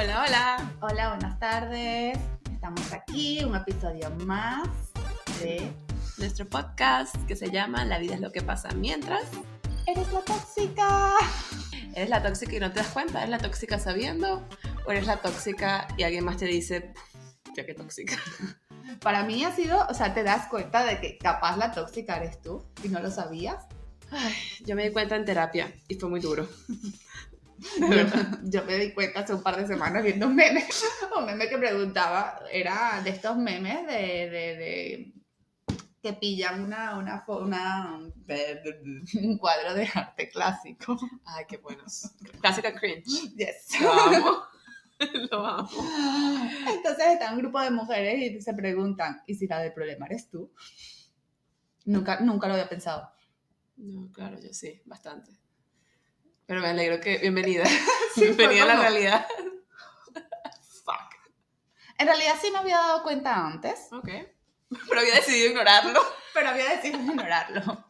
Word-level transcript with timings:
Hola, 0.00 0.22
hola. 0.24 0.72
Hola, 0.80 1.08
buenas 1.08 1.40
tardes. 1.40 2.16
Estamos 2.52 2.92
aquí, 2.92 3.42
un 3.42 3.56
episodio 3.56 4.08
más 4.26 4.68
de 5.40 5.72
Nuestro 6.18 6.48
podcast 6.48 7.16
que 7.26 7.34
se 7.34 7.50
llama 7.50 7.84
La 7.84 7.98
vida 7.98 8.14
es 8.14 8.20
lo 8.20 8.30
que 8.30 8.40
pasa 8.40 8.68
mientras 8.76 9.24
Eres 9.86 10.12
la 10.12 10.20
tóxica. 10.20 11.14
eres 11.96 12.10
la 12.10 12.22
tóxica 12.22 12.54
y 12.54 12.60
no 12.60 12.70
te 12.70 12.78
das 12.78 12.90
cuenta. 12.90 13.18
¿Eres 13.18 13.30
la 13.30 13.38
tóxica 13.38 13.80
sabiendo? 13.80 14.46
¿O 14.86 14.92
eres 14.92 15.04
la 15.08 15.16
tóxica 15.16 15.88
y 15.96 16.04
alguien 16.04 16.24
más 16.24 16.36
te 16.36 16.44
dice, 16.44 16.94
ya 17.56 17.66
que 17.66 17.74
tóxica? 17.74 18.16
Para 19.00 19.24
mí 19.24 19.44
ha 19.44 19.50
sido, 19.50 19.84
o 19.88 19.94
sea, 19.94 20.14
te 20.14 20.22
das 20.22 20.46
cuenta 20.46 20.84
de 20.84 21.00
que 21.00 21.18
capaz 21.18 21.56
la 21.56 21.72
tóxica 21.72 22.18
eres 22.18 22.40
tú 22.40 22.64
y 22.84 22.88
no 22.88 23.00
lo 23.00 23.10
sabías. 23.10 23.66
Ay, 24.12 24.32
yo 24.64 24.76
me 24.76 24.84
di 24.84 24.92
cuenta 24.92 25.16
en 25.16 25.24
terapia 25.24 25.74
y 25.88 25.96
fue 25.96 26.08
muy 26.08 26.20
duro. 26.20 26.48
Yo, 28.44 28.64
me 28.64 28.78
di 28.78 28.92
cuenta 28.92 29.20
hace 29.20 29.34
un 29.34 29.42
par 29.42 29.56
de 29.56 29.66
semanas 29.66 30.02
viendo 30.02 30.26
un 30.26 30.34
meme. 30.36 30.64
Un 31.18 31.26
meme 31.26 31.48
que 31.48 31.58
preguntaba, 31.58 32.40
era 32.52 33.00
de 33.02 33.10
estos 33.10 33.36
memes 33.36 33.86
de, 33.86 33.92
de, 34.30 34.56
de- 34.56 35.12
que 36.00 36.12
pillan 36.12 36.62
una, 36.62 36.96
una, 36.96 37.24
una, 37.26 37.98
un 37.98 39.38
cuadro 39.38 39.74
de 39.74 39.88
arte 39.92 40.28
clásico. 40.28 40.96
Ay, 41.24 41.44
qué 41.48 41.56
buenos. 41.56 42.12
Clásica 42.40 42.72
cringe. 42.72 43.34
Yes. 43.36 43.80
Lo 43.80 43.92
amo. 43.92 44.36
Lo 45.30 45.44
amo. 45.46 45.68
Entonces 46.72 47.06
está 47.08 47.32
un 47.32 47.38
grupo 47.38 47.60
de 47.60 47.70
mujeres 47.72 48.16
y 48.20 48.40
se 48.40 48.54
preguntan, 48.54 49.22
¿y 49.26 49.34
si 49.34 49.48
la 49.48 49.58
del 49.60 49.72
problema 49.72 50.06
eres 50.06 50.28
tú? 50.30 50.52
Nunca, 51.86 52.20
nunca 52.20 52.46
lo 52.46 52.54
había 52.54 52.68
pensado. 52.68 53.10
No, 53.76 54.10
claro, 54.12 54.38
yo 54.40 54.52
sí, 54.52 54.80
bastante. 54.84 55.32
Pero 56.48 56.62
me 56.62 56.68
alegro 56.68 56.98
que. 56.98 57.18
Bienvenida. 57.18 57.64
Sí, 58.14 58.22
bienvenida 58.22 58.64
a 58.64 58.66
la 58.66 58.76
realidad. 58.76 59.26
Fuck. 60.84 61.14
En 61.98 62.06
realidad 62.06 62.34
sí 62.40 62.50
me 62.50 62.58
había 62.58 62.78
dado 62.78 63.02
cuenta 63.04 63.46
antes, 63.46 63.88
Ok. 63.92 64.08
Pero 64.88 65.00
había 65.00 65.14
decidido 65.14 65.50
ignorarlo. 65.50 66.00
pero 66.34 66.48
había 66.48 66.70
decidido 66.70 67.00
ignorarlo. 67.00 67.84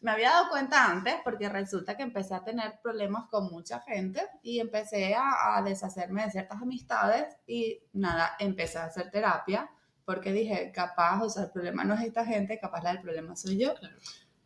Me 0.00 0.12
había 0.12 0.30
dado 0.30 0.48
cuenta 0.48 0.86
antes 0.86 1.16
porque 1.24 1.48
resulta 1.48 1.96
que 1.96 2.04
empecé 2.04 2.34
a 2.34 2.44
tener 2.44 2.80
problemas 2.80 3.28
con 3.28 3.50
mucha 3.50 3.80
gente 3.80 4.24
y 4.42 4.60
empecé 4.60 5.14
a, 5.14 5.56
a 5.56 5.62
deshacerme 5.62 6.24
de 6.24 6.30
ciertas 6.30 6.62
amistades 6.62 7.36
y 7.46 7.82
nada, 7.92 8.36
empecé 8.38 8.78
a 8.78 8.84
hacer 8.84 9.10
terapia 9.10 9.68
porque 10.06 10.32
dije, 10.32 10.72
capaz, 10.72 11.22
o 11.22 11.28
sea, 11.28 11.42
el 11.42 11.50
problema 11.50 11.84
no 11.84 11.94
es 11.94 12.02
esta 12.02 12.24
gente, 12.24 12.58
capaz 12.58 12.82
la 12.82 12.92
del 12.92 13.02
problema 13.02 13.36
soy 13.36 13.58
yo. 13.58 13.74
Claro. 13.74 13.96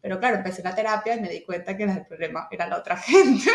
Pero 0.05 0.21
claro, 0.21 0.37
empecé 0.37 0.63
la 0.63 0.75
terapia 0.75 1.15
y 1.15 1.21
me 1.23 1.31
di 1.31 1.43
cuenta 1.45 1.75
que 1.75 1.87
la 1.87 1.95
del 1.95 2.07
problema 2.07 2.47
era 2.51 2.69
la 2.69 2.77
otra 2.77 2.95
gente. 2.99 3.51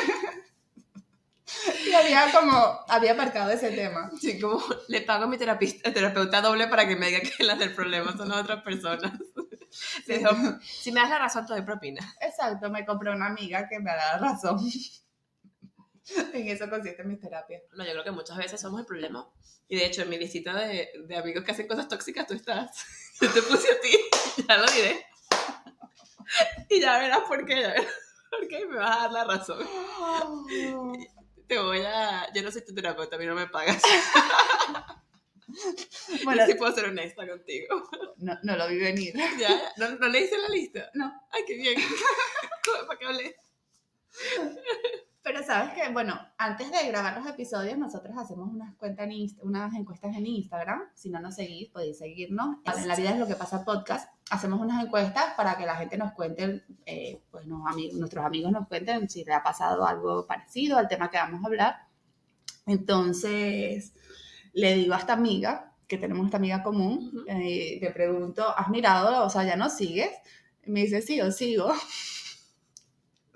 y 1.87 1.93
había 1.93 2.31
como, 2.31 2.79
había 2.87 3.11
aparcado 3.11 3.51
ese 3.51 3.69
tema. 3.69 4.09
Sí, 4.19 4.39
como 4.39 4.59
le 4.87 5.01
pago 5.01 5.25
a 5.25 5.27
mi 5.27 5.37
terapista, 5.37 5.93
terapeuta 5.93 6.41
doble 6.41 6.67
para 6.67 6.87
que 6.87 6.95
me 6.95 7.05
diga 7.05 7.19
que 7.19 7.43
las 7.43 7.59
del 7.59 7.75
problema 7.75 8.17
son 8.17 8.29
las 8.29 8.39
otras 8.39 8.63
personas. 8.63 9.13
Le 10.07 10.17
dijo, 10.17 10.31
si 10.63 10.91
me 10.91 11.01
das 11.01 11.11
la 11.11 11.19
razón, 11.19 11.45
te 11.45 11.53
doy 11.53 11.61
propina. 11.61 12.01
Exacto, 12.19 12.71
me 12.71 12.83
compré 12.83 13.11
una 13.11 13.27
amiga 13.27 13.69
que 13.69 13.79
me 13.79 13.91
ha 13.91 13.95
dado 13.95 14.25
razón. 14.25 14.57
en 16.33 16.47
eso 16.47 16.67
consiste 16.67 17.03
mi 17.03 17.17
terapia. 17.17 17.61
No, 17.73 17.85
yo 17.85 17.91
creo 17.91 18.03
que 18.05 18.11
muchas 18.11 18.37
veces 18.37 18.59
somos 18.59 18.79
el 18.79 18.87
problema. 18.87 19.29
Y 19.67 19.75
de 19.75 19.85
hecho, 19.85 20.01
en 20.01 20.09
mi 20.09 20.17
listita 20.17 20.55
de, 20.55 20.89
de 21.05 21.15
amigos 21.15 21.43
que 21.43 21.51
hacen 21.51 21.67
cosas 21.67 21.87
tóxicas, 21.87 22.25
tú 22.25 22.33
estás. 22.33 22.71
Yo 23.21 23.31
te 23.31 23.43
puse 23.43 23.67
a 23.71 23.79
ti, 23.79 23.95
ya 24.47 24.57
lo 24.57 24.65
diré. 24.71 25.08
Y 26.69 26.79
ya 26.81 26.99
verás 26.99 27.21
por 27.27 27.45
qué, 27.45 27.61
ya 27.61 27.67
verás 27.69 27.85
por 28.29 28.47
qué 28.47 28.65
me 28.65 28.77
vas 28.77 28.97
a 28.97 28.99
dar 29.03 29.11
la 29.11 29.23
razón. 29.25 29.59
Te 31.47 31.57
voy 31.57 31.81
a... 31.81 32.31
Yo 32.33 32.43
no 32.43 32.51
soy 32.51 32.63
tu 32.63 32.75
terapeuta, 32.75 33.15
a 33.15 33.19
mí 33.19 33.25
no 33.25 33.35
me 33.35 33.47
pagas. 33.47 33.81
Bueno, 36.23 36.45
sí 36.45 36.53
puedo 36.53 36.73
ser 36.73 36.85
honesta 36.85 37.27
contigo. 37.27 37.83
no, 38.17 38.37
no 38.43 38.55
lo 38.55 38.67
vi 38.67 38.77
venir. 38.77 39.13
¿Ya? 39.39 39.59
¿No, 39.77 39.89
¿No 39.97 40.07
leíste 40.07 40.37
la 40.37 40.47
lista? 40.47 40.91
No. 40.93 41.11
Ay, 41.31 41.43
qué 41.47 41.55
bien. 41.55 41.75
¿Para 42.87 42.99
qué 42.99 43.05
hablé? 43.07 43.35
Pero 45.23 45.43
sabes 45.43 45.73
que, 45.73 45.89
bueno, 45.91 46.19
antes 46.37 46.71
de 46.71 46.87
grabar 46.87 47.17
los 47.17 47.27
episodios, 47.27 47.77
nosotros 47.77 48.15
hacemos 48.17 48.47
unas, 48.53 48.75
cuentas 48.75 49.05
en 49.05 49.11
Inst- 49.11 49.39
unas 49.41 49.73
encuestas 49.73 50.15
en 50.15 50.25
Instagram. 50.27 50.83
Si 50.93 51.09
no 51.09 51.19
nos 51.19 51.35
seguís, 51.35 51.69
podéis 51.69 51.97
seguirnos. 51.97 52.57
En 52.77 52.87
la 52.87 52.95
vida 52.95 53.11
es 53.11 53.17
lo 53.17 53.27
que 53.27 53.35
pasa 53.35 53.65
podcast. 53.65 54.07
Hacemos 54.31 54.59
unas 54.59 54.83
encuestas 54.83 55.33
para 55.35 55.57
que 55.57 55.65
la 55.65 55.75
gente 55.75 55.97
nos 55.97 56.13
cuente, 56.13 56.63
eh, 56.85 57.21
pues 57.31 57.45
nos 57.47 57.61
nuestros 57.93 58.25
amigos 58.25 58.51
nos 58.51 58.67
cuenten 58.67 59.09
si 59.09 59.23
le 59.23 59.33
ha 59.33 59.41
pasado 59.41 59.85
algo 59.87 60.27
parecido 60.27 60.77
al 60.77 60.87
tema 60.87 61.09
que 61.09 61.17
vamos 61.17 61.43
a 61.43 61.47
hablar. 61.47 61.87
Entonces, 62.65 63.93
le 64.53 64.75
digo 64.75 64.93
a 64.93 64.97
esta 64.97 65.13
amiga, 65.13 65.73
que 65.87 65.97
tenemos 65.97 66.25
esta 66.25 66.37
amiga 66.37 66.61
común, 66.61 67.11
Ujú. 67.13 67.25
eh, 67.27 67.79
le 67.81 67.91
pregunto, 67.91 68.47
¿has 68.55 68.69
mirado? 68.69 69.25
O 69.25 69.29
sea, 69.29 69.43
¿ya 69.43 69.55
no 69.55 69.69
sigues? 69.69 70.11
Y 70.63 70.71
me 70.71 70.81
dice, 70.81 71.01
sí, 71.01 71.17
yo 71.17 71.31
sigo. 71.31 71.73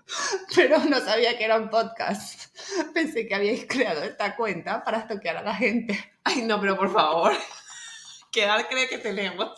Pero 0.55 0.77
no 0.85 0.99
sabía 0.99 1.35
que 1.37 1.45
era 1.45 1.57
un 1.57 1.69
podcast. 1.69 2.55
Pensé 2.93 3.27
que 3.27 3.33
habíais 3.33 3.65
creado 3.65 4.03
esta 4.03 4.35
cuenta 4.35 4.83
para 4.83 4.99
estoquear 4.99 5.37
a 5.37 5.41
la 5.41 5.55
gente. 5.55 5.99
Ay, 6.23 6.43
no, 6.43 6.61
pero 6.61 6.77
por 6.77 6.93
favor. 6.93 7.33
¿Qué 8.31 8.43
edad 8.43 8.67
cree 8.69 8.87
que 8.87 8.99
tenemos? 8.99 9.49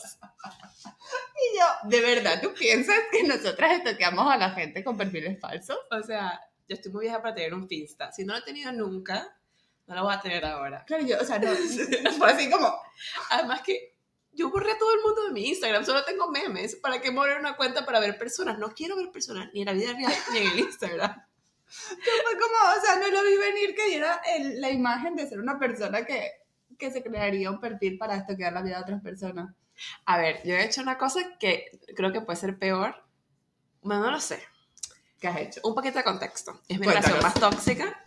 Y 1.35 1.57
yo, 1.57 1.89
¿de 1.89 2.01
verdad 2.01 2.41
tú 2.41 2.53
piensas 2.53 2.97
que 3.11 3.23
nosotras 3.23 3.73
estoqueamos 3.73 4.31
a 4.31 4.37
la 4.37 4.51
gente 4.51 4.83
con 4.83 4.97
perfiles 4.97 5.39
falsos? 5.39 5.77
O 5.91 6.01
sea, 6.01 6.39
yo 6.67 6.75
estoy 6.75 6.91
muy 6.91 7.01
vieja 7.01 7.21
para 7.21 7.35
tener 7.35 7.53
un 7.53 7.67
Finsta. 7.67 8.11
Si 8.11 8.23
no 8.23 8.33
lo 8.33 8.39
he 8.39 8.43
tenido 8.43 8.71
nunca, 8.71 9.37
no 9.87 9.95
lo 9.95 10.03
voy 10.03 10.13
a 10.13 10.21
tener 10.21 10.45
ahora. 10.45 10.83
Claro, 10.85 11.05
yo, 11.05 11.17
o 11.19 11.25
sea, 11.25 11.39
no, 11.39 11.51
fue 12.17 12.31
así 12.31 12.49
como, 12.49 12.73
Además 13.31 13.61
que 13.61 13.95
yo 14.31 14.49
borré 14.49 14.71
a 14.71 14.77
todo 14.77 14.93
el 14.93 15.01
mundo 15.01 15.25
de 15.25 15.31
mi 15.31 15.49
Instagram, 15.49 15.85
solo 15.85 16.03
tengo 16.03 16.29
memes. 16.29 16.75
¿Para 16.75 17.01
qué 17.01 17.11
mover 17.11 17.39
una 17.39 17.55
cuenta 17.55 17.85
para 17.85 17.99
ver 17.99 18.17
personas? 18.17 18.57
No 18.57 18.69
quiero 18.73 18.95
ver 18.95 19.11
personas, 19.11 19.49
ni 19.53 19.61
en 19.61 19.65
la 19.65 19.73
vida 19.73 19.93
real, 19.93 20.13
ni 20.31 20.39
en 20.39 20.47
el 20.47 20.59
Instagram. 20.59 21.25
fue 21.67 22.39
como, 22.39 22.77
o 22.77 22.81
sea, 22.81 22.99
no 22.99 23.07
lo 23.09 23.23
vi 23.23 23.37
venir 23.37 23.75
que 23.75 23.87
diera 23.87 24.21
la 24.55 24.69
imagen 24.69 25.15
de 25.15 25.27
ser 25.27 25.39
una 25.39 25.59
persona 25.59 26.05
que, 26.05 26.31
que 26.77 26.91
se 26.91 27.03
crearía 27.03 27.51
un 27.51 27.59
perfil 27.59 27.97
para 27.97 28.15
estoquear 28.15 28.53
la 28.53 28.61
vida 28.61 28.77
de 28.77 28.83
otras 28.83 29.01
personas. 29.01 29.53
A 30.05 30.17
ver, 30.17 30.41
yo 30.43 30.55
he 30.55 30.65
hecho 30.65 30.81
una 30.81 30.97
cosa 30.97 31.37
que 31.39 31.79
creo 31.95 32.11
que 32.11 32.21
puede 32.21 32.39
ser 32.39 32.57
peor. 32.57 32.95
Bueno, 33.81 34.03
no 34.03 34.11
lo 34.11 34.19
sé. 34.19 34.39
¿Qué 35.19 35.27
has 35.27 35.37
hecho? 35.37 35.61
Un 35.63 35.75
poquito 35.75 35.97
de 35.97 36.03
contexto. 36.03 36.61
Es 36.67 36.79
mi 36.79 36.87
relación 36.87 37.19
más 37.21 37.33
tóxica. 37.33 38.01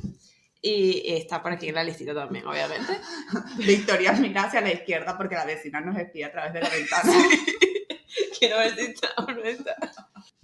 Y 0.60 1.14
está 1.14 1.40
por 1.42 1.52
aquí 1.52 1.68
en 1.68 1.76
la 1.76 1.84
listita 1.84 2.14
también, 2.14 2.46
obviamente. 2.46 2.98
Victoria 3.58 4.12
mira 4.12 4.44
hacia 4.44 4.60
la 4.60 4.72
izquierda 4.72 5.16
porque 5.16 5.36
la 5.36 5.44
vecina 5.44 5.80
nos 5.80 5.96
espía 5.96 6.28
a 6.28 6.32
través 6.32 6.52
de 6.52 6.60
la 6.60 6.68
ventana. 6.68 7.12
Quiero 8.38 8.58
ver 8.58 8.74
si 8.74 8.80
está 8.82 9.08
o 9.18 9.22
no 9.22 9.42
está. 9.44 9.76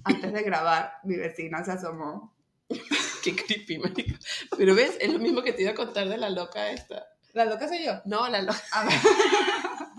Antes 0.04 0.32
de 0.32 0.42
grabar, 0.42 0.98
mi 1.02 1.16
vecina 1.16 1.64
se 1.64 1.72
asomó. 1.72 2.34
Qué 3.22 3.34
creepy, 3.34 3.78
marico. 3.78 4.18
Pero 4.56 4.74
ves, 4.74 4.96
es 5.00 5.12
lo 5.12 5.18
mismo 5.18 5.42
que 5.42 5.52
te 5.52 5.62
iba 5.62 5.72
a 5.72 5.74
contar 5.74 6.08
de 6.08 6.18
la 6.18 6.30
loca 6.30 6.70
esta. 6.70 7.06
¿La 7.32 7.44
loca 7.46 7.66
soy 7.68 7.84
yo? 7.84 8.00
No, 8.04 8.28
la 8.28 8.42
loca. 8.42 8.62
A 8.72 8.84
ver. 8.84 8.94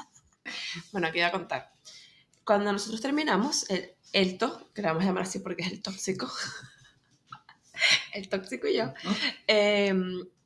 Bueno, 0.92 1.08
aquí 1.08 1.20
iba 1.20 1.28
a 1.28 1.32
contar. 1.32 1.72
Cuando 2.44 2.72
nosotros 2.72 3.02
terminamos, 3.02 3.70
el 3.70 3.96
Elto, 4.14 4.70
que 4.74 4.82
le 4.82 4.88
vamos 4.88 5.04
a 5.04 5.08
llamar 5.08 5.24
así 5.24 5.40
porque 5.40 5.64
es 5.64 5.72
el 5.72 5.82
tóxico, 5.82 6.32
el 8.14 8.30
tóxico 8.30 8.68
y 8.68 8.78
yo, 8.78 8.94
eh, 9.48 9.94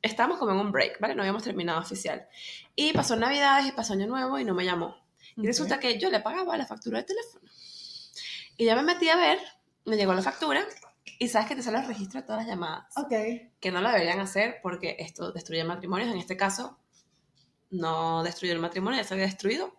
estábamos 0.02 0.38
como 0.38 0.52
en 0.52 0.58
un 0.58 0.72
break, 0.72 0.98
¿vale? 1.00 1.14
No 1.14 1.22
habíamos 1.22 1.42
terminado 1.42 1.78
oficial. 1.78 2.26
Y 2.74 2.92
pasó 2.92 3.16
Navidades 3.16 3.66
y 3.66 3.72
pasó 3.72 3.92
Año 3.92 4.06
Nuevo 4.06 4.38
y 4.38 4.44
no 4.44 4.54
me 4.54 4.64
llamó. 4.64 4.96
Y 5.36 5.46
resulta 5.46 5.78
que 5.78 5.98
yo 5.98 6.10
le 6.10 6.20
pagaba 6.20 6.56
la 6.56 6.66
factura 6.66 6.98
de 6.98 7.04
teléfono. 7.04 7.50
Y 8.56 8.64
ya 8.64 8.76
me 8.76 8.82
metí 8.82 9.08
a 9.08 9.16
ver, 9.16 9.38
me 9.84 9.96
llegó 9.96 10.12
la 10.12 10.22
factura 10.22 10.66
y 11.18 11.28
sabes 11.28 11.48
que 11.48 11.56
te 11.56 11.62
sale 11.62 11.78
el 11.78 11.86
registro 11.86 12.20
de 12.20 12.26
todas 12.26 12.42
las 12.42 12.48
llamadas. 12.48 12.86
Ok. 12.96 13.12
que 13.60 13.70
no 13.70 13.80
lo 13.80 13.90
deberían 13.90 14.20
hacer 14.20 14.58
porque 14.62 14.96
esto 14.98 15.32
destruye 15.32 15.64
matrimonios. 15.64 16.10
En 16.10 16.18
este 16.18 16.36
caso, 16.36 16.78
no 17.70 18.22
destruyó 18.22 18.52
el 18.52 18.58
matrimonio, 18.58 18.98
ya 18.98 19.04
se 19.04 19.14
había 19.14 19.26
destruido. 19.26 19.74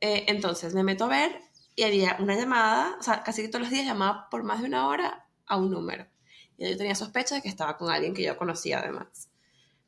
Eh, 0.00 0.24
entonces 0.28 0.74
me 0.74 0.84
meto 0.84 1.04
a 1.04 1.08
ver 1.08 1.40
y 1.74 1.82
había 1.82 2.16
una 2.20 2.36
llamada, 2.36 2.96
o 2.98 3.02
sea, 3.02 3.22
casi 3.22 3.48
todos 3.48 3.62
los 3.62 3.70
días 3.70 3.86
llamaba 3.86 4.28
por 4.30 4.44
más 4.44 4.60
de 4.60 4.66
una 4.66 4.88
hora 4.88 5.26
a 5.46 5.56
un 5.56 5.70
número. 5.70 6.06
Y 6.56 6.70
yo 6.70 6.76
tenía 6.76 6.94
sospecha 6.94 7.36
de 7.36 7.42
que 7.42 7.48
estaba 7.48 7.76
con 7.76 7.90
alguien 7.90 8.14
que 8.14 8.24
yo 8.24 8.36
conocía 8.36 8.80
además, 8.80 9.30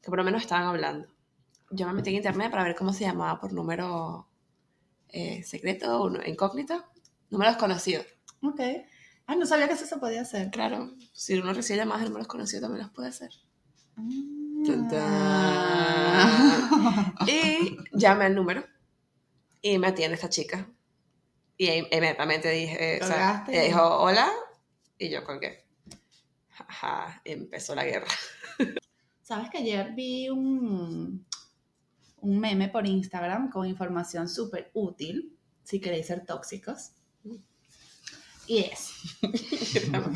que 0.01 0.09
por 0.09 0.19
lo 0.19 0.25
menos 0.25 0.43
estaban 0.43 0.67
hablando. 0.67 1.09
Yo 1.71 1.87
me 1.87 1.93
metí 1.93 2.11
en 2.11 2.17
internet 2.17 2.51
para 2.51 2.65
ver 2.65 2.77
cómo 2.77 2.93
se 2.93 3.05
llamaba 3.05 3.41
por 3.41 3.53
número 3.53 4.29
eh, 5.09 5.43
secreto 5.43 6.03
o 6.03 6.23
incógnito, 6.25 6.85
números 7.31 7.57
conocidos. 7.57 8.07
Ok. 8.43 8.61
Ah, 9.27 9.37
no 9.37 9.47
sabía 9.47 9.69
que 9.69 9.75
eso 9.75 9.87
se 9.87 9.99
podía 9.99 10.23
hacer. 10.23 10.51
Claro, 10.51 10.93
si 11.12 11.39
uno 11.39 11.53
recibe 11.53 11.79
llamadas 11.79 12.03
de 12.03 12.09
números 12.09 12.27
conocidos 12.27 12.62
también 12.62 12.85
los 12.85 12.93
puede 12.93 13.09
hacer. 13.09 13.31
Ah. 14.93 17.15
Y 17.27 17.77
llamé 17.93 18.27
al 18.27 18.35
número 18.35 18.65
y 19.62 19.79
me 19.79 19.89
atiende 19.89 20.15
esta 20.15 20.29
chica. 20.29 20.69
Y 21.57 21.71
inmediatamente 21.71 22.51
dije, 22.51 23.01
o 23.03 23.07
sea, 23.07 23.45
dijo, 23.47 23.83
hola, 23.99 24.31
y 24.99 25.11
yo 25.11 25.25
colgué. 25.25 25.67
Ajá, 26.57 27.21
empezó 27.25 27.75
la 27.75 27.85
guerra. 27.85 28.09
Sabes 29.23 29.51
que 29.51 29.59
ayer 29.59 29.93
vi 29.93 30.29
un, 30.31 31.27
un 32.17 32.39
meme 32.39 32.69
por 32.69 32.87
Instagram 32.87 33.51
con 33.51 33.67
información 33.67 34.29
súper 34.29 34.71
útil, 34.75 35.37
si 35.62 35.81
queréis 35.81 36.07
ser 36.07 36.25
tóxicos. 36.25 36.93
Y 38.47 38.65
es, 38.65 38.95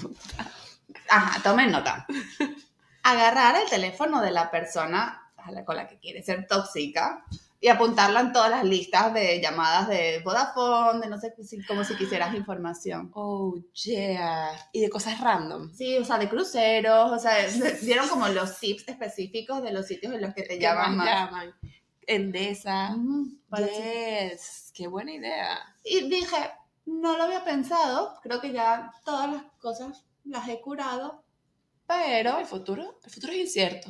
ajá, 1.09 1.43
tomen 1.43 1.71
nota. 1.71 2.07
Agarrar 3.03 3.57
el 3.63 3.69
teléfono 3.69 4.21
de 4.21 4.33
la 4.33 4.51
persona 4.51 5.25
con 5.67 5.77
la 5.77 5.87
que 5.87 5.99
quiere 5.99 6.23
ser 6.23 6.47
tóxica 6.47 7.25
y 7.65 7.69
apuntarla 7.69 8.21
en 8.21 8.31
todas 8.35 8.51
las 8.51 8.63
listas 8.63 9.15
de 9.15 9.41
llamadas 9.41 9.89
de 9.89 10.21
Vodafone, 10.23 11.01
de 11.01 11.09
no 11.09 11.19
sé, 11.19 11.35
como 11.67 11.83
si 11.83 11.97
quisieras 11.97 12.35
información. 12.35 13.11
Oh, 13.15 13.55
yeah. 13.85 14.51
Y 14.71 14.83
de 14.83 14.91
cosas 14.91 15.19
random. 15.19 15.73
Sí, 15.73 15.97
o 15.97 16.05
sea, 16.05 16.19
de 16.19 16.29
cruceros, 16.29 17.11
o 17.11 17.19
sea, 17.19 17.37
dieron 17.81 18.07
como 18.11 18.29
los 18.29 18.61
tips 18.61 18.87
específicos 18.89 19.63
de 19.63 19.73
los 19.73 19.87
sitios 19.87 20.13
en 20.13 20.21
los 20.21 20.35
que 20.35 20.43
te 20.43 20.59
¿Qué 20.59 20.61
llaman 20.61 20.95
más 20.99 21.07
llaman? 21.07 21.55
Endesa. 22.07 22.95
Parece- 23.49 24.29
Yes. 24.33 24.71
Qué 24.75 24.87
buena 24.87 25.15
idea. 25.15 25.59
Y 25.85 26.07
dije, 26.11 26.37
no 26.85 27.17
lo 27.17 27.23
había 27.23 27.45
pensado, 27.45 28.19
creo 28.23 28.43
que 28.43 28.53
ya 28.53 28.93
todas 29.07 29.33
las 29.33 29.43
cosas 29.59 30.05
las 30.25 30.47
he 30.51 30.61
curado, 30.61 31.25
pero 31.87 32.41
¿El 32.41 32.45
futuro? 32.45 32.99
El 33.03 33.11
futuro 33.11 33.33
es 33.33 33.39
incierto. 33.39 33.89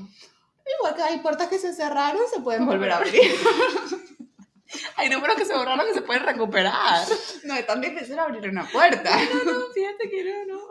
Igual 0.79 0.95
que 0.95 1.03
hay 1.03 1.19
puertas 1.19 1.49
que 1.49 1.59
se 1.59 1.73
cerraron, 1.75 2.23
se 2.33 2.41
pueden 2.41 2.67
volver 2.67 2.91
a 2.93 2.97
abrir. 2.99 3.21
Hay 4.97 5.09
números 5.09 5.37
que 5.37 5.45
se 5.45 5.55
borraron 5.55 5.87
que 5.87 5.95
se 5.95 6.03
pueden 6.03 6.25
recuperar. 6.25 7.07
No 7.45 7.55
es 7.55 7.67
tan 7.67 7.81
difícil 7.81 8.19
abrir 8.19 8.49
una 8.49 8.67
puerta. 8.69 9.17
No, 9.45 9.61
fíjate 9.73 10.11
que 10.11 10.25
no, 10.25 10.55
no. 10.57 10.69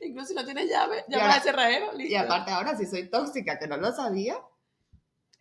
Incluso 0.00 0.28
si 0.28 0.34
no 0.34 0.44
tienes 0.44 0.68
llave, 0.70 1.04
ahora- 1.12 1.34
al 1.34 1.42
cerradero, 1.42 1.92
listo. 1.92 2.12
Y 2.12 2.16
aparte 2.16 2.52
ahora 2.52 2.74
si 2.76 2.86
soy 2.86 3.10
tóxica, 3.10 3.58
que 3.58 3.66
no 3.66 3.76
lo 3.76 3.92
sabía, 3.92 4.38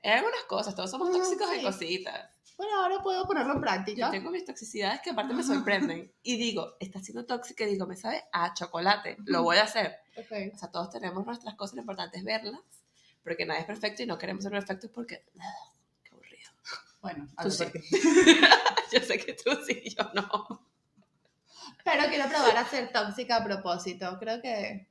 En 0.02 0.13
algunas 0.13 0.44
cosas, 0.44 0.75
todos 0.75 0.92
somos 0.92 1.10
Ah, 1.10 1.13
tóxicos 1.13 1.50
sí. 1.50 1.56
en 1.56 1.62
cositas. 1.63 2.30
bueno, 2.57 2.84
ahora 2.84 3.02
puedo 3.02 3.24
ponerlo 3.25 3.54
en 3.54 3.57
Yo 3.60 3.62
práctica. 3.62 4.12
tengo 4.12 4.30
mis 4.31 4.44
toxicidades 4.46 5.00
que 5.02 5.12
aparte 5.12 5.34
me 5.34 5.44
sorprenden. 5.44 6.12
Y 6.22 6.36
digo, 6.38 6.74
está 6.80 7.00
siendo 7.00 7.25
tóxica 7.25 7.63
y 7.63 7.68
digo, 7.72 7.88
me 7.88 7.96
sabe 7.96 8.24
a 8.34 8.54
chocolate, 8.54 9.16
lo 9.25 9.42
voy 9.44 9.57
a 9.57 9.63
hacer. 9.63 9.96
O 10.54 10.57
sea, 10.57 10.69
todos 10.72 10.90
tenemos 10.90 11.25
nuestras 11.25 11.56
cosas, 11.56 11.75
lo 11.75 11.81
importante 11.81 12.18
es 12.18 12.24
verlas, 12.24 12.60
porque 13.25 13.44
nadie 13.45 13.62
es 13.62 13.66
perfecto 13.68 14.04
y 14.04 14.06
no 14.06 14.19
queremos 14.19 14.44
ser 14.44 14.51
perfectos 14.51 14.92
porque, 14.94 15.25
qué 16.04 16.12
aburrido. 16.12 16.51
Bueno, 17.01 17.27
a 17.36 17.44
Tú 17.44 17.50
sí. 17.51 17.66
Yo 18.94 19.00
sé 19.01 19.18
que 19.18 19.33
tú 19.33 19.50
sí, 19.68 19.83
yo 19.98 20.10
no. 20.13 20.63
Pero 21.83 22.04
quiero 22.07 22.30
probar 22.30 22.56
a 22.56 22.66
ser 22.66 22.92
tóxica 22.92 23.38
a 23.38 23.44
propósito. 23.44 24.18
Creo 24.19 24.39
que 24.42 24.88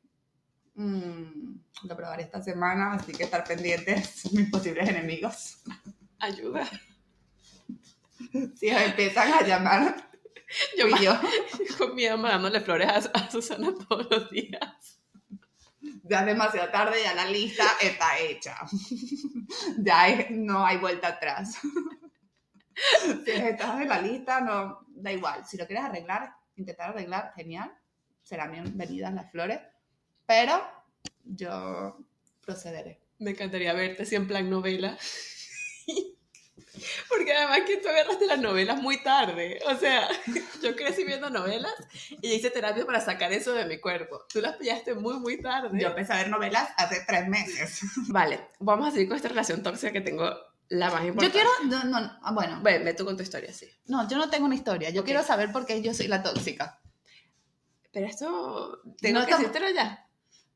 mm, 0.74 1.54
lo 1.84 1.96
probaré 1.96 2.24
esta 2.24 2.42
semana, 2.42 2.94
así 2.94 3.12
que 3.12 3.22
estar 3.22 3.44
pendientes 3.44 4.30
mis 4.32 4.50
posibles 4.50 4.88
enemigos. 4.88 5.58
Ayuda. 6.18 6.68
Si 8.56 8.68
empiezan 8.68 9.32
a 9.32 9.42
llamar, 9.42 10.10
Yo 10.76 10.88
fui 10.88 11.04
yo. 11.04 11.18
con 11.78 11.94
miedo 11.94 12.18
mandándole 12.18 12.60
flores 12.60 12.88
a, 12.88 12.96
a 12.96 13.30
Susana 13.30 13.72
todos 13.88 14.08
los 14.10 14.30
días. 14.30 15.00
Ya 16.02 16.20
es 16.20 16.26
demasiado 16.26 16.70
tarde, 16.70 16.96
ya 17.02 17.14
la 17.14 17.26
lista 17.26 17.64
está 17.80 18.18
hecha. 18.18 18.56
Ya 19.78 20.26
no 20.30 20.64
hay 20.64 20.78
vuelta 20.78 21.08
atrás. 21.08 21.58
Si 23.24 23.30
estás 23.30 23.80
en 23.80 23.88
la 23.88 24.00
lista, 24.00 24.40
no, 24.40 24.84
da 24.88 25.12
igual. 25.12 25.46
Si 25.46 25.56
lo 25.56 25.64
quieres 25.64 25.84
arreglar, 25.84 26.34
intentar 26.56 26.90
arreglar, 26.90 27.32
genial. 27.36 27.72
Serán 28.20 28.50
bienvenidas 28.50 29.14
las 29.14 29.30
flores. 29.30 29.60
Pero 30.26 30.60
yo 31.22 31.96
procederé. 32.40 33.00
Me 33.20 33.30
encantaría 33.30 33.72
verte 33.74 34.02
así 34.02 34.16
en 34.16 34.26
plan 34.26 34.50
novela. 34.50 34.98
Porque 37.08 37.32
además 37.32 37.60
que 37.66 37.76
tú 37.78 37.88
agarraste 37.88 38.26
las 38.26 38.38
novelas 38.40 38.80
muy 38.80 39.02
tarde. 39.02 39.60
O 39.66 39.76
sea, 39.76 40.08
yo 40.62 40.74
crecí 40.76 41.04
viendo 41.04 41.30
novelas 41.30 41.72
y 42.22 42.32
hice 42.32 42.50
terapia 42.50 42.84
para 42.84 43.00
sacar 43.00 43.32
eso 43.32 43.52
de 43.52 43.64
mi 43.66 43.78
cuerpo. 43.78 44.24
Tú 44.32 44.40
las 44.40 44.56
pillaste 44.56 44.94
muy, 44.94 45.18
muy 45.18 45.40
tarde. 45.40 45.78
Yo 45.80 45.88
empecé 45.88 46.12
a 46.12 46.16
ver 46.16 46.28
novelas 46.30 46.70
hace 46.76 47.02
tres 47.06 47.28
meses. 47.28 47.80
Vale, 48.08 48.40
vamos 48.58 48.88
a 48.88 48.90
seguir 48.90 49.08
con 49.08 49.16
esta 49.16 49.28
relación 49.28 49.62
tóxica 49.62 49.92
que 49.92 50.00
tengo 50.00 50.30
la 50.68 50.90
más 50.90 51.02
Yo 51.02 51.08
importante. 51.08 51.32
quiero, 51.38 51.50
no, 51.64 51.84
no, 51.84 52.18
ah, 52.22 52.32
bueno, 52.32 52.60
Ve, 52.62 52.78
ve 52.78 52.94
tú 52.94 53.04
con 53.04 53.16
tu 53.16 53.22
historia, 53.22 53.52
sí. 53.52 53.68
no, 53.86 54.08
yo 54.08 54.16
no 54.16 54.30
tengo 54.30 54.46
una 54.46 54.54
historia. 54.54 54.90
Yo 54.90 55.02
Ok. 55.02 55.06
quiero 55.06 55.22
saber 55.22 55.52
por 55.52 55.66
qué 55.66 55.80
yo 55.82 55.92
soy 55.94 56.08
la 56.08 56.22
tóxica. 56.22 56.80
Pero 57.92 58.06
esto, 58.06 58.80
tengo 59.00 59.20
No 59.20 59.26
que 59.26 59.32
estamos- 59.32 59.52
decírtelo 59.52 59.70
ya. 59.74 60.06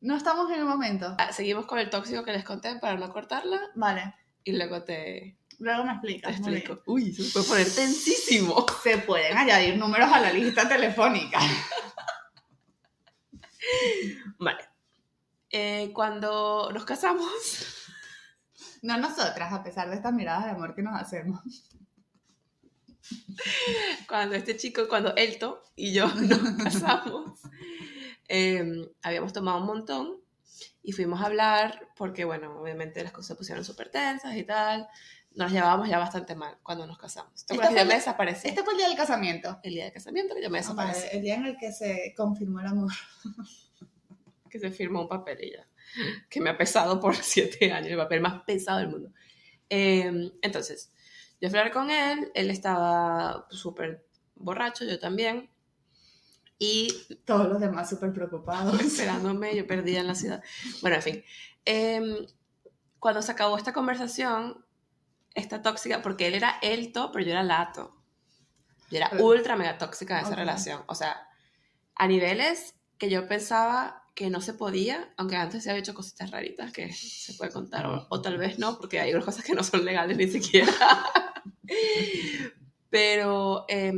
No 0.00 0.17
estamos 0.17 0.50
en 0.50 0.59
el 0.61 0.64
momento. 0.64 1.14
Ah, 1.19 1.32
Seguimos 1.32 1.67
con 1.67 1.79
el 1.79 1.91
tóxico 1.91 2.25
que 2.25 2.32
les 2.32 2.44
conté 2.44 2.76
para 2.76 2.97
no 2.97 3.12
cortarla 3.12 3.61
Vale, 3.75 4.14
y 4.44 4.53
luego 4.53 4.82
te, 4.85 5.38
luego 5.59 5.85
me 5.85 5.93
explicas. 5.93 6.39
muy 6.41 6.51
bien. 6.51 6.63
explico. 6.63 6.83
Uy, 6.87 7.13
se 7.13 7.33
puede 7.33 7.47
poner 7.47 7.75
tensísimo. 7.75 8.65
Se 8.83 8.99
pueden 8.99 9.37
añadir 9.37 9.77
números 9.77 10.11
a 10.13 10.21
la 10.21 10.33
lista 10.33 10.69
telefónica. 10.69 11.41
Vale. 14.39 14.65
Eh, 15.51 15.91
cuando 15.95 16.71
nos 16.73 16.85
casamos, 16.85 17.27
No 18.83 18.99
nosotras, 18.99 19.53
a 19.53 19.63
pesar 19.63 19.89
de 19.89 19.97
estas 19.97 20.13
miradas 20.13 20.45
de 20.45 20.51
amor 20.51 20.75
que 20.75 20.83
nos 20.83 21.01
hacemos. 21.01 21.41
cuando 24.09 24.37
este 24.37 24.57
chico, 24.57 24.89
cuando 24.89 25.15
Elto 25.17 25.63
y 25.75 25.93
yo 25.93 26.07
nos 26.15 26.63
casamos, 26.63 27.41
eh, 28.29 28.65
habíamos 29.03 29.33
tomado 29.33 29.59
un 29.59 29.67
montón 29.67 30.21
y 30.83 30.93
fuimos 30.93 31.21
a 31.21 31.27
hablar 31.27 31.89
porque, 31.97 32.25
bueno, 32.25 32.61
obviamente 32.61 33.03
las 33.03 33.13
cosas 33.13 33.29
se 33.29 33.35
pusieron 33.35 33.65
súper 33.65 33.91
tensas 33.91 34.37
y 34.37 34.45
tal. 34.45 34.89
Nos 35.38 35.52
llevábamos 35.52 35.88
ya 35.88 35.99
bastante 36.00 36.35
mal 36.35 36.58
cuando 36.64 36.85
nos 36.85 36.99
casamos. 36.99 37.32
¿Te 37.46 37.55
Este 37.55 37.55
acuerdas? 37.55 37.85
Yo 37.85 37.88
me 37.88 37.94
desaparecí. 37.94 38.49
Este 38.49 38.64
fue 38.64 38.73
el 38.73 38.79
día 38.79 38.88
del 38.88 38.96
casamiento. 38.96 39.61
El 39.62 39.73
día 39.73 39.85
de 39.85 39.93
casamiento 39.93 40.35
que 40.35 40.43
yo 40.43 40.50
me 40.50 40.58
desaparecí. 40.58 41.06
el 41.12 41.23
día 41.23 41.37
en 41.37 41.46
el 41.46 41.56
que 41.56 41.70
se 41.70 42.12
confirmó 42.17 42.58
el 42.58 42.67
amor. 42.67 42.90
Que 44.50 44.58
se 44.58 44.70
firmó 44.70 45.02
un 45.02 45.08
papel 45.08 45.44
y 45.44 45.52
ya. 45.52 45.69
Que 46.29 46.40
me 46.40 46.49
ha 46.50 46.56
pesado 46.56 46.99
por 46.99 47.14
siete 47.23 47.70
años, 47.70 47.90
el 47.90 47.99
papel 47.99 48.20
más 48.20 48.43
pesado 48.43 48.79
del 48.79 48.88
mundo. 48.88 49.12
Eh, 49.70 50.32
entonces, 50.43 50.90
yo 51.40 51.50
fui 51.50 51.58
a 51.58 51.61
hablar 51.61 51.73
con 51.73 51.90
él, 51.90 52.32
él 52.35 52.50
estaba 52.50 53.46
súper 53.50 54.06
borracho, 54.35 54.87
yo 54.87 54.99
también. 54.99 55.50
Y 56.58 56.88
Todos 57.25 57.46
los 57.49 57.61
demás 57.61 57.88
súper 57.88 58.12
preocupados. 58.12 58.81
esperándome, 58.81 59.55
yo 59.55 59.69
perdida 59.69 60.00
en 60.00 60.09
la 60.09 60.14
ciudad. 60.16 60.42
Bueno, 60.80 60.97
en 60.97 61.02
fin. 61.02 61.25
Eh, 61.64 62.26
cuando 62.99 63.23
se 63.23 63.30
acabó 63.30 63.57
esta 63.57 63.73
conversación, 63.73 64.64
esta 65.35 65.62
tóxica, 65.62 66.02
porque 66.02 66.26
él 66.26 66.35
era 66.35 66.58
elto, 66.62 67.11
pero 67.12 67.25
yo 67.25 67.32
era 67.32 67.42
lato. 67.42 67.94
Yo 68.90 68.97
era 68.99 69.11
ultra 69.18 69.56
mega 69.56 69.78
tóxica 69.78 70.18
en 70.18 70.26
esa 70.26 70.35
relación. 70.35 70.82
O 70.87 70.94
sea, 70.94 71.28
a 71.94 72.06
niveles 72.06 72.75
que 72.97 73.11
yo 73.11 73.28
pensaba 73.28 74.04
que 74.14 74.30
no 74.30 74.40
se 74.40 74.54
podía, 74.54 75.12
aunque 75.16 75.37
antes 75.37 75.62
se 75.62 75.70
había 75.70 75.80
hecho 75.80 75.94
cositas 75.94 76.30
raritas 76.30 76.73
que 76.73 76.92
se 76.92 77.35
puede 77.35 77.52
contar, 77.52 77.87
o, 77.87 78.06
o 78.11 78.20
tal 78.20 78.37
vez 78.37 78.58
no, 78.58 78.76
porque 78.78 78.99
hay 78.99 79.12
unas 79.12 79.25
cosas 79.25 79.44
que 79.44 79.54
no 79.54 79.62
son 79.62 79.85
legales 79.85 80.16
ni 80.16 80.26
siquiera. 80.26 80.73
Pero, 82.90 83.64
eh, 83.68 83.92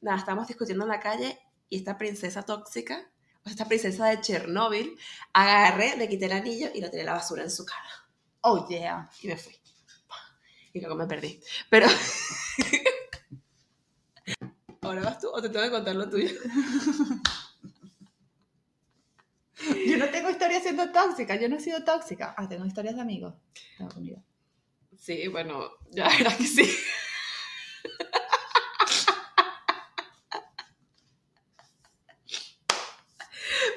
nada, 0.00 0.18
estábamos 0.18 0.48
discutiendo 0.48 0.84
en 0.84 0.90
la 0.90 1.00
calle 1.00 1.38
y 1.68 1.76
esta 1.76 1.96
princesa 1.96 2.42
tóxica, 2.42 3.08
o 3.44 3.48
esta 3.48 3.66
princesa 3.66 4.06
de 4.06 4.20
Chernóbil, 4.20 4.98
agarré, 5.32 5.96
me 5.96 6.08
quité 6.08 6.26
el 6.26 6.32
anillo 6.32 6.68
y 6.74 6.80
lo 6.80 6.90
tiré 6.90 7.02
a 7.02 7.06
la 7.06 7.12
basura 7.14 7.42
en 7.42 7.50
su 7.50 7.64
cara. 7.64 8.08
Oh, 8.40 8.66
yeah. 8.68 9.08
Y 9.20 9.28
me 9.28 9.36
fui. 9.36 9.61
Y 10.72 10.80
luego 10.80 10.96
me 10.96 11.06
perdí. 11.06 11.40
Pero... 11.68 11.86
¿Ahora 14.82 15.02
vas 15.02 15.20
tú 15.20 15.28
o 15.28 15.40
te 15.40 15.48
tengo 15.48 15.64
que 15.64 15.70
contar 15.70 15.94
lo 15.94 16.08
tuyo? 16.08 16.28
Yo 19.86 19.96
no 19.96 20.08
tengo 20.08 20.28
historia 20.30 20.60
siendo 20.60 20.90
tóxica, 20.90 21.36
yo 21.36 21.48
no 21.48 21.54
he 21.56 21.60
sido 21.60 21.84
tóxica. 21.84 22.34
Ah, 22.36 22.48
tengo 22.48 22.66
historias 22.66 22.96
de 22.96 23.02
amigos. 23.02 23.34
Tengo. 23.78 23.92
Sí, 24.98 25.28
bueno, 25.28 25.70
ya 25.90 26.08
verás 26.08 26.36
que 26.36 26.46
sí. 26.46 26.68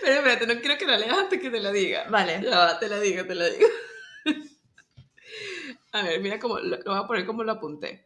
Pero 0.01 0.13
espérate, 0.15 0.47
no 0.47 0.59
quiero 0.59 0.77
que 0.77 0.85
la 0.85 0.97
leas 0.97 1.17
antes 1.17 1.39
que 1.41 1.49
te 1.49 1.59
la 1.59 1.71
diga. 1.71 2.07
Vale. 2.09 2.41
Ya 2.43 2.79
te 2.79 2.87
la 2.87 2.99
digo, 2.99 3.25
te 3.25 3.35
la 3.35 3.45
digo. 3.45 3.67
A 5.95 6.01
ver, 6.01 6.19
mira 6.19 6.37
cómo 6.39 6.59
lo, 6.59 6.77
lo 6.77 6.91
voy 6.91 6.97
a 7.01 7.07
poner 7.07 7.25
como 7.25 7.45
lo 7.45 7.53
apunté. 7.53 8.05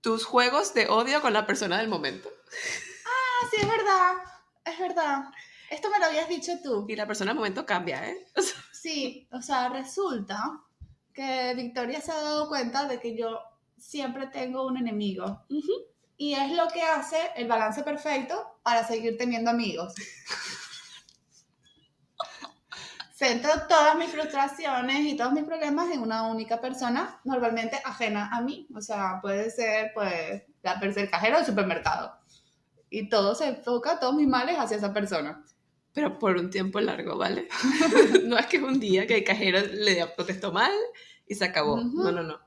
Tus 0.00 0.24
juegos 0.24 0.72
de 0.72 0.86
odio 0.86 1.20
con 1.20 1.32
la 1.32 1.46
persona 1.46 1.78
del 1.78 1.88
momento. 1.88 2.28
Ah, 3.04 3.48
sí, 3.50 3.56
es 3.60 3.68
verdad. 3.68 4.12
Es 4.64 4.78
verdad. 4.78 5.24
Esto 5.68 5.90
me 5.90 5.98
lo 5.98 6.04
habías 6.04 6.28
dicho 6.28 6.52
tú. 6.62 6.86
Y 6.88 6.94
la 6.94 7.08
persona 7.08 7.32
del 7.32 7.38
momento 7.38 7.66
cambia, 7.66 8.08
¿eh? 8.08 8.24
O 8.36 8.40
sea, 8.42 8.56
Sí, 8.70 9.26
o 9.32 9.42
sea, 9.42 9.68
resulta 9.68 10.62
que 11.12 11.54
Victoria 11.56 12.00
se 12.00 12.12
ha 12.12 12.20
dado 12.20 12.46
cuenta 12.46 12.86
de 12.86 13.00
que 13.00 13.16
yo 13.16 13.40
siempre 13.76 14.28
tengo 14.28 14.64
un 14.64 14.76
enemigo. 14.76 15.44
Y 16.16 16.34
es 16.34 16.52
lo 16.52 16.68
que 16.68 16.82
hace 16.82 17.32
el 17.34 17.48
balance 17.48 17.82
perfecto 17.82 18.60
para 18.62 18.86
seguir 18.86 19.18
teniendo 19.18 19.50
amigos. 19.50 19.92
Centro 23.16 23.50
todas 23.66 23.96
mis 23.96 24.10
frustraciones 24.10 25.06
y 25.06 25.16
todos 25.16 25.32
mis 25.32 25.44
problemas 25.44 25.90
en 25.90 26.00
una 26.00 26.24
única 26.24 26.60
persona, 26.60 27.18
normalmente 27.24 27.80
ajena 27.82 28.28
a 28.30 28.42
mí. 28.42 28.68
O 28.74 28.82
sea, 28.82 29.20
puede 29.22 29.50
ser, 29.50 29.92
pues, 29.94 30.42
la 30.62 30.72
el 30.74 31.10
cajero 31.10 31.38
del 31.38 31.46
supermercado. 31.46 32.12
Y 32.90 33.08
todo 33.08 33.34
se 33.34 33.48
enfoca, 33.48 33.98
todos 33.98 34.14
mis 34.14 34.28
males 34.28 34.56
hacia 34.58 34.76
esa 34.76 34.92
persona. 34.92 35.42
Pero 35.94 36.18
por 36.18 36.36
un 36.36 36.50
tiempo 36.50 36.78
largo, 36.78 37.16
¿vale? 37.16 37.48
no 38.24 38.36
es 38.36 38.46
que 38.46 38.58
es 38.58 38.62
un 38.62 38.78
día 38.78 39.06
que 39.06 39.16
el 39.16 39.24
cajero 39.24 39.60
le 39.60 40.06
protestó 40.08 40.52
mal 40.52 40.72
y 41.26 41.34
se 41.34 41.46
acabó. 41.46 41.78
No, 41.78 42.12
no, 42.12 42.22
no. 42.22 42.38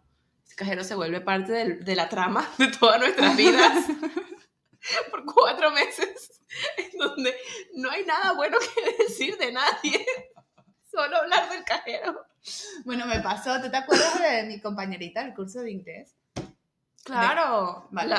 El 0.48 0.56
cajero 0.56 0.84
se 0.84 0.94
vuelve 0.94 1.20
parte 1.20 1.78
de 1.80 1.96
la 1.96 2.10
trama 2.10 2.48
de 2.60 2.68
todas 2.68 3.00
nuestras 3.00 3.36
vidas 3.36 3.88
por 5.10 5.26
cuatro 5.26 5.72
meses, 5.72 6.44
en 6.78 7.00
donde 7.00 7.36
no 7.74 7.90
hay 7.90 8.06
nada 8.06 8.34
bueno 8.34 8.58
que 8.60 9.04
decir 9.04 9.36
de 9.38 9.52
nadie. 9.52 10.06
Solo 10.90 11.18
hablar 11.18 11.50
del 11.50 11.64
cajero. 11.64 12.26
Bueno, 12.86 13.06
me 13.06 13.20
pasó, 13.20 13.62
¿tú 13.62 13.70
te 13.70 13.78
acuerdas 13.78 14.20
de 14.20 14.44
mi 14.44 14.60
compañerita 14.60 15.24
del 15.24 15.34
curso 15.34 15.62
de 15.62 15.72
inglés? 15.72 16.16
Claro. 17.04 17.88
vale. 17.92 18.16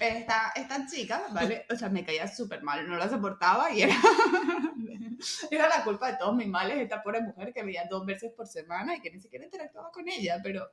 esta, 0.00 0.52
esta 0.54 0.86
chica, 0.86 1.22
¿vale? 1.30 1.66
O 1.70 1.76
sea, 1.76 1.88
me 1.88 2.04
caía 2.04 2.28
súper 2.28 2.62
mal, 2.62 2.88
no 2.88 2.96
la 2.96 3.08
soportaba 3.08 3.70
y 3.70 3.82
era, 3.82 3.94
era 5.50 5.68
la 5.68 5.84
culpa 5.84 6.10
de 6.10 6.18
todos 6.18 6.34
mis 6.34 6.48
males 6.48 6.78
esta 6.78 7.02
pobre 7.02 7.20
mujer 7.20 7.52
que 7.52 7.62
veía 7.62 7.86
dos 7.88 8.04
veces 8.04 8.32
por 8.32 8.46
semana 8.46 8.96
y 8.96 9.00
que 9.00 9.10
ni 9.10 9.20
siquiera 9.20 9.44
interactuaba 9.44 9.90
con 9.90 10.08
ella, 10.08 10.40
pero 10.42 10.68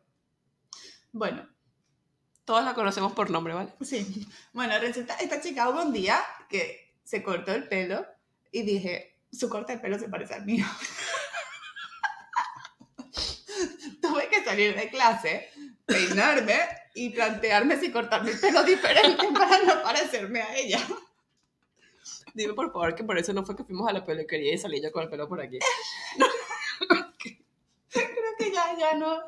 bueno. 1.11 1.47
Todos 2.45 2.65
la 2.65 2.73
conocemos 2.73 3.13
por 3.13 3.29
nombre, 3.29 3.53
¿vale? 3.53 3.73
Sí. 3.81 4.27
Bueno, 4.51 4.77
resulta, 4.79 5.15
esta 5.15 5.39
chica 5.39 5.69
hubo 5.69 5.81
un 5.81 5.93
día 5.93 6.19
que 6.49 6.97
se 7.03 7.23
cortó 7.23 7.53
el 7.53 7.69
pelo 7.69 8.05
y 8.51 8.63
dije, 8.63 9.12
su 9.33 9.49
corte 9.49 9.73
de 9.73 9.79
pelo 9.79 9.99
se 9.99 10.07
parece 10.07 10.35
al 10.35 10.45
mío. 10.45 10.65
Tuve 14.01 14.29
que 14.29 14.43
salir 14.43 14.75
de 14.75 14.89
clase, 14.89 15.49
peinarme 15.85 16.59
y 16.93 17.09
plantearme 17.09 17.79
si 17.79 17.91
cortarme 17.91 18.31
el 18.31 18.39
pelo 18.39 18.63
diferente 18.63 19.27
para 19.33 19.63
no 19.63 19.83
parecerme 19.83 20.41
a 20.41 20.55
ella. 20.55 20.79
Dime 22.33 22.53
por 22.53 22.71
favor 22.71 22.95
que 22.95 23.03
por 23.03 23.17
eso 23.17 23.33
no 23.33 23.45
fue 23.45 23.55
que 23.55 23.63
fuimos 23.63 23.87
a 23.87 23.93
la 23.93 24.05
peluquería 24.05 24.53
y 24.53 24.57
salí 24.57 24.81
yo 24.81 24.91
con 24.91 25.03
el 25.03 25.09
pelo 25.09 25.27
por 25.27 25.41
aquí. 25.41 25.59
Creo 27.89 28.35
que 28.37 28.51
ya, 28.51 28.77
ya 28.77 28.95
no. 28.95 29.19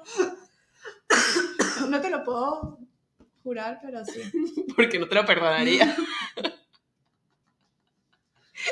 No 1.88 2.02
te 2.02 2.10
lo 2.10 2.24
puedo 2.24 2.80
jurar, 3.44 3.80
pero 3.82 4.04
sí. 4.04 4.22
Porque 4.76 5.00
no 5.00 5.08
te 5.08 5.16
lo 5.16 5.26
perdonaría. 5.26 5.96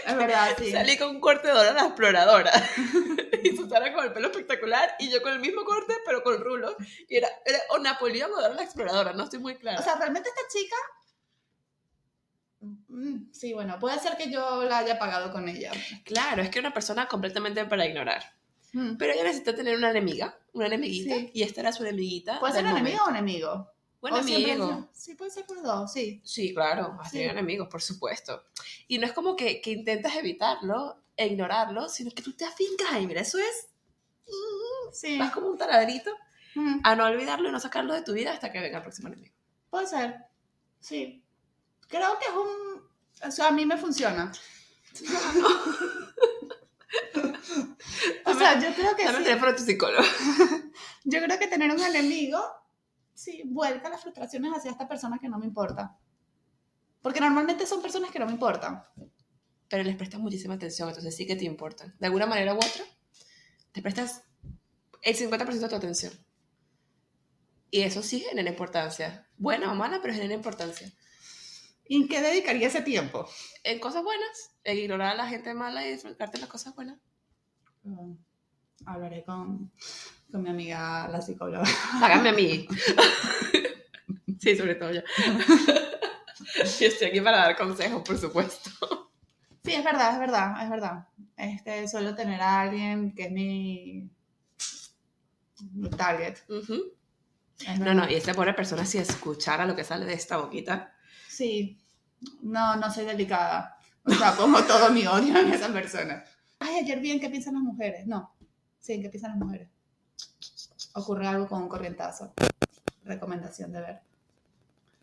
Es 0.06 0.16
verdad, 0.16 0.56
sí. 0.58 0.72
Salí 0.72 0.98
con 0.98 1.10
un 1.10 1.20
corte 1.20 1.48
de 1.48 1.54
la 1.54 1.86
exploradora. 1.86 2.52
y 3.44 3.56
Susana 3.56 3.94
con 3.94 4.06
el 4.06 4.14
pelo 4.14 4.28
espectacular 4.30 4.96
y 5.00 5.10
yo 5.10 5.22
con 5.22 5.34
el 5.34 5.40
mismo 5.40 5.64
corte, 5.64 5.94
pero 6.06 6.24
con 6.24 6.40
rulos. 6.40 6.76
Y 7.08 7.18
era, 7.18 7.28
era 7.46 7.60
o 7.70 7.80
Napoleón 7.80 8.32
o 8.32 8.42
Dora 8.42 8.54
la 8.54 8.64
exploradora, 8.64 9.14
no 9.14 9.24
estoy 9.24 9.40
muy 9.40 9.56
clara. 9.56 9.80
O 9.80 9.84
sea, 9.84 9.96
realmente 9.96 10.30
esta 10.30 10.42
chica. 10.52 10.76
Mm, 12.88 13.32
sí, 13.32 13.54
bueno, 13.54 13.78
puede 13.80 14.00
ser 14.00 14.16
que 14.16 14.32
yo 14.32 14.64
la 14.64 14.80
haya 14.80 14.98
pagado 14.98 15.32
con 15.32 15.50
ella. 15.50 15.72
Claro, 16.06 16.42
es 16.42 16.50
que 16.50 16.60
una 16.60 16.74
persona 16.74 17.08
completamente 17.08 17.66
para 17.66 17.86
ignorar. 17.86 18.24
Mm. 18.72 18.96
Pero 18.98 19.14
ella 19.14 19.24
necesita 19.24 19.54
tener 19.54 19.78
una 19.78 19.92
enemiga, 19.92 20.38
una 20.54 20.68
enemiguita, 20.68 21.16
y 21.34 21.44
esta 21.44 21.62
era 21.62 21.72
su 21.72 21.84
enemiguita. 21.84 22.40
¿Puede 22.40 22.54
ser 22.54 22.66
un 22.66 22.72
enemigo 22.72 23.04
o 23.06 23.10
enemigo? 23.10 23.73
Buen 24.04 24.14
amigo. 24.16 24.90
Sí, 24.92 25.16
puede 25.16 25.32
ser 25.32 25.46
por 25.46 25.64
dos, 25.64 25.94
sí. 25.94 26.22
Sí, 26.26 26.54
claro, 26.54 26.98
has 27.00 27.10
tenido 27.10 27.32
enemigos, 27.32 27.70
por 27.70 27.82
supuesto. 27.82 28.44
Y 28.86 28.98
no 28.98 29.06
es 29.06 29.14
como 29.14 29.38
que, 29.38 29.62
que, 29.62 29.72
intentas 29.72 30.18
evitarlo 30.18 31.02
e 31.16 31.28
ignorarlo, 31.28 31.88
sino 31.88 32.12
que 32.12 32.22
tú 32.22 32.34
te 32.34 32.44
afincas 32.44 33.00
y 33.00 33.08
mira, 33.08 33.22
eso 33.22 33.38
es... 33.38 33.70
Sí. 34.92 35.18
Vas 35.18 35.32
como 35.32 35.48
un 35.48 35.58
taladrito 35.58 36.12
a 36.84 36.98
no 36.98 37.06
olvidarlo 37.06 37.48
y 37.48 37.54
no 37.54 37.62
sacarlo 37.62 37.94
de 37.94 38.02
tu 38.02 38.12
vida 38.12 38.34
hasta 38.34 38.52
que 38.52 38.60
venga 38.60 38.80
el 38.80 38.84
próximo 38.84 39.08
enemigo. 39.08 39.34
Puede 39.70 39.88
ser, 39.88 40.18
sí. 40.82 41.24
Creo 41.88 42.20
que 42.20 42.26
es 42.26 42.34
un... 42.34 42.84
O 43.26 43.32
sea, 43.32 43.48
a 43.48 43.52
mí 43.52 43.66
me 43.66 43.78
funciona. 43.78 44.34
o 48.26 48.34
sea, 48.34 48.60
yo 48.60 48.76
creo 48.76 48.98
que... 48.98 49.06
Dame 49.06 49.20
el 49.20 49.24
teléfono 49.24 49.52
a 49.52 49.56
tu 49.56 49.64
psicólogo. 49.64 50.04
yo 51.06 51.24
creo 51.24 51.40
que 51.40 51.48
tener 51.48 51.72
un 51.72 51.82
enemigo 51.82 52.63
sí, 53.14 53.44
vuelca 53.46 53.90
las 53.90 54.02
frustraciones 54.02 54.52
hacia 54.56 54.72
esta 54.72 54.88
persona 54.88 55.20
que 55.20 55.30
no 55.30 55.40
me 55.40 55.46
importa. 55.46 55.98
Porque 57.02 57.20
normalmente 57.20 57.66
son 57.66 57.82
personas 57.82 58.12
que 58.12 58.20
no 58.20 58.26
me 58.26 58.32
importan. 58.32 58.84
Pero 59.70 59.84
les 59.84 59.96
prestas 59.96 60.20
muchísima 60.20 60.54
atención, 60.54 60.90
entonces 60.90 61.16
sí 61.16 61.26
que 61.26 61.36
te 61.36 61.46
importan. 61.46 61.96
De 62.00 62.08
alguna 62.08 62.26
manera 62.26 62.54
u 62.54 62.58
otra, 62.58 62.84
te 63.72 63.82
prestas 63.82 64.24
el 65.02 65.16
50% 65.16 65.60
de 65.60 65.70
tu 65.70 65.76
atención. 65.76 66.14
Y 67.72 67.82
eso 67.82 68.04
sí 68.04 68.20
genera 68.20 68.50
importancia. 68.50 69.28
Buena 69.38 69.72
o 69.72 69.76
mala, 69.76 70.00
pero 70.02 70.14
genera 70.14 70.34
importancia. 70.34 70.94
¿Y 71.86 72.02
en 72.02 72.08
qué 72.08 72.22
dedicaría 72.22 72.68
ese 72.68 72.82
tiempo? 72.82 73.28
En 73.64 73.80
cosas 73.80 74.04
buenas. 74.04 74.52
En 74.64 74.78
ignorar 74.78 75.14
a 75.14 75.16
la 75.16 75.28
gente 75.28 75.54
mala 75.54 75.86
y 75.86 75.92
disfrutarte 75.92 76.38
las 76.38 76.50
cosas 76.50 76.76
buenas. 76.76 77.00
Mm, 77.84 78.14
hablaré 78.86 79.24
con 79.26 79.72
con 80.34 80.42
mi 80.42 80.50
amiga, 80.50 81.08
la 81.10 81.22
psicóloga. 81.22 81.64
Háganme 82.02 82.30
a 82.30 82.34
mí. 82.34 82.68
sí, 84.40 84.58
sobre 84.58 84.74
todo 84.74 84.92
yo. 84.92 85.02
Yo 86.56 86.88
estoy 86.88 87.08
aquí 87.08 87.22
para 87.22 87.38
dar 87.38 87.56
consejos, 87.56 88.02
por 88.02 88.18
supuesto. 88.18 89.12
Sí, 89.64 89.74
es 89.74 89.84
verdad, 89.84 90.14
es 90.14 90.20
verdad, 90.20 90.64
es 90.64 90.70
verdad. 90.70 91.08
Este, 91.38 91.88
suelo 91.88 92.16
tener 92.16 92.42
a 92.42 92.62
alguien 92.62 93.14
que 93.14 93.26
es 93.26 93.32
mi, 93.32 94.10
target. 95.96 96.38
No, 97.80 97.94
no, 97.94 98.10
y 98.10 98.16
esa 98.16 98.34
pobre 98.34 98.54
persona 98.54 98.86
si 98.86 98.98
escuchara 98.98 99.68
lo 99.68 99.76
que 99.76 99.84
sale 99.84 100.06
de 100.06 100.14
esta 100.14 100.38
boquita. 100.38 100.96
Sí, 101.30 101.80
no, 102.42 102.76
no 102.76 102.92
soy 102.92 103.06
delicada. 103.06 103.78
O 104.04 104.12
sea, 104.12 104.34
pongo 104.34 104.64
todo 104.64 104.92
mi 104.92 105.06
odio 105.06 105.38
en 105.38 105.54
esa 105.54 105.72
persona. 105.72 106.24
Ay, 106.60 106.80
ayer 106.80 107.00
vi 107.00 107.12
en 107.12 107.20
qué 107.20 107.30
piensan 107.30 107.54
las 107.54 107.64
mujeres. 107.64 108.08
No, 108.08 108.36
sí, 108.80 108.94
en 108.94 109.04
qué 109.04 109.10
piensan 109.10 109.32
las 109.32 109.40
mujeres 109.40 109.70
ocurre 110.94 111.28
algo 111.28 111.48
con 111.48 111.64
un 111.64 111.70
corrientazo. 111.70 112.34
Recomendación 113.04 113.72
de 113.72 113.82
ver. 113.82 114.00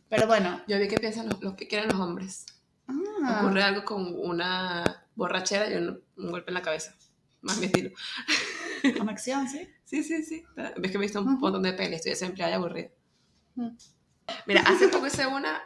Pero 0.08 0.26
bueno. 0.26 0.62
Yo 0.66 0.78
vi 0.78 0.88
que 0.88 0.98
piensan 0.98 1.28
los, 1.40 1.54
que 1.54 1.68
quieren 1.68 1.88
los 1.88 2.00
hombres. 2.00 2.46
Ah. 2.88 3.42
Ocurre 3.42 3.62
algo 3.62 3.84
con 3.84 4.18
una 4.18 5.04
borrachera 5.14 5.70
y 5.70 5.76
un, 5.76 6.02
golpe 6.16 6.50
en 6.50 6.54
la 6.54 6.62
cabeza. 6.62 6.94
Más 7.42 7.58
mi 7.58 7.66
estilo. 7.66 7.90
acción, 9.08 9.48
¿sí? 9.48 9.68
Sí, 9.84 10.04
sí, 10.04 10.22
sí. 10.22 10.44
Ves 10.54 10.92
que 10.92 10.98
he 10.98 11.00
visto 11.00 11.20
un 11.20 11.40
montón 11.40 11.64
de 11.64 11.72
pelis, 11.72 11.96
estoy 11.96 12.10
desempleada 12.10 12.52
y 12.52 12.54
aburrida. 12.54 12.90
Mira, 14.46 14.62
hace 14.62 14.86
poco 14.86 15.08
hice 15.08 15.26
una 15.26 15.60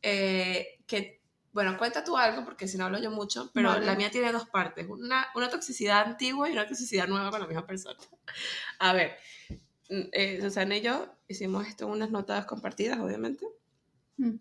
eh, 0.00 0.78
que, 0.86 1.17
bueno, 1.58 1.78
cuenta 1.78 2.04
tú 2.04 2.16
algo 2.16 2.44
porque 2.44 2.68
si 2.68 2.78
no 2.78 2.86
hablo 2.86 2.98
yo 2.98 3.10
mucho, 3.10 3.50
pero 3.52 3.78
la 3.80 3.94
mía 3.94 4.10
tiene 4.10 4.32
dos 4.32 4.48
partes, 4.48 4.86
una, 4.88 5.28
una 5.34 5.48
toxicidad 5.48 6.06
antigua 6.06 6.48
y 6.48 6.52
una 6.52 6.66
toxicidad 6.66 7.08
nueva 7.08 7.30
con 7.30 7.40
la 7.40 7.46
misma 7.46 7.66
persona. 7.66 7.98
A 8.78 8.92
ver, 8.92 9.18
Mm, 9.88 10.02
eh, 10.12 10.38
Susana 10.40 10.76
y 10.76 10.82
yo 10.82 11.12
hicimos 11.28 11.66
esto 11.66 11.86
en 11.86 11.92
unas 11.92 12.10
notas 12.10 12.44
compartidas, 12.46 12.98
obviamente. 13.00 13.46
Mm. 14.18 14.34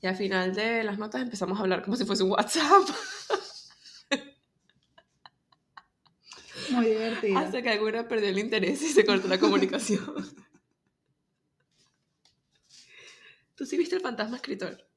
Y 0.00 0.06
al 0.06 0.16
final 0.16 0.54
de 0.54 0.82
las 0.82 0.98
notas 0.98 1.22
empezamos 1.22 1.58
a 1.58 1.62
hablar 1.62 1.84
como 1.84 1.96
si 1.96 2.04
fuese 2.04 2.24
un 2.24 2.32
WhatsApp. 2.32 2.88
Muy 6.70 6.86
divertido. 6.86 7.38
Hasta 7.38 7.62
que 7.62 7.70
alguna 7.70 8.08
perdió 8.08 8.30
el 8.30 8.38
interés 8.38 8.82
y 8.82 8.88
se 8.88 9.04
cortó 9.04 9.28
la 9.28 9.38
comunicación. 9.38 10.04
¿Tú 13.54 13.66
sí 13.66 13.76
viste 13.76 13.96
el 13.96 14.02
fantasma 14.02 14.36
escritor? 14.36 14.88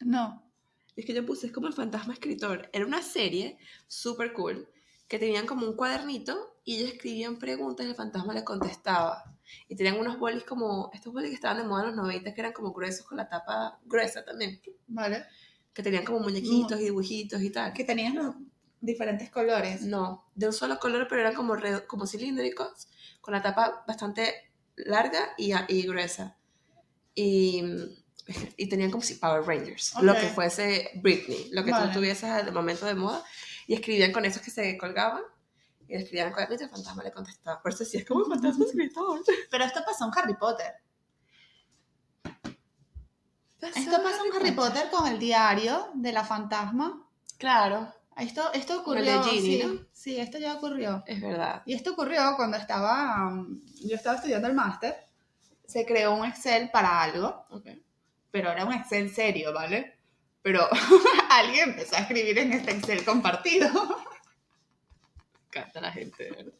No. 0.00 0.51
Es 0.96 1.06
que 1.06 1.14
yo 1.14 1.24
puse, 1.24 1.46
es 1.46 1.52
como 1.52 1.68
el 1.68 1.72
fantasma 1.72 2.12
escritor. 2.12 2.68
Era 2.72 2.86
una 2.86 3.02
serie 3.02 3.58
súper 3.86 4.32
cool 4.32 4.68
que 5.08 5.18
tenían 5.18 5.46
como 5.46 5.66
un 5.66 5.76
cuadernito 5.76 6.56
y 6.64 6.76
ellos 6.76 6.92
escribían 6.92 7.38
preguntas 7.38 7.86
y 7.86 7.90
el 7.90 7.94
fantasma 7.94 8.34
les 8.34 8.44
contestaba. 8.44 9.24
Y 9.68 9.76
tenían 9.76 9.98
unos 9.98 10.18
bolis 10.18 10.44
como, 10.44 10.90
estos 10.94 11.12
bolis 11.12 11.30
que 11.30 11.34
estaban 11.34 11.58
de 11.58 11.64
moda 11.64 11.82
en 11.82 11.88
los 11.88 11.96
90 11.96 12.34
que 12.34 12.40
eran 12.40 12.52
como 12.52 12.72
gruesos 12.72 13.06
con 13.06 13.18
la 13.18 13.28
tapa 13.28 13.78
gruesa 13.84 14.24
también. 14.24 14.60
Vale. 14.86 15.24
Que 15.72 15.82
tenían 15.82 16.04
como 16.04 16.20
muñequitos 16.20 16.80
y 16.80 16.84
dibujitos 16.84 17.42
y 17.42 17.50
tal. 17.50 17.72
Que 17.72 17.84
tenían 17.84 18.14
los 18.16 18.34
diferentes 18.80 19.30
colores. 19.30 19.82
No, 19.82 20.26
de 20.34 20.46
un 20.46 20.52
solo 20.52 20.78
color, 20.78 21.06
pero 21.08 21.22
eran 21.22 21.34
como, 21.34 21.56
como 21.86 22.06
cilíndricos, 22.06 22.88
con 23.20 23.32
la 23.32 23.42
tapa 23.42 23.84
bastante 23.86 24.50
larga 24.76 25.34
y, 25.38 25.52
y 25.68 25.82
gruesa. 25.82 26.36
Y, 27.14 27.62
y 28.56 28.68
tenían 28.68 28.90
como 28.90 29.02
si 29.02 29.14
Power 29.14 29.42
Rangers, 29.44 29.94
lo 30.00 30.14
que 30.14 30.26
fuese 30.28 30.90
Britney, 31.02 31.50
lo 31.52 31.64
que 31.64 31.72
tú 31.72 31.92
tuvieses 31.92 32.30
al 32.30 32.52
momento 32.52 32.86
de 32.86 32.94
moda 32.94 33.24
y 33.66 33.74
escribían 33.74 34.12
con 34.12 34.24
esos 34.24 34.42
que 34.42 34.50
se 34.50 34.76
colgaban 34.76 35.22
y 35.88 35.96
escribían 35.96 36.32
con 36.32 36.42
el 36.42 36.70
fantasma 36.70 37.02
le 37.02 37.12
contestaba. 37.12 37.60
Por 37.60 37.72
eso 37.72 37.84
sí 37.84 37.98
es 37.98 38.06
como 38.06 38.24
un 38.24 38.30
fantasma 38.30 38.64
escritor. 38.64 39.20
Pero 39.50 39.64
esto 39.64 39.80
pasó 39.84 40.06
en 40.06 40.10
Harry 40.16 40.34
Potter. 40.34 40.72
esto 43.60 44.02
pasó 44.02 44.24
en 44.24 44.32
Harry 44.34 44.52
Potter 44.52 44.90
con 44.90 45.06
el 45.06 45.18
diario 45.18 45.90
de 45.94 46.12
la 46.12 46.24
fantasma. 46.24 47.06
Claro. 47.38 47.92
Esto, 48.16 48.52
esto 48.52 48.80
ocurrió. 48.80 49.22
Ginny, 49.22 49.40
sí, 49.40 49.62
¿no? 49.64 49.86
sí, 49.92 50.18
esto 50.18 50.38
ya 50.38 50.54
ocurrió. 50.54 51.02
Es 51.06 51.20
verdad. 51.20 51.62
Y 51.64 51.74
esto 51.74 51.92
ocurrió 51.92 52.34
cuando 52.36 52.56
estaba, 52.56 53.28
um, 53.28 53.60
yo 53.84 53.96
estaba 53.96 54.16
estudiando 54.16 54.48
el 54.48 54.54
máster, 54.54 54.96
se 55.66 55.86
creó 55.86 56.14
un 56.14 56.26
Excel 56.26 56.70
para 56.70 57.02
algo, 57.02 57.46
Ok. 57.50 57.68
Pero 58.32 58.50
era 58.50 58.64
un 58.64 58.72
Excel 58.72 59.14
serio, 59.14 59.52
¿vale? 59.52 59.96
Pero 60.42 60.68
alguien 61.30 61.70
empezó 61.70 61.94
a 61.94 62.00
escribir 62.00 62.36
en 62.38 62.54
este 62.54 62.72
Excel 62.72 63.04
compartido. 63.04 63.68
Canta 65.50 65.80
la 65.80 65.92
gente, 65.92 66.30
¿verdad? 66.30 66.52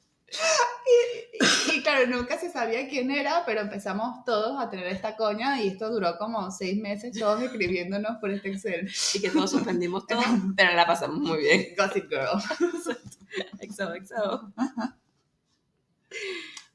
Y, 0.87 1.76
y 1.76 1.83
claro, 1.83 2.07
nunca 2.07 2.38
se 2.38 2.50
sabía 2.50 2.88
quién 2.88 3.11
era, 3.11 3.45
pero 3.45 3.61
empezamos 3.61 4.25
todos 4.25 4.62
a 4.62 4.71
tener 4.71 4.87
esta 4.87 5.17
coña 5.17 5.61
y 5.61 5.69
esto 5.69 5.91
duró 5.91 6.17
como 6.19 6.50
seis 6.50 6.79
meses 6.79 7.19
todos 7.19 7.43
escribiéndonos 7.43 8.19
por 8.19 8.31
este 8.31 8.50
Excel. 8.50 8.91
Y 9.14 9.21
que 9.21 9.31
todos 9.31 9.50
suspendimos 9.50 10.07
todo, 10.07 10.23
pero 10.57 10.75
la 10.75 10.87
pasamos 10.87 11.19
muy 11.19 11.38
bien. 11.38 11.75
Gossip 11.76 12.09
Girl. 12.09 12.38
Exo, 13.61 13.95
exo. 13.95 14.52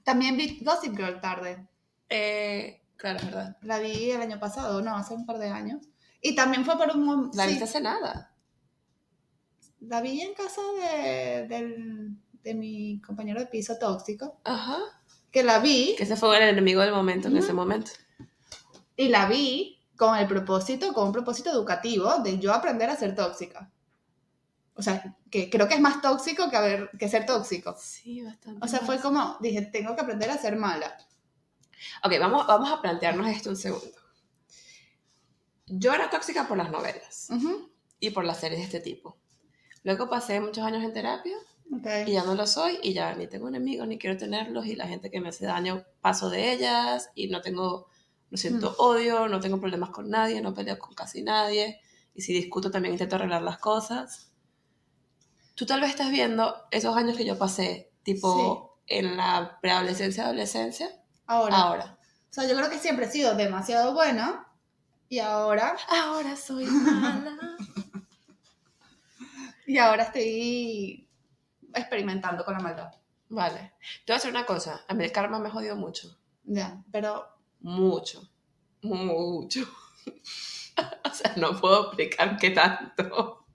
También 0.04 0.38
vi 0.38 0.60
Gossip 0.64 0.98
Girl 0.98 1.22
tarde. 1.22 1.68
Eh, 2.10 2.82
claro, 2.98 3.20
es 3.20 3.26
verdad. 3.26 3.58
La 3.62 3.80
vi 3.80 4.12
el 4.12 4.22
año 4.22 4.40
pasado, 4.40 4.82
no, 4.82 4.96
hace 4.96 5.14
un 5.14 5.26
par 5.26 5.38
de 5.40 5.50
años. 5.50 5.82
Y 6.22 6.36
también 6.36 6.66
fue 6.66 6.78
por 6.78 6.96
un 6.96 7.30
La 7.34 7.44
sí, 7.44 7.50
viste 7.52 7.64
hace 7.66 7.82
nada. 7.82 8.34
La 9.82 10.02
vi 10.02 10.22
en 10.22 10.34
casa 10.34 10.62
de, 10.82 11.48
del- 11.48 12.18
de 12.44 12.54
mi 12.56 13.00
compañero 13.02 13.40
de 13.40 13.46
piso 13.48 13.78
tóxico, 13.78 14.40
Ajá. 14.44 14.78
que 15.32 15.44
la 15.44 15.60
vi 15.60 15.96
Que 15.98 16.04
ese 16.04 16.16
fue 16.16 16.36
el 16.38 16.50
enemigo 16.50 16.82
del 16.82 16.94
momento 16.94 17.28
en 17.28 17.38
ese 17.38 17.54
momento. 17.54 17.92
y 18.96 19.10
la 19.10 19.28
vi 19.28 19.80
con 19.96 20.16
el 20.18 20.28
propósito, 20.28 20.94
con 20.94 21.08
un 21.08 21.12
propósito 21.14 21.52
educativo 21.52 22.18
de 22.24 22.40
yo 22.40 22.54
aprender 22.54 22.90
a 22.90 22.96
ser 22.96 23.16
tóxica. 23.16 23.72
O 24.76 24.82
sea, 24.82 25.16
que 25.32 25.50
creo 25.50 25.68
que 25.68 25.74
es 25.76 25.82
más 25.82 26.02
tóxico 26.02 26.50
que, 26.50 26.56
haber, 26.58 26.90
que 27.00 27.10
ser 27.10 27.26
tóxico. 27.26 27.76
Sí, 27.80 28.22
bastante. 28.24 28.60
O 28.64 28.68
sea, 28.68 28.80
fue 28.80 29.00
como, 29.00 29.38
dije, 29.42 29.64
tengo 29.64 29.96
que 29.96 30.02
aprender 30.02 30.30
a 30.30 30.38
ser 30.38 30.56
mala. 30.56 30.96
Ok, 32.04 32.14
vamos, 32.20 32.48
vamos 32.48 32.72
a 32.72 32.82
plantearnos 32.82 33.28
esto 33.28 33.50
un 33.50 33.56
segundo. 33.56 33.98
Yo 35.68 35.94
era 35.94 36.10
tóxica 36.10 36.48
por 36.48 36.58
las 36.58 36.72
novelas 36.72 37.30
y 38.00 38.12
por 38.12 38.24
las 38.24 38.40
series 38.40 38.60
de 38.60 38.66
este 38.66 38.80
tipo. 38.80 39.18
Luego 39.84 40.10
pasé 40.10 40.40
muchos 40.40 40.64
años 40.64 40.84
en 40.84 40.94
terapia 40.94 41.38
y 42.06 42.12
ya 42.14 42.24
no 42.24 42.36
lo 42.36 42.48
soy 42.48 42.80
y 42.82 42.94
ya 42.94 43.14
ni 43.16 43.28
tengo 43.28 43.50
enemigos 43.50 43.88
ni 43.88 43.98
quiero 43.98 44.18
tenerlos 44.18 44.66
y 44.66 44.76
la 44.76 44.88
gente 44.88 45.12
que 45.12 45.20
me 45.20 45.30
hace 45.30 45.46
daño 45.46 45.86
paso 46.02 46.30
de 46.30 46.54
ellas 46.54 47.10
y 47.16 47.28
no 47.28 47.42
tengo, 47.42 47.90
no 48.30 48.38
siento 48.38 48.76
odio, 48.78 49.28
no 49.28 49.40
tengo 49.40 49.60
problemas 49.60 49.90
con 49.90 50.10
nadie, 50.10 50.42
no 50.42 50.54
peleo 50.54 50.80
con 50.80 50.94
casi 50.94 51.22
nadie 51.22 51.82
y 52.14 52.22
si 52.22 52.34
discuto 52.34 52.72
también 52.72 52.94
intento 52.94 53.18
arreglar 53.18 53.42
las 53.42 53.58
cosas. 53.60 54.32
Tú 55.56 55.66
tal 55.66 55.82
vez 55.82 55.90
estás 55.90 56.12
viendo 56.12 56.56
esos 56.72 56.96
años 56.96 57.18
que 57.18 57.26
yo 57.26 57.38
pasé, 57.38 57.92
tipo 58.04 58.80
en 58.88 59.18
la 59.18 59.60
preadolescencia, 59.62 60.24
adolescencia, 60.24 60.90
Ahora, 61.28 61.56
ahora. 61.58 61.98
o 62.30 62.34
sea, 62.34 62.48
yo 62.48 62.56
creo 62.56 62.70
que 62.70 62.80
siempre 62.80 63.06
he 63.06 63.12
sido 63.12 63.36
demasiado 63.36 63.94
buena 63.94 64.48
y 65.10 65.20
ahora, 65.20 65.76
Ahora 65.90 66.36
soy 66.36 66.66
mala. 66.66 67.38
y 69.66 69.78
ahora 69.78 70.04
estoy 70.04 71.08
experimentando 71.74 72.44
con 72.46 72.54
la 72.54 72.60
maldad. 72.62 72.92
Vale. 73.30 73.74
Te 74.06 74.14
voy 74.14 74.16
a 74.16 74.16
decir 74.16 74.32
una 74.32 74.46
cosa. 74.46 74.84
A 74.88 74.94
mí 74.94 75.04
el 75.04 75.12
karma 75.12 75.40
me 75.40 75.50
jodió 75.50 75.76
mucho. 75.76 76.18
Ya, 76.46 76.82
pero 76.92 77.28
Mucho. 77.60 78.30
Mucho. 78.82 79.62
o 81.04 81.14
sea, 81.14 81.34
no 81.36 81.60
puedo 81.60 81.88
explicar 81.88 82.38
qué 82.38 82.52
tanto. 82.52 83.46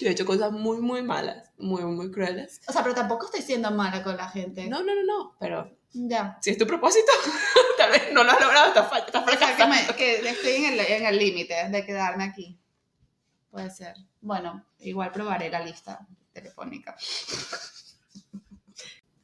Yo 0.00 0.08
he 0.08 0.10
hecho 0.10 0.24
cosas 0.26 0.50
muy, 0.50 0.78
muy 0.80 1.02
malas. 1.02 1.52
Muy, 1.58 1.84
muy 1.84 2.10
crueles. 2.10 2.60
O 2.66 2.72
sea, 2.72 2.82
pero 2.82 2.94
tampoco 2.96 3.26
estoy 3.26 3.42
siendo 3.42 3.70
mala 3.70 4.02
con 4.02 4.16
la 4.16 4.28
gente. 4.28 4.66
No, 4.68 4.82
no, 4.82 4.94
no, 4.94 5.04
no. 5.04 5.36
Pero 5.38 5.75
Ya. 5.92 6.38
si 6.42 6.50
es 6.50 6.58
tu 6.58 6.66
propósito, 6.66 7.10
tal 7.78 7.90
vez 7.90 8.12
no 8.12 8.22
lo 8.24 8.30
has 8.32 8.40
logrado. 8.40 8.68
Estás 8.68 8.92
estás 9.06 9.24
que, 9.24 9.36
fracasando. 9.36 9.74
me- 9.74 9.94
que 9.96 10.28
estoy 10.28 10.52
en 10.56 10.72
el 10.74 10.80
en 10.80 11.06
el 11.06 11.18
límite 11.18 11.68
de 11.70 11.84
quedarme 11.86 12.24
aquí. 12.24 12.58
Puede 13.50 13.70
ser. 13.70 13.94
Bueno, 14.20 14.64
igual 14.80 15.10
probaré 15.12 15.48
la 15.48 15.60
lista 15.60 16.06
telefónica. 16.32 16.94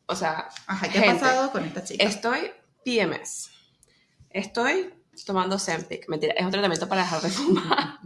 O 0.07 0.16
sea, 0.16 0.48
Ajá, 0.66 0.87
¿qué 0.88 0.98
Gente, 1.01 1.09
ha 1.11 1.20
pasado 1.20 1.53
con 1.53 1.64
esta 1.64 1.85
chica? 1.85 2.05
estoy 2.05 2.51
PMS. 2.85 3.51
Estoy 4.31 4.92
tomando 5.27 5.59
Zempic. 5.59 6.09
Mentira, 6.09 6.35
es 6.37 6.44
un 6.44 6.51
tratamiento 6.51 6.88
para 6.88 7.03
dejar 7.03 7.20
de 7.22 7.31
fumar. 7.31 7.98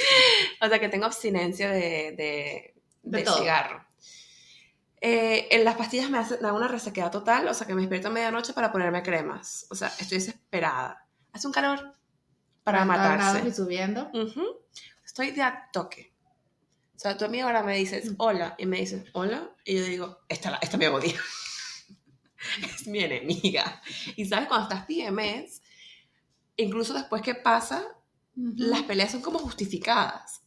o 0.60 0.68
sea 0.68 0.78
que 0.78 0.88
tengo 0.88 1.06
abstinencia 1.06 1.70
de, 1.70 2.12
de, 2.16 2.74
De 3.02 3.22
de 3.24 3.30
cigarro. 3.30 3.84
Eh, 5.02 5.48
en 5.50 5.64
las 5.64 5.76
pastillas 5.76 6.10
me 6.10 6.18
hacen 6.18 6.40
dan 6.42 6.54
una 6.54 6.68
resequedad 6.68 7.10
total, 7.10 7.48
o 7.48 7.54
sea 7.54 7.66
que 7.66 7.74
me 7.74 7.80
despierto 7.82 8.08
a 8.08 8.10
medianoche 8.10 8.52
para 8.52 8.70
ponerme 8.70 9.02
cremas. 9.02 9.66
O 9.70 9.74
sea, 9.74 9.88
estoy 9.98 10.18
desesperada. 10.18 11.06
Hace 11.32 11.46
un 11.46 11.52
calor 11.52 11.94
para 12.64 12.84
40 12.84 13.02
grados 13.14 13.34
matarse. 13.34 13.48
y 13.48 13.52
subiendo. 13.52 14.10
Ujú. 14.12 14.44
Estoy 15.04 15.30
de 15.30 15.42
a 15.42 15.68
toque. 15.72 16.12
O 16.96 16.98
sea, 16.98 17.16
tu 17.16 17.24
amiga 17.24 17.46
ahora 17.46 17.62
me 17.62 17.76
dices 17.76 18.12
hola 18.18 18.54
y 18.58 18.66
me 18.66 18.76
dices 18.78 19.04
hola 19.14 19.50
y 19.64 19.78
yo 19.78 19.84
digo, 19.84 20.18
esta, 20.28 20.50
la- 20.50 20.58
esta 20.60 20.76
me 20.76 20.88
odia. 20.88 21.18
es 22.74 22.86
mi 22.86 23.00
enemiga. 23.00 23.80
Y 24.16 24.26
sabes, 24.26 24.48
cuando 24.48 24.68
estás 24.68 24.84
PMS, 24.86 25.62
incluso 26.56 26.92
después 26.94 27.22
que 27.22 27.34
pasa, 27.34 27.84
las 28.34 28.82
peleas 28.82 29.12
son 29.12 29.22
como 29.22 29.38
justificadas. 29.38 30.42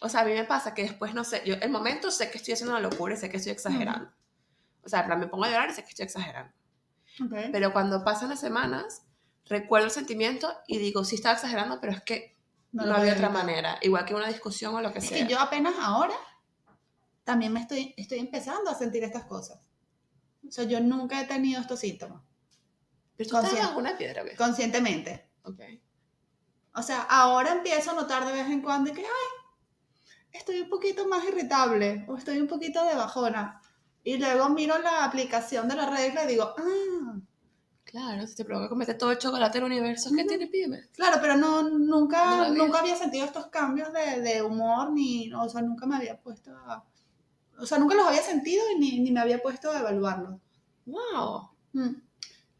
O 0.00 0.08
sea, 0.08 0.20
a 0.20 0.24
mí 0.24 0.32
me 0.32 0.44
pasa 0.44 0.74
que 0.74 0.82
después, 0.82 1.14
no 1.14 1.24
sé, 1.24 1.42
yo 1.44 1.54
el 1.56 1.70
momento 1.70 2.10
sé 2.10 2.30
que 2.30 2.38
estoy 2.38 2.54
haciendo 2.54 2.72
una 2.76 2.80
locura 2.88 3.14
y 3.14 3.16
sé 3.16 3.28
que 3.28 3.36
estoy 3.38 3.52
exagerando. 3.52 4.10
O 4.84 4.88
sea, 4.88 5.04
plan, 5.04 5.18
me 5.18 5.26
pongo 5.26 5.44
a 5.44 5.48
llorar 5.50 5.70
y 5.70 5.74
sé 5.74 5.82
que 5.82 5.90
estoy 5.90 6.04
exagerando. 6.04 6.52
Ok. 7.24 7.34
Pero 7.52 7.72
cuando 7.72 8.04
pasan 8.04 8.28
las 8.28 8.40
semanas, 8.40 9.02
recuerdo 9.46 9.86
el 9.86 9.90
sentimiento 9.90 10.52
y 10.66 10.78
digo, 10.78 11.04
sí 11.04 11.16
estaba 11.16 11.34
exagerando, 11.34 11.80
pero 11.80 11.92
es 11.92 12.02
que 12.02 12.36
no, 12.72 12.86
lo 12.86 12.94
había 12.94 13.14
otra 13.14 13.28
manera. 13.30 13.78
Igual 13.82 14.04
que 14.04 14.14
una 14.14 14.28
discusión 14.28 14.74
o 14.74 14.80
lo 14.80 14.92
que 14.92 14.98
Es 15.00 15.08
sea. 15.08 15.26
que 15.26 15.32
yo 15.32 15.40
apenas 15.40 15.74
ahora 15.80 16.14
también 17.24 17.52
me 17.52 17.60
estoy, 17.60 17.92
estoy 17.96 18.18
empezando 18.20 18.70
a 18.70 18.74
sentir 18.74 19.02
estas 19.04 19.24
cosas. 19.24 19.58
O 20.46 20.50
sea, 20.50 20.64
yo 20.64 20.80
nunca 20.80 21.20
he 21.20 21.26
tenido 21.26 21.60
estos 21.60 21.80
síntomas, 21.80 22.22
Pero 23.16 23.28
tú 23.30 23.36
estás 23.36 23.40
consciente. 23.50 23.66
bajo 23.66 23.78
una 23.80 23.98
piedra, 23.98 24.24
¿qué? 24.24 24.36
conscientemente. 24.36 25.28
Ok. 25.42 25.60
O 26.74 26.82
sea, 26.82 27.02
ahora 27.02 27.52
empiezo 27.52 27.90
a 27.90 27.94
notar 27.94 28.24
de 28.24 28.32
vez 28.32 28.46
en 28.46 28.62
cuando 28.62 28.92
que, 28.92 29.00
ay, 29.00 29.37
estoy 30.32 30.60
un 30.60 30.68
poquito 30.68 31.06
más 31.08 31.24
irritable 31.24 32.04
o 32.08 32.16
estoy 32.16 32.38
un 32.38 32.46
poquito 32.46 32.84
de 32.84 32.94
bajona. 32.94 33.60
Y 34.04 34.16
luego 34.16 34.48
miro 34.50 34.78
la 34.78 35.04
aplicación 35.04 35.68
de 35.68 35.76
la 35.76 35.90
regla 35.90 36.24
y 36.24 36.28
digo, 36.28 36.54
ah, 36.56 37.18
Claro, 37.84 38.26
si 38.26 38.34
te 38.34 38.44
provoca 38.44 38.68
cometer 38.68 38.98
todo 38.98 39.12
el 39.12 39.18
chocolate 39.18 39.58
del 39.58 39.64
universo, 39.64 40.10
¿qué 40.14 40.24
tiene 40.24 40.46
PMS? 40.46 40.88
claro, 40.92 41.18
pero 41.22 41.38
no, 41.38 41.62
nunca, 41.62 42.48
No 42.50 42.66
nunca 42.66 42.80
había 42.80 42.94
sentido 42.96 43.24
estos 43.24 43.46
cambios 43.46 43.90
de, 43.94 44.20
de 44.20 44.42
humor, 44.42 44.92
ni, 44.92 45.32
o 45.32 45.48
sea, 45.48 45.62
nunca 45.62 45.86
me 45.86 45.96
había 45.96 46.20
puesto 46.20 46.50
a, 46.54 46.84
o 47.58 47.64
sea, 47.64 47.78
nunca 47.78 47.94
los 47.94 48.06
había 48.06 48.20
sentido 48.20 48.62
y 48.76 48.78
ni, 48.78 49.00
ni 49.00 49.10
me 49.10 49.20
había 49.20 49.40
puesto 49.40 49.70
a 49.70 49.80
evaluarlos. 49.80 50.38
¡Wow! 50.84 51.48
Mm. 51.72 51.94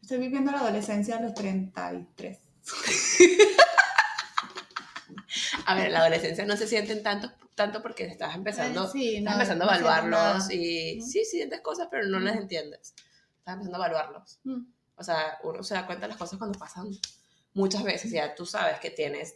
Estoy 0.01 0.17
viviendo 0.17 0.51
la 0.51 0.61
adolescencia 0.61 1.17
a 1.17 1.21
los 1.21 1.35
33. 1.35 2.39
A 5.65 5.75
ver, 5.75 5.85
en 5.87 5.93
la 5.93 5.99
adolescencia 5.99 6.45
no 6.45 6.57
se 6.57 6.67
sienten 6.67 7.03
tanto, 7.03 7.31
tanto 7.59 7.81
porque 7.81 8.05
estás 8.05 8.33
empezando, 8.35 8.83
Ay, 8.85 8.89
sí, 8.91 9.15
estás 9.17 9.23
no, 9.35 9.41
empezando 9.41 9.63
a 9.65 9.67
no 9.67 9.73
siento 9.73 9.89
evaluarlos 9.91 10.51
y 10.51 11.01
sí, 11.01 11.25
sientes 11.25 11.59
cosas, 11.61 11.87
pero 11.91 12.07
no 12.07 12.19
las 12.19 12.33
Ujú. 12.33 12.43
entiendes. 12.43 12.93
Estás 13.37 13.53
empezando 13.55 13.75
a 13.77 13.85
evaluarlos. 13.87 14.39
Mm. 14.45 14.61
O 14.95 15.03
sea, 15.03 15.37
uno 15.43 15.61
se 15.63 15.73
da 15.73 15.85
cuenta 15.85 16.05
de 16.05 16.09
las 16.09 16.17
cosas 16.17 16.39
cuando 16.39 16.57
pasan 16.57 16.87
muchas 17.53 17.83
veces. 17.83 18.11
Ya 18.11 18.33
tú 18.33 18.45
sabes 18.45 18.79
que 18.79 18.89
tienes 18.91 19.35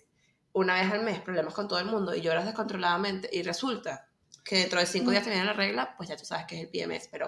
una 0.53 0.75
vez 0.81 0.91
al 0.91 1.03
mes 1.03 1.19
problemas 1.21 1.53
con 1.53 1.67
todo 1.67 1.79
el 1.79 1.85
mundo 1.85 2.15
y 2.15 2.21
lloras 2.21 2.45
descontroladamente 2.45 3.29
y 3.31 3.43
resulta 3.43 4.07
que 4.45 4.57
dentro 4.57 4.79
de 4.79 4.85
cinco 4.85 5.07
Mm. 5.09 5.11
días 5.11 5.23
te 5.23 5.29
viene 5.29 5.45
la 5.45 5.53
regla, 5.53 5.95
pues 5.97 6.07
ya 6.09 6.15
tú 6.15 6.25
sabes 6.25 6.45
que 6.47 6.55
es 6.55 6.61
el 6.63 6.69
PMS, 6.69 7.09
pero 7.11 7.27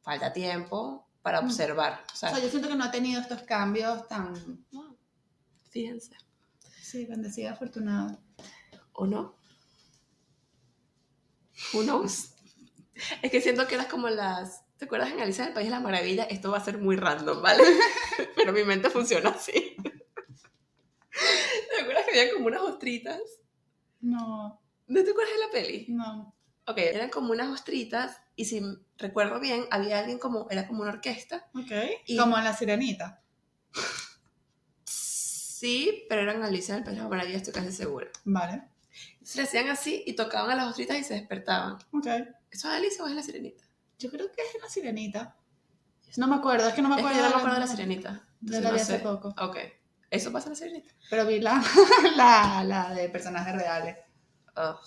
falta 0.00 0.32
tiempo 0.32 1.08
para 1.22 1.40
Mm. 1.40 1.44
observar. 1.46 1.92
O 2.08 2.12
O 2.12 2.16
sea, 2.16 2.38
yo 2.38 2.48
siento 2.48 2.68
que 2.68 2.74
no 2.76 2.84
he 2.86 2.90
tenido 2.90 3.20
estos 3.20 3.42
cambios 3.42 4.08
tan, 4.08 4.34
fíjense. 5.70 6.14
sí, 6.82 7.06
bendecida, 7.06 7.52
afortunada. 7.52 8.18
¿O 8.92 9.06
no? 9.06 9.36
Who 11.72 11.82
knows? 11.82 12.34
Es 13.22 13.30
que 13.30 13.40
siento 13.40 13.66
que 13.66 13.74
eras 13.76 13.86
como 13.86 14.08
las... 14.08 14.64
¿Te 14.78 14.84
acuerdas 14.86 15.10
en 15.10 15.20
Alicia 15.20 15.44
del 15.44 15.52
País 15.54 15.66
de 15.66 15.70
las 15.72 15.82
Maravillas? 15.82 16.26
Esto 16.30 16.50
va 16.50 16.58
a 16.58 16.64
ser 16.64 16.78
muy 16.78 16.96
random, 16.96 17.42
¿vale? 17.42 17.62
Pero 18.36 18.52
mi 18.52 18.64
mente 18.64 18.88
funciona 18.90 19.30
así. 19.30 19.76
¿Te 21.12 21.82
acuerdas 21.82 22.04
que 22.10 22.20
había 22.20 22.32
como 22.34 22.46
unas 22.46 22.62
ostritas? 22.62 23.20
No, 24.00 24.60
¿No 24.86 25.04
te 25.04 25.10
acuerdas 25.10 25.34
de 25.34 25.40
la 25.40 25.50
peli? 25.52 25.86
no. 25.88 26.34
Ok, 26.66 26.78
eran 26.78 27.10
como 27.10 27.32
unas 27.32 27.48
ostritas 27.48 28.18
y 28.36 28.44
si 28.44 28.62
recuerdo 28.96 29.40
bien, 29.40 29.64
había 29.72 29.98
alguien 29.98 30.18
como... 30.20 30.46
Era 30.50 30.68
como 30.68 30.82
una 30.82 30.92
orquesta. 30.92 31.50
Ok. 31.54 31.72
Y- 32.06 32.16
Como 32.16 32.38
en 32.38 32.44
la 32.44 32.56
sirenita. 32.56 33.22
Sí, 34.84 36.04
pero 36.08 36.22
eran 36.22 36.42
Alicia 36.42 36.74
del 36.74 36.84
País 36.84 36.96
de 36.96 37.02
las 37.02 37.10
Maravillas, 37.10 37.42
estoy 37.42 37.54
casi 37.62 37.72
segura. 37.72 38.08
Vale. 38.24 38.62
Se 39.22 39.38
le 39.38 39.44
hacían 39.44 39.68
así 39.68 40.02
y 40.06 40.14
tocaban 40.14 40.50
a 40.50 40.54
las 40.56 40.68
ostritas 40.68 40.98
y 40.98 41.04
se 41.04 41.14
despertaban. 41.14 41.74
Ok. 41.92 42.06
¿Eso 42.50 42.68
es 42.68 42.74
Alicia 42.76 43.04
o 43.04 43.08
es 43.08 43.14
la 43.14 43.22
sirenita? 43.22 43.64
Yo 43.98 44.10
creo 44.10 44.30
que 44.32 44.42
es 44.42 44.62
la 44.62 44.68
sirenita. 44.68 45.36
No 46.16 46.26
me 46.26 46.36
acuerdo, 46.36 46.66
es 46.68 46.74
que 46.74 46.82
no 46.82 46.88
me 46.88 46.96
Es 46.96 47.02
que 47.02 47.06
acuerdo. 47.08 47.22
yo 47.22 47.28
no 47.28 47.30
me 47.36 47.40
acuerdo 47.40 47.54
de 47.54 47.60
la 47.60 47.66
sirenita. 47.68 48.28
Yo 48.40 48.60
la 48.60 48.68
no 48.68 48.74
vi 48.74 48.80
hace 48.80 48.96
sé. 48.96 48.98
poco. 49.00 49.28
Ok. 49.38 49.56
¿Eso 50.10 50.32
pasa 50.32 50.46
en 50.46 50.52
la 50.52 50.56
sirenita? 50.56 50.94
Pero 51.08 51.26
vi 51.26 51.38
la, 51.40 51.62
la, 52.16 52.64
la 52.64 52.94
de 52.94 53.08
personajes 53.08 53.54
reales. 53.54 53.96
Oh. 54.56 54.80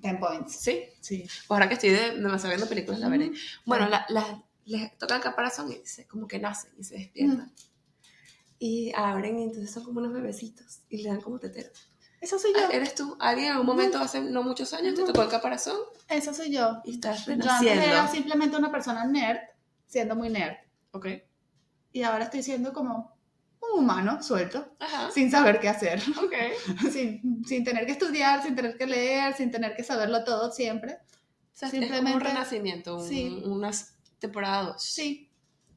Ten 0.00 0.18
points. 0.18 0.56
Sí. 0.56 0.84
Sí. 1.00 1.22
Pues 1.22 1.50
ahora 1.50 1.68
que 1.68 1.74
estoy 1.74 1.90
de, 1.90 2.12
demasiado 2.12 2.48
viendo 2.54 2.68
películas, 2.68 3.00
la 3.00 3.08
veré. 3.08 3.30
Bueno, 3.64 3.88
la, 3.88 4.06
la- 4.08 4.42
les 4.66 4.96
tocan 4.96 5.20
caparazón 5.20 5.70
y 5.70 5.86
se, 5.86 6.06
como 6.06 6.26
que 6.26 6.38
nacen 6.38 6.72
y 6.78 6.84
se 6.84 6.94
despiertan. 6.96 7.52
Y 8.58 8.92
abren 8.96 9.38
y 9.38 9.42
entonces 9.44 9.70
son 9.70 9.84
como 9.84 10.00
unos 10.00 10.14
bebecitos 10.14 10.80
y 10.88 11.02
le 11.02 11.10
dan 11.10 11.20
como 11.20 11.38
tetero. 11.38 11.68
Eso 12.24 12.38
soy 12.38 12.52
yo. 12.54 12.70
¿Eres 12.70 12.94
tú? 12.94 13.16
¿Alguien 13.20 13.48
en 13.48 13.52
algún 13.52 13.66
momento 13.66 13.98
hace 13.98 14.22
no 14.22 14.42
muchos 14.42 14.72
años 14.72 14.94
te 14.94 15.02
tocó 15.04 15.22
el 15.22 15.28
caparazón 15.28 15.76
Eso 16.08 16.32
soy 16.32 16.50
yo. 16.50 16.80
y 16.84 16.94
estás 16.94 17.26
Yo 17.26 17.32
antes 17.34 17.46
renaciendo? 17.46 17.82
era 17.84 18.08
simplemente 18.08 18.56
una 18.56 18.70
persona 18.70 19.04
nerd, 19.04 19.38
siendo 19.86 20.16
muy 20.16 20.30
nerd. 20.30 20.56
Ok. 20.92 21.06
Y 21.92 22.02
ahora 22.02 22.24
estoy 22.24 22.42
siendo 22.42 22.72
como 22.72 23.14
un 23.60 23.80
humano 23.80 24.22
suelto, 24.22 24.74
Ajá. 24.80 25.10
sin 25.10 25.30
saber 25.30 25.60
qué 25.60 25.68
hacer. 25.68 26.00
Ok. 26.22 26.32
sin, 26.92 27.44
sin 27.44 27.62
tener 27.62 27.84
que 27.84 27.92
estudiar, 27.92 28.42
sin 28.42 28.56
tener 28.56 28.78
que 28.78 28.86
leer, 28.86 29.34
sin 29.34 29.50
tener 29.50 29.76
que 29.76 29.84
saberlo 29.84 30.24
todo 30.24 30.50
siempre. 30.50 30.94
O 30.94 31.56
sea, 31.56 31.68
es 31.68 31.74
como 31.74 31.86
un 31.86 31.92
Simplemente- 31.94 32.24
renacimiento, 32.24 32.96
un, 32.96 33.06
sí. 33.06 33.42
unas 33.44 33.96
temporadas. 34.18 34.82
Sí, 34.82 35.30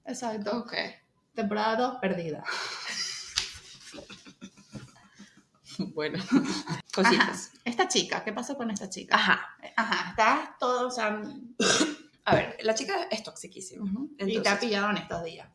exacto. 0.05 0.59
Ok. 0.59 0.73
Temporada 1.33 1.75
2 1.75 1.97
perdida. 1.99 2.41
Bueno. 5.93 6.23
Cositas. 6.93 7.51
Esta 7.63 7.87
chica, 7.87 8.23
¿qué 8.23 8.33
pasó 8.33 8.55
con 8.57 8.71
esta 8.71 8.89
chica? 8.89 9.15
Ajá. 9.15 9.47
Ajá, 9.75 10.09
está 10.11 10.55
todo, 10.59 10.87
o 10.87 10.91
sea, 10.91 11.21
A 12.25 12.35
ver, 12.35 12.57
la 12.61 12.73
chica 12.75 13.07
es 13.11 13.23
toxiquísima. 13.23 13.83
ujú, 13.83 14.11
y 14.19 14.39
te 14.41 14.49
ha 14.49 14.59
pillado 14.59 14.89
en 14.91 14.97
estos 14.97 15.23
días. 15.23 15.47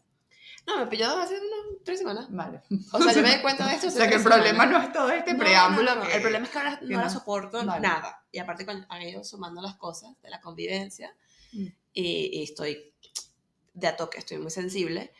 No, 0.64 0.78
me 0.78 0.86
pilló 0.86 1.18
hace 1.18 1.34
unas 1.34 1.82
tres 1.84 1.98
semanas. 1.98 2.26
Vale. 2.30 2.62
O 2.92 3.02
sea, 3.02 3.12
yo 3.12 3.20
me 3.22 3.34
di 3.36 3.42
cuenta 3.42 3.66
de 3.66 3.74
esto. 3.74 3.88
O 3.88 3.90
sea, 3.90 4.08
que 4.08 4.14
el 4.14 4.22
problema 4.22 4.62
semanas. 4.64 4.72
no 4.82 4.86
es 4.86 4.92
todo 4.92 5.10
este 5.10 5.32
No, 5.32 5.38
preámbulo. 5.40 5.94
no, 5.96 6.04
no, 6.04 6.10
El 6.10 6.20
problema 6.22 6.44
es 6.46 6.52
que 6.52 6.58
ahora 6.58 6.78
no 6.82 7.00
la 7.00 7.10
soporto 7.10 7.64
Vale. 7.64 7.80
nada. 7.80 8.24
Y 8.30 8.38
aparte 8.38 8.64
con- 8.64 8.86
han 8.88 9.02
ido 9.02 9.24
sumando 9.24 9.60
las 9.60 9.74
cosas 9.76 10.12
de 10.22 10.30
la 10.30 10.40
convivencia 10.40 11.12
Mm. 11.54 11.66
y, 11.92 12.38
y 12.38 12.42
estoy 12.44 12.94
de 13.74 13.86
a 13.88 13.96
toque, 13.96 14.18
estoy 14.18 14.38
muy 14.38 14.50
sensible. 14.52 15.12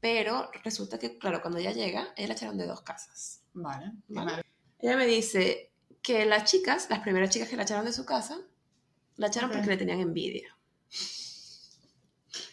Pero 0.00 0.50
resulta 0.62 0.98
que, 0.98 1.18
claro, 1.18 1.40
cuando 1.40 1.58
ella 1.58 1.72
llega, 1.72 2.12
ella 2.16 2.28
la 2.28 2.34
echaron 2.34 2.56
de 2.58 2.66
dos 2.66 2.82
casas. 2.82 3.39
Vale. 3.54 3.92
Vale. 4.08 4.42
Ella 4.78 4.96
me 4.96 5.06
dice 5.06 5.72
que 6.02 6.24
las 6.24 6.50
chicas, 6.50 6.88
las 6.90 7.00
primeras 7.00 7.30
chicas 7.30 7.48
que 7.48 7.56
la 7.56 7.62
echaron 7.62 7.84
de 7.84 7.92
su 7.92 8.04
casa, 8.04 8.38
la 9.16 9.26
echaron 9.26 9.50
porque 9.50 9.66
le 9.66 9.76
tenían 9.76 10.00
envidia. 10.00 10.56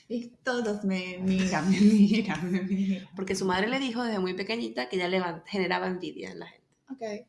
Y 0.10 0.30
todos 0.44 0.84
me 0.86 1.18
miran, 1.20 1.70
me 1.70 1.80
miran, 1.80 2.52
me 2.52 2.62
miran. 2.62 3.10
Porque 3.16 3.36
su 3.36 3.46
madre 3.46 3.68
le 3.68 3.80
dijo 3.80 4.04
desde 4.04 4.20
muy 4.20 4.34
pequeñita 4.34 4.88
que 4.88 4.96
ella 4.96 5.08
le 5.08 5.22
generaba 5.46 5.88
envidia 5.88 6.32
en 6.32 6.40
la 6.40 6.48
gente. 6.48 6.68
Ok. 6.90 7.28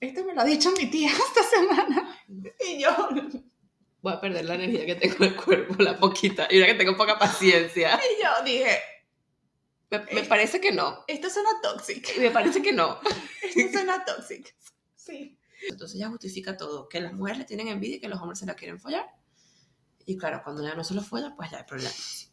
Esto 0.00 0.24
me 0.24 0.34
lo 0.34 0.40
ha 0.40 0.44
dicho 0.44 0.72
mi 0.72 0.86
tía 0.86 1.10
esta 1.10 1.42
semana. 1.42 2.18
Y 2.66 2.82
yo. 2.82 2.90
Voy 4.00 4.12
a 4.12 4.20
perder 4.20 4.46
la 4.46 4.54
energía 4.54 4.84
que 4.84 4.94
tengo 4.96 5.16
en 5.16 5.22
el 5.24 5.36
cuerpo, 5.36 5.74
la 5.82 5.98
poquita. 5.98 6.48
Y 6.50 6.56
ahora 6.56 6.72
que 6.72 6.78
tengo 6.78 6.96
poca 6.96 7.18
paciencia. 7.18 8.00
Y 8.02 8.22
yo 8.22 8.44
dije, 8.44 8.78
Me, 9.92 10.22
me 10.22 10.22
parece 10.24 10.60
que 10.60 10.72
no. 10.72 11.04
esto 11.06 11.28
suena 11.28 11.50
toxic. 11.62 12.18
Me 12.18 12.30
parece 12.30 12.62
que 12.62 12.72
no. 12.72 12.98
Esto 13.42 13.72
suena 13.72 14.04
toxic. 14.04 14.54
Sí. 14.96 15.38
Entonces 15.68 15.96
ella 15.96 16.08
justifica 16.08 16.56
todo, 16.56 16.88
que 16.88 17.00
las 17.00 17.12
mujeres 17.12 17.38
le 17.38 17.44
tienen 17.44 17.68
envidia 17.68 17.96
y 17.96 18.00
que 18.00 18.08
los 18.08 18.20
hombres 18.20 18.38
se 18.38 18.46
la 18.46 18.54
quieren 18.54 18.80
follar. 18.80 19.06
Y 20.06 20.16
claro, 20.16 20.40
cuando 20.42 20.62
ya 20.62 20.74
no 20.74 20.82
se 20.82 20.94
lo 20.94 21.02
folla, 21.02 21.34
pues 21.36 21.50
ya 21.50 21.58
hay 21.58 21.64
problemas. 21.64 22.32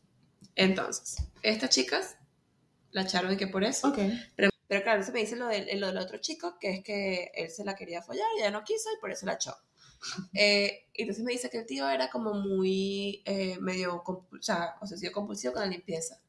Entonces, 0.56 1.18
estas 1.42 1.70
chicas 1.70 2.16
la 2.92 3.04
echaron 3.04 3.34
y 3.34 3.38
que 3.38 3.48
por 3.48 3.64
eso. 3.64 3.90
Ok. 3.90 4.00
Pero, 4.36 4.50
pero 4.68 4.84
claro, 4.84 5.04
se 5.04 5.12
me 5.12 5.20
dice 5.20 5.36
lo 5.36 5.48
del, 5.48 5.80
lo 5.80 5.88
del 5.88 5.98
otro 5.98 6.18
chico, 6.18 6.58
que 6.60 6.72
es 6.72 6.84
que 6.84 7.32
él 7.36 7.50
se 7.50 7.64
la 7.64 7.76
quería 7.76 8.02
follar 8.02 8.28
y 8.36 8.40
ella 8.40 8.52
no 8.52 8.64
quiso 8.64 8.90
y 8.96 9.00
por 9.00 9.12
eso 9.12 9.26
la 9.26 9.34
echó. 9.34 9.56
Eh, 10.34 10.88
y 10.94 11.02
entonces 11.02 11.26
me 11.26 11.34
dice 11.34 11.50
que 11.50 11.58
el 11.58 11.66
tío 11.66 11.90
era 11.90 12.10
como 12.10 12.34
muy 12.34 13.22
eh, 13.26 13.58
medio, 13.60 14.02
o 14.06 14.28
sea, 14.40 14.78
obsesivo 14.80 15.12
compulsivo 15.12 15.54
con 15.54 15.62
la 15.64 15.68
limpieza. 15.68 16.22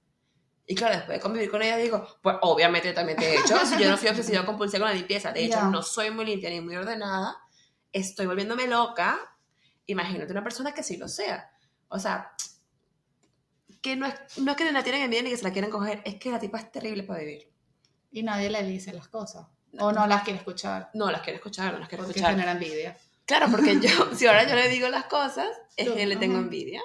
Y 0.71 0.75
claro, 0.77 0.95
después 0.95 1.19
de 1.19 1.21
convivir 1.21 1.51
con 1.51 1.63
ella 1.63 1.77
digo, 1.77 2.07
pues 2.23 2.37
obviamente 2.43 2.93
también 2.93 3.19
te 3.19 3.29
he 3.29 3.41
hecho, 3.41 3.59
si 3.67 3.77
yo 3.83 3.91
no 3.91 3.97
soy 3.97 4.07
obsesiva 4.09 4.47
compulsiva 4.47 4.85
con 4.85 4.89
la 4.91 4.95
limpieza, 4.95 5.33
de 5.33 5.45
hecho 5.47 5.57
Ya. 5.57 5.65
no 5.65 5.83
soy 5.83 6.13
muy 6.13 6.25
limpia 6.25 6.49
ni 6.49 6.61
muy 6.61 6.77
ordenada, 6.77 7.37
estoy 7.93 8.27
volviéndome 8.27 8.69
loca, 8.69 9.19
imagínate 9.87 10.31
una 10.31 10.45
persona 10.45 10.73
que 10.73 10.85
sí 10.85 10.97
lo 10.97 11.09
sea. 11.09 11.51
O 11.89 11.99
sea, 11.99 12.33
que 13.83 13.97
no 13.97 14.07
es, 14.07 14.15
no 14.39 14.53
es 14.53 14.57
que 14.57 14.71
la 14.71 14.85
tienen 14.85 15.03
envidia 15.03 15.25
ni 15.25 15.31
que 15.31 15.37
se 15.39 15.43
la 15.43 15.53
quieren 15.53 15.73
coger, 15.73 16.03
es 16.05 16.15
que 16.17 16.31
la 16.31 16.39
tipa 16.39 16.59
es 16.59 16.71
terrible 16.71 17.03
para 17.03 17.19
vivir. 17.19 17.51
Y 18.13 18.23
nadie 18.23 18.49
le 18.49 18.63
dice 18.63 18.93
las 18.93 19.09
cosas. 19.09 19.47
O 19.81 19.91
no 19.91 20.07
las 20.07 20.23
quiere 20.23 20.39
escuchar. 20.39 20.91
No 20.95 21.11
las 21.11 21.23
quiere 21.23 21.39
escuchar, 21.39 21.73
no 21.73 21.81
las 21.81 21.89
quiere 21.89 22.05
Porque 22.05 22.19
escuchar. 22.21 22.35
genera 22.35 22.53
envidia. 22.53 22.97
Claro, 23.27 23.47
porque 23.51 23.81
yo, 23.81 23.89
si 24.15 24.27
ahora 24.29 24.49
yo 24.49 24.55
le 24.55 24.69
digo 24.69 24.89
las 24.89 25.07
cosas, 25.07 25.49
es 25.77 25.87
Tú, 25.89 25.95
que 25.97 26.07
le 26.07 26.17
tengo 26.17 26.35
ajá. 26.37 26.45
envidia. 26.45 26.81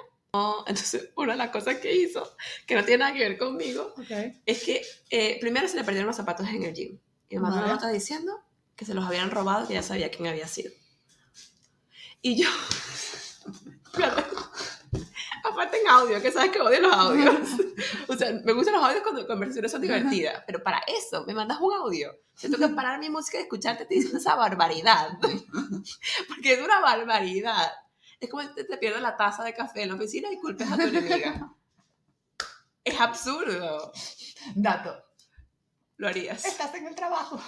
Entonces, 0.66 1.10
una 1.16 1.32
de 1.32 1.38
las 1.38 1.50
cosas 1.50 1.76
que 1.76 1.94
hizo, 1.94 2.36
que 2.66 2.74
no 2.74 2.84
tiene 2.84 2.98
nada 3.04 3.12
que 3.12 3.20
ver 3.20 3.38
conmigo, 3.38 3.94
Ok. 3.98 4.34
es 4.44 4.62
que 4.64 4.82
eh, 5.10 5.38
primero 5.40 5.68
se 5.68 5.76
le 5.76 5.84
perdieron 5.84 6.06
los 6.08 6.16
zapatos 6.16 6.48
en 6.48 6.62
el 6.62 6.74
gym. 6.74 6.98
Y 7.28 7.36
me 7.36 7.42
mandó 7.42 7.58
una 7.58 7.68
nota 7.68 7.88
diciendo 7.88 8.42
que 8.76 8.84
se 8.84 8.94
los 8.94 9.04
habían 9.04 9.30
robado 9.30 9.64
y 9.64 9.68
que 9.68 9.74
ya 9.74 9.82
sabía 9.82 10.10
quién 10.10 10.28
había 10.28 10.46
sido. 10.48 10.72
Y 12.22 12.42
yo, 12.42 12.48
claro, 13.92 14.24
aparte 15.44 15.80
en 15.80 15.88
audio, 15.88 16.20
que 16.20 16.32
sabes 16.32 16.50
que 16.50 16.60
odio 16.60 16.80
los 16.80 16.92
audios. 16.92 17.34
O 18.08 18.14
sea, 18.14 18.32
me 18.44 18.52
gustan 18.52 18.74
los 18.74 18.82
audios 18.82 19.02
cuando 19.02 19.26
conversaciones 19.26 19.70
son 19.70 19.82
divertidas, 19.82 20.42
pero 20.46 20.62
para 20.62 20.80
eso 20.86 21.24
me 21.26 21.34
mandas 21.34 21.58
un 21.60 21.74
audio. 21.74 22.12
Yo 22.40 22.50
tengo 22.50 22.68
que 22.68 22.74
parar 22.74 22.98
mi 22.98 23.10
música 23.10 23.38
y 23.38 23.42
escucharte 23.42 23.84
te 23.84 23.94
diciendo 23.94 24.18
esa 24.18 24.34
barbaridad. 24.34 25.18
Porque 26.28 26.54
es 26.54 26.62
una 26.62 26.80
barbaridad. 26.80 27.72
Es 28.20 28.30
como 28.30 28.48
te, 28.54 28.64
te 28.64 28.76
pierdes 28.78 29.02
la 29.02 29.16
taza 29.16 29.44
de 29.44 29.54
café 29.54 29.82
en 29.82 29.88
la 29.90 29.94
oficina 29.94 30.30
y 30.32 30.38
culpes 30.38 30.70
a 30.70 30.76
tu 30.76 30.82
enemiga. 30.82 31.52
Es 32.84 33.00
absurdo. 33.00 33.92
Dato. 34.54 35.04
Lo 35.96 36.06
harías. 36.06 36.44
Estás 36.44 36.72
en 36.76 36.86
el 36.86 36.94
trabajo. 36.94 37.40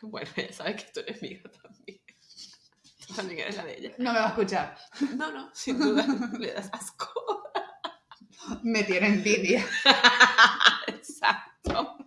Bueno, 0.00 0.28
ya 0.36 0.52
sabes 0.52 0.82
que 0.84 0.90
tú 0.92 1.00
eres 1.00 1.22
mío 1.22 1.40
también. 1.62 2.00
Tú 3.06 3.14
también 3.14 3.38
eres 3.40 3.56
la 3.56 3.64
de 3.64 3.78
ella. 3.78 3.94
No 3.98 4.12
me 4.12 4.18
va 4.18 4.26
a 4.26 4.28
escuchar. 4.30 4.76
No, 5.16 5.30
no, 5.30 5.50
sin 5.54 5.78
duda. 5.78 6.04
Le 6.38 6.52
das 6.52 6.70
asco. 6.72 7.42
Me 8.64 8.82
tiene 8.82 9.06
envidia. 9.06 9.64
Exacto. 10.88 11.98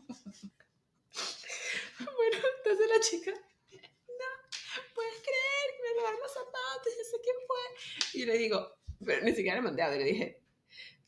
Bueno, 2.00 2.38
entonces 2.58 2.88
la 2.90 3.00
chica, 3.00 3.32
creer 5.26 5.68
que 5.76 5.84
me 5.84 6.00
robaron 6.00 6.20
los 6.22 6.34
zapatos, 6.34 6.94
yo 6.98 7.04
sé 7.04 7.18
quién 7.24 7.36
fue. 7.48 8.14
Y 8.14 8.20
yo 8.22 8.26
le 8.28 8.38
digo, 8.38 8.78
pero 9.06 9.22
ni 9.24 9.32
siquiera 9.34 9.58
le 9.58 9.62
mandé 9.64 9.82
audio, 9.84 9.98
le 10.00 10.06
dije, 10.06 10.42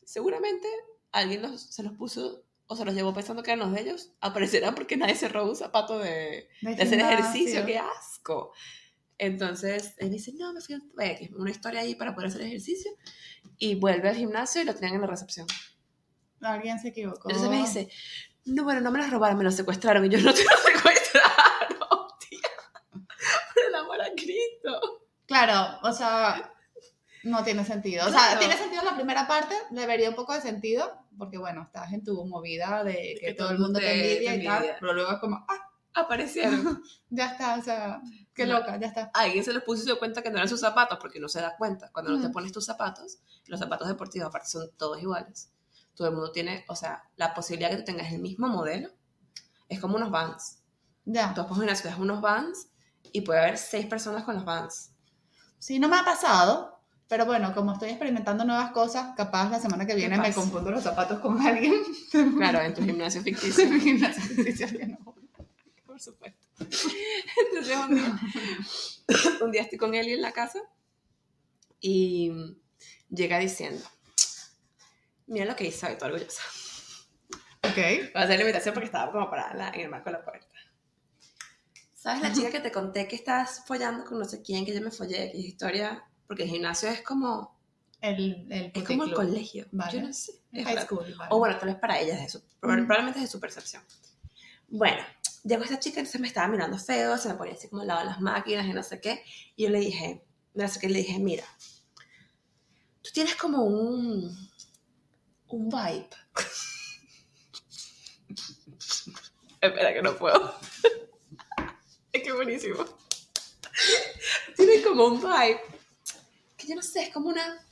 seguramente 0.04 0.68
alguien 1.12 1.42
los- 1.42 1.62
se 1.74 1.82
los 1.82 1.92
puso 1.96 2.44
o 2.66 2.76
se 2.76 2.84
los 2.84 2.94
llevó 2.94 3.14
pensando 3.14 3.42
que 3.42 3.50
eran 3.52 3.60
los 3.60 3.72
de 3.72 3.80
ellos. 3.80 4.12
Aparecerá 4.20 4.74
porque 4.74 4.96
nadie 4.96 5.14
se 5.14 5.28
robó 5.28 5.50
un 5.50 5.56
zapato 5.56 5.98
de, 5.98 6.48
de 6.76 6.82
hacer 6.82 6.98
ejercicio, 7.00 7.60
qué 7.66 7.78
asco. 7.78 8.52
Entonces, 9.16 9.94
él 9.98 10.10
dice, 10.10 10.32
no, 10.36 10.52
me 10.52 10.60
fui 10.60 10.74
a 10.76 10.80
una 11.36 11.50
historia 11.50 11.80
ahí 11.80 11.94
para 11.94 12.14
poder 12.14 12.28
hacer 12.30 12.42
ejercicio. 12.42 12.92
Y 13.58 13.74
vuelve 13.74 14.08
al 14.10 14.16
gimnasio 14.16 14.62
y 14.62 14.64
lo 14.64 14.74
tenían 14.74 14.94
en 14.94 15.00
la 15.00 15.06
recepción. 15.08 15.46
Alguien 16.40 16.78
se 16.78 16.88
equivocó. 16.88 17.28
Entonces 17.30 17.50
me 17.50 17.56
dice, 17.58 17.88
no, 18.44 18.62
bueno, 18.64 18.80
no 18.80 18.92
me 18.92 18.98
las 19.00 19.10
robaron, 19.10 19.36
me 19.38 19.44
los 19.44 19.56
secuestraron. 19.56 20.04
Y 20.04 20.10
yo, 20.10 20.18
no 20.20 20.32
te 20.32 20.44
los 20.44 20.60
secuestraron, 20.60 22.08
tía. 22.28 22.38
Por 23.54 23.64
el 23.66 23.74
amor 23.74 24.00
a 24.02 24.10
Cristo. 24.12 25.06
Claro, 25.28 25.78
o 25.82 25.92
sea, 25.92 26.52
no 27.22 27.44
tiene 27.44 27.64
sentido. 27.64 28.04
O 28.06 28.10
sea, 28.10 28.18
Claro. 28.18 28.38
tiene 28.40 28.56
sentido 28.56 28.82
la 28.82 28.96
primera 28.96 29.28
parte, 29.28 29.54
debería 29.70 30.08
un 30.08 30.16
poco 30.16 30.32
de 30.32 30.40
sentido, 30.40 30.90
porque 31.16 31.38
bueno, 31.38 31.62
estás 31.62 31.92
en 31.92 32.02
tu 32.02 32.24
movida 32.26 32.82
de 32.82 33.16
que, 33.20 33.34
todo 33.34 33.50
el 33.50 33.58
mundo 33.60 33.78
te, 33.78 33.92
envidia 33.92 34.34
y 34.34 34.44
tal, 34.44 34.76
pero 34.80 34.94
luego 34.94 35.12
es 35.12 35.18
como, 35.20 35.36
ah, 35.48 35.68
Aparecieron. 35.94 36.82
ya 37.10 37.26
está, 37.32 37.56
o 37.58 37.62
sea, 37.62 38.00
qué 38.32 38.46
No. 38.46 38.58
loca, 38.60 38.78
ya 38.78 38.86
está. 38.86 39.10
Alguien 39.14 39.42
se 39.42 39.52
los 39.52 39.64
puso 39.64 39.78
y 39.78 39.80
se 39.80 39.86
dio 39.86 39.98
cuenta 39.98 40.22
que 40.22 40.30
no 40.30 40.36
eran 40.36 40.48
sus 40.48 40.60
zapatos, 40.60 40.98
porque 41.00 41.18
no 41.18 41.28
se 41.28 41.40
da 41.40 41.56
cuenta. 41.56 41.90
Cuando 41.92 42.12
no 42.12 42.18
te 42.20 42.26
Ujú. 42.26 42.32
pones 42.34 42.52
tus 42.52 42.64
zapatos, 42.66 43.18
los 43.46 43.58
zapatos 43.58 43.88
deportivos 43.88 44.28
aparte 44.28 44.48
son 44.48 44.70
todos 44.76 45.00
iguales. 45.02 45.50
Todo 45.94 46.08
el 46.08 46.14
mundo 46.14 46.30
tiene, 46.30 46.64
o 46.68 46.76
sea, 46.76 47.02
la 47.16 47.34
posibilidad 47.34 47.70
que 47.70 47.78
tú 47.78 47.84
tengas 47.84 48.12
el 48.12 48.20
mismo 48.20 48.46
modelo 48.46 48.90
es 49.68 49.80
como 49.80 49.96
unos 49.96 50.10
vans. 50.10 50.62
Ya. 51.04 51.34
Tú 51.34 51.40
vas 51.42 51.48
por 51.50 51.58
una 51.58 51.74
ciudad 51.74 51.98
unos 51.98 52.20
vans 52.20 52.68
y 53.12 53.22
puede 53.22 53.40
haber 53.40 53.58
seis 53.58 53.86
personas 53.86 54.22
con 54.22 54.36
los 54.36 54.44
vans. 54.44 54.92
Sí, 55.58 55.78
no 55.78 55.88
me 55.88 55.96
ha 55.96 56.04
pasado, 56.04 56.80
pero 57.08 57.26
bueno, 57.26 57.54
como 57.54 57.72
estoy 57.72 57.90
experimentando 57.90 58.44
nuevas 58.44 58.70
cosas, 58.70 59.14
capaz 59.16 59.50
la 59.50 59.58
semana 59.58 59.86
que 59.86 59.94
viene 59.94 60.18
me 60.18 60.32
confundo 60.32 60.70
los 60.70 60.82
zapatos 60.82 61.20
con 61.20 61.40
alguien. 61.46 61.74
Claro, 62.36 62.60
en 62.60 62.74
tu 62.74 62.82
gimnasio 62.82 63.22
ficticio. 63.22 63.68
mi 63.68 63.80
gimnasio 63.80 64.22
ficticio 64.22 64.68
que 64.68 64.86
no. 64.86 64.98
por 65.86 66.00
supuesto. 66.00 66.46
Entonces 66.60 67.76
un 67.76 67.94
día, 67.94 68.20
un 69.42 69.50
día 69.52 69.62
estoy 69.62 69.78
con 69.78 69.94
Eli 69.94 70.12
en 70.12 70.22
la 70.22 70.32
casa 70.32 70.60
y 71.80 72.56
llega 73.10 73.38
diciendo, 73.38 73.82
mira 75.26 75.46
lo 75.46 75.56
que 75.56 75.66
hice, 75.66 75.90
estoy 75.90 76.10
orgullosa. 76.10 76.42
Ok. 77.62 77.76
Voy 77.76 78.10
a 78.14 78.20
hacer 78.20 78.36
la 78.36 78.42
invitación 78.42 78.74
porque 78.74 78.86
estaba 78.86 79.12
como 79.12 79.30
parada 79.30 79.68
en 79.68 79.74
en 79.74 79.80
el 79.80 79.90
marco 79.90 80.10
de 80.10 80.18
la 80.18 80.24
puerta. 80.24 80.47
¿Sabes 82.08 82.22
la 82.22 82.32
chica 82.32 82.50
que 82.50 82.60
te 82.60 82.72
conté 82.72 83.06
que 83.06 83.16
estás 83.16 83.64
follando 83.66 84.02
con 84.06 84.18
no 84.18 84.24
sé 84.24 84.40
quién, 84.40 84.64
que 84.64 84.74
yo 84.74 84.80
me 84.80 84.90
follé, 84.90 85.30
que 85.30 85.38
es 85.38 85.44
historia? 85.44 86.02
Porque 86.26 86.44
el 86.44 86.48
gimnasio 86.48 86.88
es 86.88 87.02
como, 87.02 87.60
El, 88.00 88.46
el 88.50 88.72
es 88.74 88.82
como 88.84 89.04
el 89.04 89.12
colegio. 89.12 89.66
Vale. 89.72 89.92
Yo 89.92 90.00
no 90.06 90.12
sé. 90.14 90.32
es 90.52 90.64
High 90.64 90.86
school. 90.86 91.14
vale. 91.18 91.28
O 91.34 91.38
bueno, 91.38 91.58
tal 91.58 91.68
vez 91.68 91.76
para 91.78 92.00
ella, 92.00 92.14
es 92.14 92.20
de 92.22 92.28
su, 92.30 92.38
proba- 92.60 92.76
probablemente 92.86 93.18
es 93.18 93.24
de 93.26 93.30
su 93.30 93.38
percepción. 93.40 93.82
Bueno, 94.68 95.02
llegó 95.44 95.64
esta 95.64 95.78
chica, 95.78 96.00
entonces 96.00 96.18
me 96.20 96.28
estaba 96.28 96.48
mirando 96.48 96.78
feo, 96.78 97.18
se 97.18 97.28
me 97.28 97.34
ponía 97.34 97.52
así 97.52 97.68
como 97.68 97.82
al 97.82 97.88
lado 97.88 98.00
de 98.00 98.06
las 98.06 98.20
máquinas 98.22 98.64
y 98.66 98.72
no 98.72 98.82
sé 98.82 99.02
qué. 99.02 99.22
Y 99.54 99.64
yo 99.64 99.68
le 99.70 99.80
dije, 99.80 100.24
no 100.54 100.66
sé 100.66 100.80
qué, 100.80 100.88
le 100.88 101.00
dije, 101.00 101.18
mira, 101.18 101.44
tú 103.02 103.10
tienes 103.12 103.36
como 103.36 103.64
un, 103.64 104.34
un 105.48 105.68
vibe. 105.68 106.08
Espera 109.60 109.92
que 109.92 110.02
no 110.02 110.16
puedo. 110.16 110.54
es 112.22 112.24
que 112.24 112.32
buenísimo. 112.32 112.84
Tienes 114.56 114.84
como 114.84 115.06
un 115.06 115.20
vibe. 115.20 115.60
Que 116.56 116.66
yo 116.66 116.74
no 116.74 116.82
sé, 116.82 117.04
es 117.04 117.10
como 117.10 117.28
una... 117.28 117.64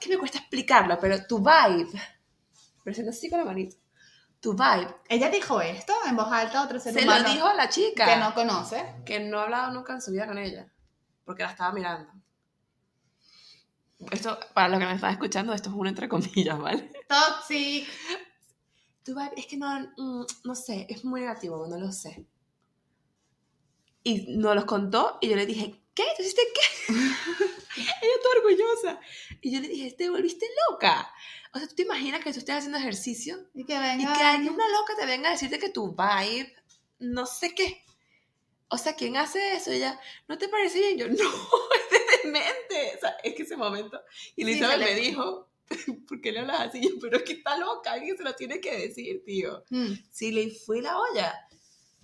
Que 0.00 0.08
me 0.08 0.18
cuesta 0.18 0.38
explicarlo, 0.38 0.98
pero 1.00 1.26
tu 1.26 1.38
vibe. 1.38 1.88
Pero 2.84 3.10
así 3.10 3.30
con 3.30 3.38
la 3.38 3.44
manito. 3.44 3.76
Tu 4.40 4.52
vibe. 4.54 4.94
Ella 5.08 5.30
dijo 5.30 5.60
esto 5.60 5.92
en 6.06 6.16
voz 6.16 6.26
alta 6.32 6.60
a 6.60 6.64
otro 6.64 6.80
ser 6.80 6.92
Se 6.94 7.04
humano 7.04 7.22
lo 7.28 7.32
dijo 7.32 7.46
a 7.46 7.54
la 7.54 7.68
chica. 7.68 8.06
que 8.06 8.16
no 8.16 8.34
conoce. 8.34 8.94
que 9.04 9.20
no 9.20 9.38
ha 9.38 9.44
hablado 9.44 9.72
nunca 9.72 9.92
en 9.92 10.02
su 10.02 10.10
vida 10.10 10.26
con 10.26 10.38
ella, 10.38 10.66
porque 11.24 11.44
la 11.44 11.50
estaba 11.50 11.72
mirando. 11.72 12.10
Esto, 14.10 14.36
para 14.52 14.68
los 14.68 14.80
que 14.80 14.86
me 14.86 14.94
están 14.94 15.12
escuchando, 15.12 15.52
esto 15.52 15.70
es 15.70 15.76
un 15.76 15.86
entre 15.86 16.08
comillas, 16.08 16.58
¿vale? 16.58 16.90
Toxic. 17.08 17.88
Tu 19.04 19.14
vibe, 19.14 19.32
es 19.36 19.46
que 19.46 19.56
no, 19.56 19.78
mm, 19.96 20.26
no 20.44 20.54
sé, 20.56 20.86
es 20.88 21.04
muy 21.04 21.20
negativo, 21.20 21.66
no 21.68 21.78
lo 21.78 21.92
sé. 21.92 22.26
Y 24.04 24.36
nos 24.36 24.54
los 24.54 24.64
contó 24.64 25.18
y 25.20 25.28
yo 25.28 25.36
le 25.36 25.46
dije, 25.46 25.74
¿qué? 25.94 26.04
¿Tú 26.16 26.22
hiciste 26.22 26.42
qué? 26.54 26.92
ella 26.92 28.14
toda 28.22 28.34
orgullosa. 28.38 29.00
Y 29.40 29.52
yo 29.52 29.60
le 29.60 29.68
dije, 29.68 29.92
¿te 29.92 30.08
volviste 30.10 30.46
loca? 30.70 31.10
O 31.54 31.58
sea, 31.58 31.68
¿tú 31.68 31.74
te 31.74 31.82
imaginas 31.82 32.22
que 32.24 32.32
tú 32.32 32.38
estés 32.38 32.56
haciendo 32.56 32.78
ejercicio 32.78 33.36
Y 33.54 33.64
que 33.64 33.74
y 33.74 33.78
venga. 33.78 34.12
que 34.14 34.22
alguien, 34.22 34.54
una 34.54 34.68
loca 34.68 34.94
te 34.98 35.06
venga 35.06 35.28
a 35.28 35.32
decirte 35.32 35.58
que 35.58 35.68
tu 35.68 35.94
vibe, 35.94 36.52
no 37.00 37.26
sé 37.26 37.54
qué. 37.54 37.84
O 38.68 38.78
sea, 38.78 38.94
¿quién 38.96 39.16
hace 39.18 39.54
eso? 39.54 39.70
Y 39.70 39.76
ella, 39.76 40.00
¿no 40.28 40.38
te 40.38 40.48
parece 40.48 40.78
bien? 40.78 40.96
Yo, 40.98 41.08
no, 41.08 41.14
es 41.14 42.22
demente. 42.24 42.96
O 42.96 43.00
sea, 43.00 43.16
es 43.22 43.34
que 43.34 43.42
ese 43.42 43.56
momento. 43.56 44.00
Y 44.34 44.44
Sí, 44.44 44.50
Elizabeth 44.50 44.78
le- 44.78 44.84
me 44.86 44.94
dijo, 44.94 45.50
¿por 46.08 46.20
qué 46.22 46.32
le 46.32 46.40
hablas 46.40 46.60
así? 46.60 46.80
Yo, 46.82 46.90
pero 47.00 47.18
es 47.18 47.22
que 47.22 47.34
está 47.34 47.56
loca, 47.58 47.92
alguien 47.92 48.16
se 48.16 48.22
lo 48.24 48.34
tiene 48.34 48.60
que 48.60 48.76
decir, 48.76 49.22
tío. 49.24 49.62
Mm, 49.70 49.92
Sí, 50.10 50.32
le 50.32 50.50
fui 50.50 50.80
la 50.80 50.98
olla. 50.98 51.34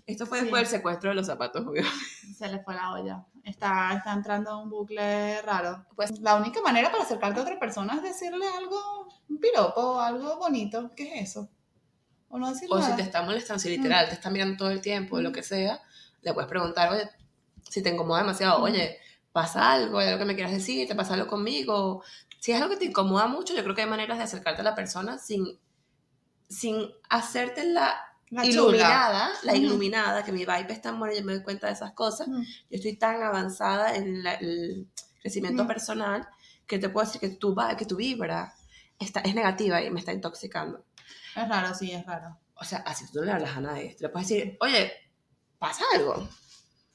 Esto 0.09 0.27
fue 0.27 0.39
Sí. 0.39 0.45
después 0.45 0.63
del 0.63 0.79
secuestro 0.79 1.11
de 1.11 1.17
los 1.17 1.27
zapatos, 1.27 1.67
obvio. 1.67 1.83
se 2.39 2.49
le 2.49 2.59
fue 2.65 2.75
la 2.75 2.93
olla. 2.93 3.25
Está, 3.45 3.95
está 3.95 4.13
entrando 4.13 4.51
en 4.51 4.57
un 4.65 4.71
bucle 4.71 5.41
raro. 5.43 5.85
Pues- 5.95 6.19
la 6.21 6.35
única 6.37 6.61
manera 6.63 6.91
para 6.91 7.05
acercarte 7.05 7.39
a 7.39 7.43
otra 7.43 7.59
persona 7.59 7.95
es 7.95 8.03
decirle 8.03 8.47
algo, 8.57 9.07
un 9.29 9.39
piropo, 9.39 10.01
algo 10.01 10.39
bonito. 10.39 10.91
¿Qué 10.97 11.15
es 11.21 11.31
eso? 11.31 11.49
O 12.31 12.39
no 12.39 12.51
decir 12.51 12.69
O 12.71 12.81
si 12.83 12.93
te 12.97 13.03
está 13.03 13.23
molestando, 13.23 13.59
si 13.61 13.69
literal 13.71 14.09
te 14.09 14.15
está 14.15 14.29
mirando 14.31 14.57
todo 14.57 14.71
el 14.71 14.81
tiempo, 14.81 15.21
lo 15.21 15.31
que 15.33 15.43
sea, 15.43 15.81
le 16.23 16.35
puedes 16.35 16.49
preguntar, 16.49 16.91
oye, 16.93 17.09
si 17.69 17.83
te 17.83 17.91
incomoda 17.91 18.21
demasiado, 18.21 18.59
Mm. 18.61 18.63
oye, 18.63 18.99
pasa 19.33 19.73
algo, 19.73 19.99
hay 19.99 20.09
algo 20.09 20.19
que 20.21 20.25
me 20.25 20.35
quieras 20.35 20.53
decir, 20.53 20.89
te 20.89 20.95
pasa 20.95 21.15
algo 21.15 21.27
conmigo. 21.27 22.03
Si 22.41 22.53
es 22.53 22.61
algo 22.61 22.71
que 22.75 22.79
te 22.81 22.85
incomoda 22.87 23.29
mucho, 23.29 23.55
yo 23.55 23.63
creo 23.63 23.75
que 23.75 23.83
hay 23.83 23.89
maneras 23.89 24.19
de 24.19 24.25
acercarte 24.25 24.61
a 24.63 24.65
la 24.65 24.75
persona 24.75 25.19
sin, 25.19 25.59
sin 26.49 26.91
hacerte 27.11 27.65
la, 27.65 27.99
La 28.31 28.43
chula. 28.43 28.53
iluminada, 28.53 29.31
la 29.43 29.57
iluminada, 29.57 30.25
que 30.25 30.33
mi 30.33 30.41
vibe 30.41 30.67
es 30.73 30.83
tan 30.83 30.99
buena, 30.99 31.15
yo 31.15 31.25
me 31.25 31.35
doy 31.35 31.43
cuenta 31.43 31.67
de 31.69 31.73
esas 31.73 31.93
cosas. 31.93 32.29
Mm. 32.29 32.43
Yo 32.43 32.47
estoy 32.71 32.97
tan 32.97 33.23
avanzada 33.23 33.95
en 33.97 34.23
la- 34.23 34.35
el 34.35 34.87
crecimiento 35.23 35.65
Mm. 35.65 35.67
personal 35.67 36.29
que 36.67 36.79
te 36.79 36.89
puedo 36.91 37.07
decir 37.07 37.21
que 37.21 37.31
tu, 37.31 37.57
que 37.79 37.87
tu 37.87 37.97
vibra 37.97 38.55
está, 38.99 39.21
es 39.21 39.35
negativa 39.35 39.83
y 39.83 39.91
me 39.91 40.01
está 40.01 40.13
intoxicando. 40.13 40.85
Es 41.35 41.49
raro, 41.49 41.75
sí, 41.75 41.91
es 41.93 42.05
raro. 42.05 42.39
O 42.55 42.65
sea, 42.65 42.79
así 42.87 43.05
tú 43.13 43.21
no 43.21 43.25
le 43.27 43.33
hablas 43.33 43.57
a 43.57 43.61
nadie. 43.61 43.95
Tú 43.97 44.03
le 44.05 44.09
puedes 44.11 44.29
decir, 44.29 44.57
oye, 44.61 44.93
pasa 45.59 45.85
algo. 45.95 46.29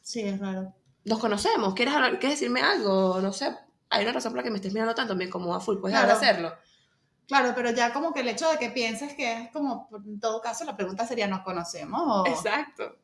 Sí, 0.02 0.22
es 0.22 0.40
raro. 0.40 0.74
Nos 1.06 1.20
conocemos. 1.20 1.74
¿Quieres, 1.74 1.94
hablar, 1.96 2.20
¿Quieres 2.20 2.40
decirme 2.40 2.62
algo? 2.62 3.20
No 3.22 3.32
sé. 3.34 3.56
Hay 3.90 4.04
una 4.04 4.14
razón 4.14 4.32
por 4.34 4.38
la 4.38 4.44
que 4.44 4.50
me 4.52 4.58
estés 4.58 4.74
mirando 4.74 4.94
tanto. 4.94 5.16
Me 5.16 5.26
incomoda 5.26 5.60
full. 5.60 5.80
¿Puedes 5.80 5.98
Claro. 5.98 6.14
hacerlo? 6.14 6.54
Claro, 7.34 7.54
pero 7.56 7.72
ya 7.72 7.92
como 7.92 8.14
que 8.14 8.20
el 8.20 8.28
hecho 8.28 8.48
de 8.48 8.60
que 8.60 8.70
pienses 8.70 9.16
que 9.16 9.34
es 9.34 9.52
como, 9.52 9.90
en 10.06 10.20
todo 10.20 10.40
caso, 10.40 10.66
la 10.66 10.78
pregunta 10.78 11.08
sería, 11.08 11.26
¿nos 11.28 11.42
conocemos? 11.42 12.00
O... 12.06 12.28
Exacto. 12.28 12.96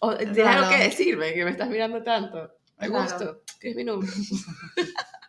O 0.00 0.12
Es 0.12 0.18
tienes 0.34 0.46
algo 0.46 0.64
raro. 0.64 0.76
que 0.76 0.82
decirme, 0.84 1.32
que 1.32 1.44
me 1.46 1.50
estás 1.52 1.70
mirando 1.70 2.02
tanto. 2.02 2.58
Me 2.76 2.86
Es 2.86 2.92
raro. 2.92 3.02
gusto. 3.04 3.42
Que 3.58 3.70
es 3.70 3.76
mi 3.76 3.84
número. 3.84 4.12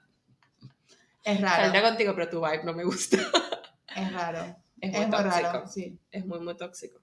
Es 1.23 1.39
raro. 1.39 1.63
Saldría 1.63 1.81
contigo, 1.81 2.13
pero 2.13 2.29
tu 2.29 2.41
vibe 2.41 2.63
no 2.65 2.73
me 2.73 2.83
gusta. 2.83 3.17
Es 3.95 4.11
raro. 4.11 4.57
Es 4.81 4.93
Es 4.93 4.97
muy 4.99 5.05
muy 5.07 5.11
tóxico. 5.11 5.41
raro, 5.47 5.67
sí. 5.67 5.97
Es 6.11 6.25
muy, 6.25 6.39
muy 6.41 6.57
tóxico. 6.57 6.99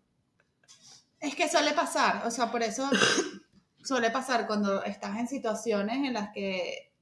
Es 1.19 1.35
que 1.35 1.49
suele 1.49 1.73
pasar, 1.73 2.27
o 2.27 2.31
sea, 2.31 2.51
por 2.53 2.63
eso 2.63 2.91
suele 3.83 4.11
pasar 4.11 4.47
cuando 4.47 4.85
estás 4.85 5.17
en 5.17 5.27
situaciones 5.29 5.97
en 6.07 6.13
las 6.13 6.29
que 6.35 6.93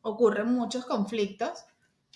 ocurren 0.00 0.46
muchos 0.54 0.86
conflictos, 0.86 1.66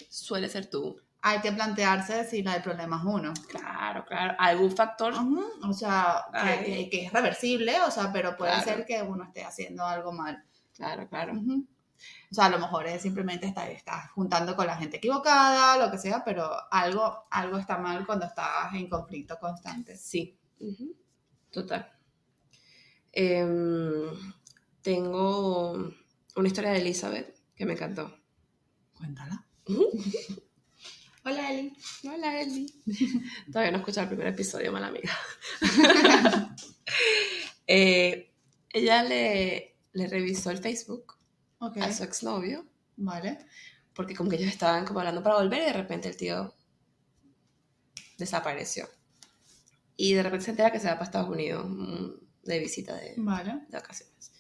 Suele 0.09 0.49
ser 0.49 0.71
tú. 0.71 0.99
Hay 1.25 1.41
que 1.41 1.53
plantearse 1.53 2.25
si 2.25 2.43
no 2.43 2.51
hay 2.51 2.61
problema 2.61 2.99
es 2.99 3.05
uno. 3.05 3.33
Claro, 3.49 4.05
claro. 4.05 4.35
Algún 4.39 4.73
factor. 4.77 5.15
O 5.63 5.73
sea, 5.73 6.25
que, 6.33 6.39
Ay. 6.39 6.65
que- 6.65 6.91
que 6.91 7.07
es 7.07 7.13
reversible, 7.13 7.81
o 7.87 7.91
sea, 7.91 8.13
pero 8.13 8.37
puede 8.37 8.53
Claro. 8.53 8.65
ser 8.67 8.85
que 8.85 9.03
uno 9.03 9.25
esté 9.25 9.45
haciendo 9.45 9.85
algo 9.87 10.13
mal. 10.13 10.43
Claro, 10.75 11.09
claro. 11.09 11.35
O 11.35 12.35
sea, 12.35 12.47
a 12.47 12.51
lo 12.51 12.59
mejor 12.59 12.87
es 12.89 13.03
simplemente 13.03 13.47
estar, 13.47 13.71
estás 13.71 14.11
juntando 14.11 14.57
con 14.57 14.67
la 14.67 14.77
gente 14.77 14.97
equivocada, 14.97 15.77
lo 15.77 15.91
que 15.93 15.99
sea, 15.99 16.25
pero 16.25 16.51
algo, 16.73 17.25
algo 17.31 17.57
está 17.59 17.79
mal 17.79 18.05
cuando 18.05 18.27
estás 18.27 18.75
en 18.75 18.89
conflicto 18.89 19.39
constante. 19.39 19.97
Sí. 19.97 20.37
Total. 21.53 21.93
Em, 23.13 24.07
tengo 24.81 25.73
una 26.35 26.49
historia 26.49 26.71
de 26.71 26.79
Elizabeth 26.79 27.37
que 27.55 27.65
me 27.67 27.75
encantó. 27.75 28.13
Cuéntala. 28.97 29.47
Hola, 31.25 31.53
Eli. 31.53 31.73
Hola, 32.05 32.41
Eli. 32.41 32.67
Todavía 33.53 33.71
no 33.71 33.79
he 33.79 33.81
escuchado 33.81 34.03
el 34.05 34.09
primer 34.09 34.27
episodio, 34.29 34.73
mala 34.73 34.89
amiga. 34.89 35.17
Eh, 37.69 38.35
ella 38.71 39.05
le, 39.05 39.77
le 39.93 40.09
revisó 40.09 40.51
el 40.51 40.59
Facebook 40.59 41.15
Ok, 41.59 41.77
a 41.79 41.93
su 41.93 42.03
exnovio, 42.03 42.67
vale. 42.97 43.39
porque 43.95 44.17
como 44.17 44.29
que 44.29 44.37
ellos 44.37 44.49
estaban 44.51 44.85
como 44.85 44.99
hablando 44.99 45.23
para 45.23 45.37
volver 45.37 45.63
y 45.63 45.67
de 45.67 45.73
repente 45.73 46.09
el 46.09 46.17
tío 46.17 46.55
desapareció. 48.19 48.89
Y 49.97 50.13
de 50.15 50.23
repente 50.25 50.47
se 50.47 50.51
entera 50.51 50.73
que 50.73 50.81
se 50.81 50.89
va 50.89 50.95
para 50.95 51.05
Estados 51.05 51.31
Unidos 51.31 51.65
mm, 51.69 52.09
de 52.43 52.59
visita 52.59 52.97
de, 52.97 53.15
Vale. 53.17 53.61
de 53.69 53.79
vacaciones. 53.79 54.33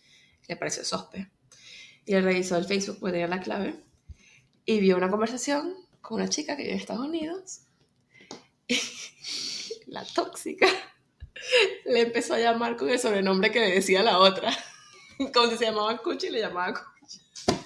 Le 0.48 0.56
pareció 0.56 0.84
sospe. 0.84 1.30
Y 2.04 2.12
le 2.12 2.22
revisó 2.22 2.56
el 2.56 2.64
Facebook 2.66 2.98
porque 2.98 3.12
tenía 3.12 3.28
la 3.28 3.40
clave 3.40 3.82
y 4.66 4.80
vio 4.80 4.96
una 4.96 5.08
conversación 5.08 5.74
con 6.02 6.20
una 6.20 6.28
chica 6.28 6.56
que 6.56 6.62
vive 6.64 6.74
en 6.74 6.80
Estados 6.80 7.06
Unidos. 7.06 7.60
la 9.86 10.04
tóxica 10.04 10.66
le 11.84 12.00
empezó 12.00 12.34
a 12.34 12.38
llamar 12.38 12.76
con 12.76 12.88
el 12.88 12.98
sobrenombre 12.98 13.50
que 13.50 13.60
le 13.60 13.70
decía 13.70 14.02
la 14.02 14.18
otra. 14.18 14.52
Como 15.32 15.50
si 15.50 15.56
se 15.56 15.64
llamaba 15.66 15.96
Cuchi, 15.98 16.30
le 16.30 16.40
llamaba 16.40 16.74
Cuchi. 16.74 17.18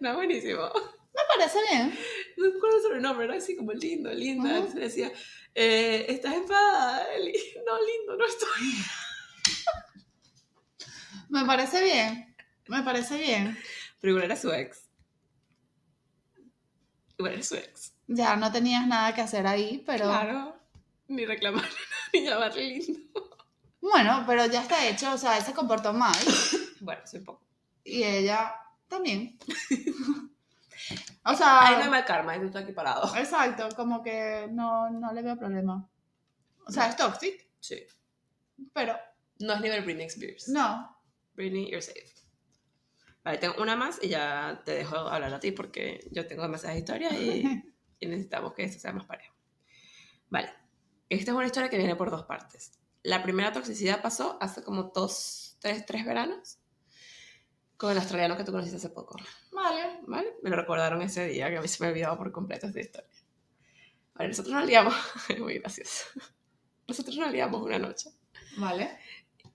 No, 0.00 0.16
buenísimo. 0.16 0.70
Me 1.14 1.22
parece 1.34 1.58
bien. 1.70 1.98
No 2.36 2.44
recuerdo 2.50 2.76
el 2.76 2.82
sobrenombre, 2.82 3.24
era 3.24 3.36
así 3.36 3.56
como 3.56 3.72
lindo, 3.72 4.12
linda. 4.12 4.50
Ujú. 4.50 4.56
Entonces 4.56 4.74
le 4.74 4.84
decía, 4.84 5.12
eh, 5.54 6.04
¿estás 6.10 6.34
enfadada? 6.34 7.14
Eli?" 7.14 7.32
No, 7.64 7.78
lindo, 7.80 8.16
no 8.16 8.26
estoy. 8.26 8.84
Me 11.30 11.46
parece 11.46 11.82
bien. 11.82 12.36
Me 12.68 12.82
parece 12.82 13.16
bien. 13.16 13.56
Pero 14.00 14.10
igual 14.10 14.24
era 14.26 14.36
su 14.36 14.52
ex. 14.52 14.83
Su 17.42 17.56
ex. 17.56 17.92
Ya 18.06 18.36
no 18.36 18.50
tenías 18.52 18.86
nada 18.86 19.14
que 19.14 19.20
hacer 19.22 19.46
ahí, 19.46 19.82
pero 19.86 20.06
Claro. 20.06 20.56
Ni 21.08 21.24
reclamarle, 21.26 21.68
ni 22.12 22.24
llamarle 22.24 22.62
lindo. 22.78 23.00
bueno, 23.80 24.24
pero 24.26 24.46
ya 24.46 24.62
está 24.62 24.86
hecho. 24.86 25.12
O 25.12 25.18
sea, 25.18 25.36
él 25.38 25.44
se 25.44 25.52
comportó 25.54 25.92
mal 25.92 26.14
Bueno, 26.80 27.02
soy 27.06 27.20
poco. 27.20 27.42
y 27.84 28.02
ella 28.02 28.54
también. 28.88 29.38
o 31.24 31.34
sea, 31.34 31.66
Ahí 31.68 31.76
no 31.76 31.84
hay 31.84 31.90
mal 31.90 32.04
karma, 32.04 32.38
tú 32.38 32.46
estás 32.46 32.62
aquí 32.64 32.72
parado. 32.72 33.14
exacto, 33.16 33.68
como 33.76 34.02
que 34.02 34.48
no, 34.50 34.90
no 34.90 35.12
le 35.12 35.22
veo 35.22 35.36
problema. 35.38 35.88
O 36.66 36.70
sea, 36.72 36.88
es 36.88 36.96
tóxico. 36.96 37.42
Sí. 37.60 37.82
Pero 38.72 38.96
No 39.38 39.54
es 39.54 39.60
nivel 39.60 39.82
Britney 39.84 40.06
Spears. 40.06 40.48
no. 40.48 40.90
Britney, 41.34 41.68
you're 41.68 41.82
safe. 41.82 42.06
Vale, 43.24 43.38
tengo 43.38 43.54
una 43.62 43.74
más 43.74 43.98
y 44.02 44.08
ya 44.08 44.62
te 44.64 44.72
dejo 44.72 44.96
hablar 44.96 45.32
a 45.32 45.40
ti 45.40 45.50
porque 45.50 46.06
yo 46.12 46.26
tengo 46.26 46.42
demasiadas 46.42 46.78
historias 46.78 47.14
y, 47.14 47.42
y 48.00 48.06
necesitamos 48.06 48.52
que 48.52 48.64
esto 48.64 48.78
sea 48.78 48.92
más 48.92 49.06
parejo. 49.06 49.34
Vale. 50.28 50.52
Esta 51.08 51.30
es 51.30 51.36
una 51.36 51.46
historia 51.46 51.70
que 51.70 51.78
viene 51.78 51.96
por 51.96 52.10
dos 52.10 52.24
partes. 52.24 52.72
La 53.02 53.22
primera 53.22 53.52
toxicidad 53.52 54.02
pasó 54.02 54.38
hace 54.40 54.62
como 54.62 54.84
dos, 54.94 55.56
tres, 55.60 55.84
tres 55.86 56.04
veranos 56.04 56.58
con 57.76 57.90
el 57.90 57.98
australiano 57.98 58.36
que 58.36 58.44
tú 58.44 58.52
conociste 58.52 58.76
hace 58.76 58.90
poco. 58.90 59.16
Vale. 59.52 60.00
¿Vale? 60.06 60.34
Me 60.42 60.50
lo 60.50 60.56
recordaron 60.56 61.02
ese 61.02 61.26
día 61.26 61.50
que 61.50 61.58
a 61.58 61.60
mí 61.60 61.68
se 61.68 61.82
me 61.82 61.90
olvidaba 61.90 62.16
por 62.16 62.32
completo 62.32 62.66
esta 62.66 62.80
historia. 62.80 63.10
Vale, 64.14 64.28
nosotros 64.28 64.54
nos 64.54 64.66
liamos. 64.66 64.94
Es 65.28 65.38
muy 65.40 65.58
gracioso. 65.58 66.06
Nosotros 66.86 67.16
nos 67.16 67.32
liamos 67.32 67.62
una 67.62 67.78
noche. 67.78 68.10
Vale. 68.56 68.98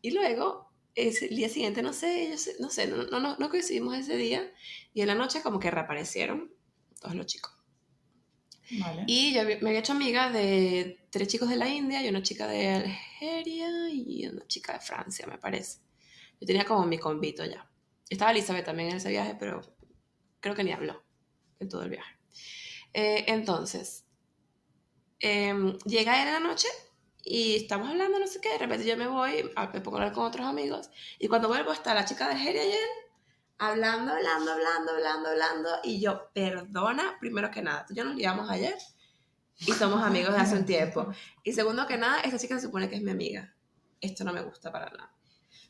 Y 0.02 0.12
luego, 0.12 0.69
el 0.96 1.36
día 1.36 1.50
siguiente, 1.50 1.82
no 1.82 1.94
sé, 1.94 2.38
sé- 2.38 2.56
no 2.60 2.70
sé, 2.70 2.88
no, 2.88 3.04
no, 3.04 3.20
no, 3.20 3.38
no 3.38 3.50
coincidimos 3.50 3.96
ese 3.98 4.18
día. 4.18 4.52
Y 4.94 5.02
en 5.02 5.08
la 5.08 5.16
noche 5.16 5.42
como 5.42 5.60
que 5.60 5.72
reaparecieron 5.72 6.52
todos 7.00 7.16
los 7.16 7.26
chicos. 7.26 7.52
Vale. 8.72 9.04
Y 9.08 9.34
yo 9.34 9.44
me 9.44 9.54
había 9.70 9.80
hecho 9.80 9.94
amiga 9.94 10.30
de 10.32 11.00
tres 11.10 11.28
chicos 11.28 11.50
de 11.50 11.56
la 11.56 11.68
India 11.68 12.04
y 12.04 12.10
una 12.10 12.22
chica 12.22 12.48
de 12.48 12.68
Algeria 12.70 13.90
y 13.92 14.28
una 14.28 14.46
chica 14.48 14.74
de 14.74 14.80
Francia, 14.80 15.26
me 15.28 15.38
parece. 15.40 15.80
Yo 16.40 16.46
tenía 16.48 16.66
como 16.66 16.86
mi 16.86 17.00
convito 17.00 17.44
ya. 17.46 17.68
Estaba 18.10 18.32
Elizabeth 18.32 18.66
también 18.66 18.90
en 18.90 18.98
ese 18.98 19.10
viaje, 19.10 19.36
pero 19.40 19.62
creo 20.40 20.56
que 20.56 20.64
ni 20.64 20.72
habló 20.72 21.04
en 21.60 21.70
todo 21.70 21.84
el 21.84 21.90
viaje. 21.92 22.16
Eh, 22.94 23.26
entonces, 23.28 24.06
em, 25.20 25.78
llega 25.86 26.22
él 26.22 26.28
en 26.28 26.34
la 26.36 26.40
noche 26.40 26.68
y 27.24 27.56
estamos 27.56 27.90
hablando, 27.90 28.20
no 28.20 28.28
sé 28.28 28.40
qué, 28.42 28.50
de 28.50 28.58
repente 28.60 28.86
yo 28.86 28.98
me 28.98 29.08
voy, 29.08 29.44
me 29.74 29.82
pongo 29.82 29.98
a 29.98 30.02
hablar 30.02 30.14
con 30.14 30.26
otros 30.26 30.46
amigos 30.46 30.90
y 31.20 31.28
cuando 31.28 31.48
vuelvo 31.48 31.72
está 31.72 31.94
la 31.94 32.06
chica 32.06 32.28
de 32.28 32.34
Algeria 32.34 32.66
y 32.66 32.72
él 32.72 32.90
hablando, 33.58 34.14
hablando, 34.14 34.54
hablando, 34.54 34.92
hablando, 34.94 35.30
hablando 35.30 35.70
y 35.84 36.00
yo, 36.00 36.30
perdona, 36.34 37.18
primero 37.20 37.52
que 37.52 37.62
nada, 37.62 37.86
tú 37.86 37.94
y 37.94 37.98
yo 37.98 38.06
nos 38.06 38.16
liamos 38.16 38.50
ayer 38.50 38.76
y 39.60 39.72
somos 39.74 40.02
amigos 40.02 40.34
de 40.34 40.40
hace 40.40 40.56
un 40.56 40.66
tiempo. 40.66 41.12
Y 41.44 41.54
segundo 41.54 41.86
que 41.86 41.98
nada, 41.98 42.22
esta 42.22 42.40
chica 42.40 42.56
se 42.56 42.68
supone 42.68 42.90
que 42.90 42.96
es 42.96 43.02
mi 43.02 43.12
amiga. 43.12 43.54
Esto 44.00 44.24
no 44.24 44.32
me 44.32 44.42
gusta 44.42 44.72
para 44.72 44.90
nada. 44.90 45.14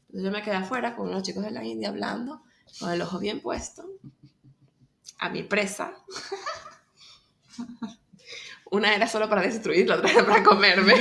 Entonces 0.01 0.23
yo 0.23 0.31
me 0.31 0.43
quedé 0.43 0.55
afuera 0.55 0.95
con 0.95 1.07
unos 1.09 1.23
chicos 1.23 1.43
de 1.43 1.51
la 1.51 1.63
India 1.63 1.89
hablando, 1.89 2.43
con 2.79 2.91
el 2.91 3.01
ojo 3.01 3.19
bien 3.19 3.41
puesto, 3.41 3.89
a 5.17 5.29
mi 5.29 5.43
presa. 5.43 5.93
Una 8.71 8.95
era 8.95 9.07
solo 9.07 9.27
para 9.27 9.41
destruir, 9.41 9.87
la 9.87 9.95
otra 9.95 10.11
era 10.11 10.25
para 10.25 10.43
comerme. 10.43 10.93
y 10.93 10.97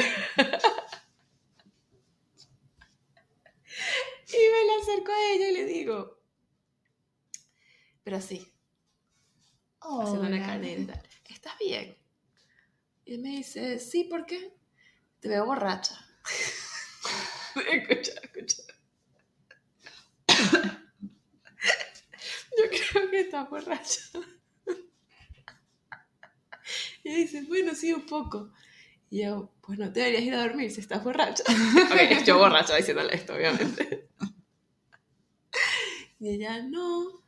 me 4.36 4.64
le 4.64 4.74
acerco 4.80 5.12
a 5.12 5.30
ella 5.32 5.48
y 5.48 5.52
le 5.54 5.64
digo, 5.66 6.18
pero 8.02 8.20
sí, 8.20 8.50
haciendo 9.80 10.26
una 10.26 10.36
Hola. 10.36 10.46
carne 10.46 10.72
y 10.72 10.86
tal, 10.86 11.02
¿estás 11.28 11.58
bien? 11.58 11.96
Y 13.04 13.14
él 13.14 13.20
me 13.20 13.30
dice, 13.30 13.78
sí, 13.78 14.04
¿por 14.04 14.24
qué? 14.24 14.54
Te 15.20 15.28
veo 15.28 15.44
borracha. 15.44 15.94
escucha, 17.70 18.12
escucha. 18.22 18.62
Yo 22.56 22.64
creo 22.70 23.10
que 23.10 23.20
estás 23.20 23.50
borracha. 23.50 24.00
Y 27.08 27.14
dice, 27.14 27.42
bueno, 27.42 27.74
sí, 27.74 27.92
un 27.92 28.06
poco. 28.06 28.52
Y 29.10 29.22
yo, 29.22 29.50
pues 29.62 29.78
no 29.78 29.90
te 29.92 30.00
deberías 30.00 30.22
ir 30.24 30.34
a 30.34 30.42
dormir 30.42 30.70
si 30.70 30.80
estás 30.80 31.02
borracha. 31.02 31.42
ok, 31.90 32.24
yo 32.24 32.38
borracha 32.38 32.76
diciéndole 32.76 33.14
esto, 33.14 33.34
obviamente. 33.34 34.08
Y 36.20 36.30
ella, 36.30 36.62
no, 36.62 37.22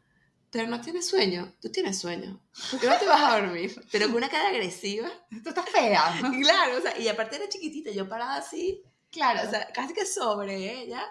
pero 0.50 0.66
no 0.66 0.80
tienes 0.80 1.06
sueño. 1.06 1.54
Tú 1.60 1.70
tienes 1.70 2.00
sueño. 2.00 2.40
¿Por 2.72 2.80
qué 2.80 2.88
no 2.88 2.98
te 2.98 3.06
vas 3.06 3.22
a 3.22 3.40
dormir? 3.40 3.72
Pero 3.92 4.06
con 4.06 4.16
una 4.16 4.28
cara 4.28 4.48
agresiva. 4.48 5.08
Tú 5.44 5.48
estás 5.48 5.70
fea. 5.70 6.18
Claro, 6.42 6.78
o 6.78 6.80
sea, 6.80 6.98
y 6.98 7.06
aparte 7.06 7.36
era 7.36 7.48
chiquitita, 7.48 7.92
yo 7.92 8.08
parada 8.08 8.34
así, 8.36 8.82
Claro. 9.12 9.46
o 9.46 9.50
sea, 9.50 9.68
casi 9.72 9.94
que 9.94 10.04
sobre 10.04 10.82
ella, 10.82 11.02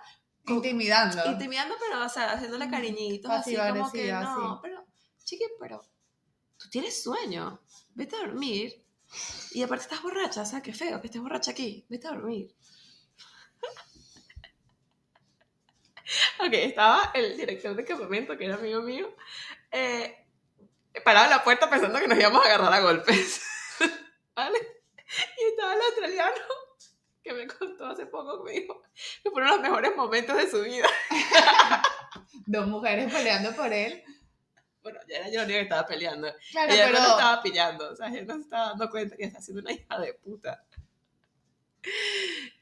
intimidando. 0.45 1.25
intimidando, 1.31 1.75
pero, 1.79 2.05
o 2.05 2.09
sea, 2.09 2.31
haciéndole 2.31 2.69
cariñitos, 2.69 3.31
así 3.31 3.55
como 3.55 3.91
que 3.91 4.11
no, 4.11 4.55
sí. 4.55 4.59
pero, 4.61 4.85
chiqui, 5.23 5.43
pero 5.59 5.85
tú 6.57 6.69
tienes 6.69 7.01
sueño, 7.01 7.61
vete 7.99 8.15
a 8.15 8.19
dormir. 8.19 8.81
Y 9.51 9.61
aparte 9.63 9.83
estás 9.83 10.01
borracha, 10.01 10.41
o 10.43 10.45
sea, 10.45 10.61
qué 10.61 10.73
feo 10.73 11.01
que 11.01 11.07
estés 11.07 11.21
borracha 11.21 11.51
aquí, 11.51 11.85
vete 11.89 12.07
a 12.07 12.11
dormir. 12.11 12.55
ok, 16.39 16.53
estaba 16.53 17.11
el 17.13 17.35
director 17.35 17.75
de 17.75 17.83
campamento, 17.83 18.37
que 18.37 18.45
era 18.45 18.55
amigo 18.55 18.81
mío, 18.81 19.13
eh, 19.71 20.25
parado 21.03 21.25
en 21.25 21.31
la 21.31 21.43
puerta 21.43 21.69
pensando 21.69 21.99
que 21.99 22.07
nos 22.07 22.17
íbamos 22.17 22.41
a 22.41 22.45
agarrar 22.45 22.73
a 22.73 22.79
golpes. 22.79 23.41
¿Vale? 24.35 24.59
Y 25.37 25.43
estaba 25.49 25.73
el 25.73 25.81
australiano 25.81 26.37
que 27.23 27.33
me 27.33 27.47
contó 27.47 27.87
hace 27.87 28.05
poco, 28.05 28.43
me 28.43 28.51
dijo 28.53 28.81
que 29.23 29.31
fueron 29.31 29.51
los 29.51 29.61
mejores 29.61 29.95
momentos 29.95 30.37
de 30.37 30.49
su 30.49 30.61
vida. 30.61 30.87
Dos 32.45 32.67
mujeres 32.67 33.11
peleando 33.11 33.55
por 33.55 33.73
él. 33.73 34.03
Bueno, 34.81 34.99
ya 35.07 35.17
era 35.17 35.29
yo 35.29 35.35
la 35.39 35.43
única 35.43 35.57
que 35.59 35.63
estaba 35.63 35.85
peleando. 35.87 36.27
Claro, 36.51 36.73
ella 36.73 36.85
pero. 36.87 36.99
no 36.99 37.03
lo 37.05 37.11
estaba 37.11 37.41
pillando, 37.41 37.89
o 37.91 37.95
sea, 37.95 38.07
ella 38.07 38.23
no 38.23 38.33
se 38.35 38.41
estaba 38.41 38.69
dando 38.69 38.89
cuenta 38.89 39.15
que 39.17 39.25
está 39.25 39.41
siendo 39.41 39.61
una 39.61 39.71
hija 39.73 39.99
de 39.99 40.13
puta. 40.13 40.63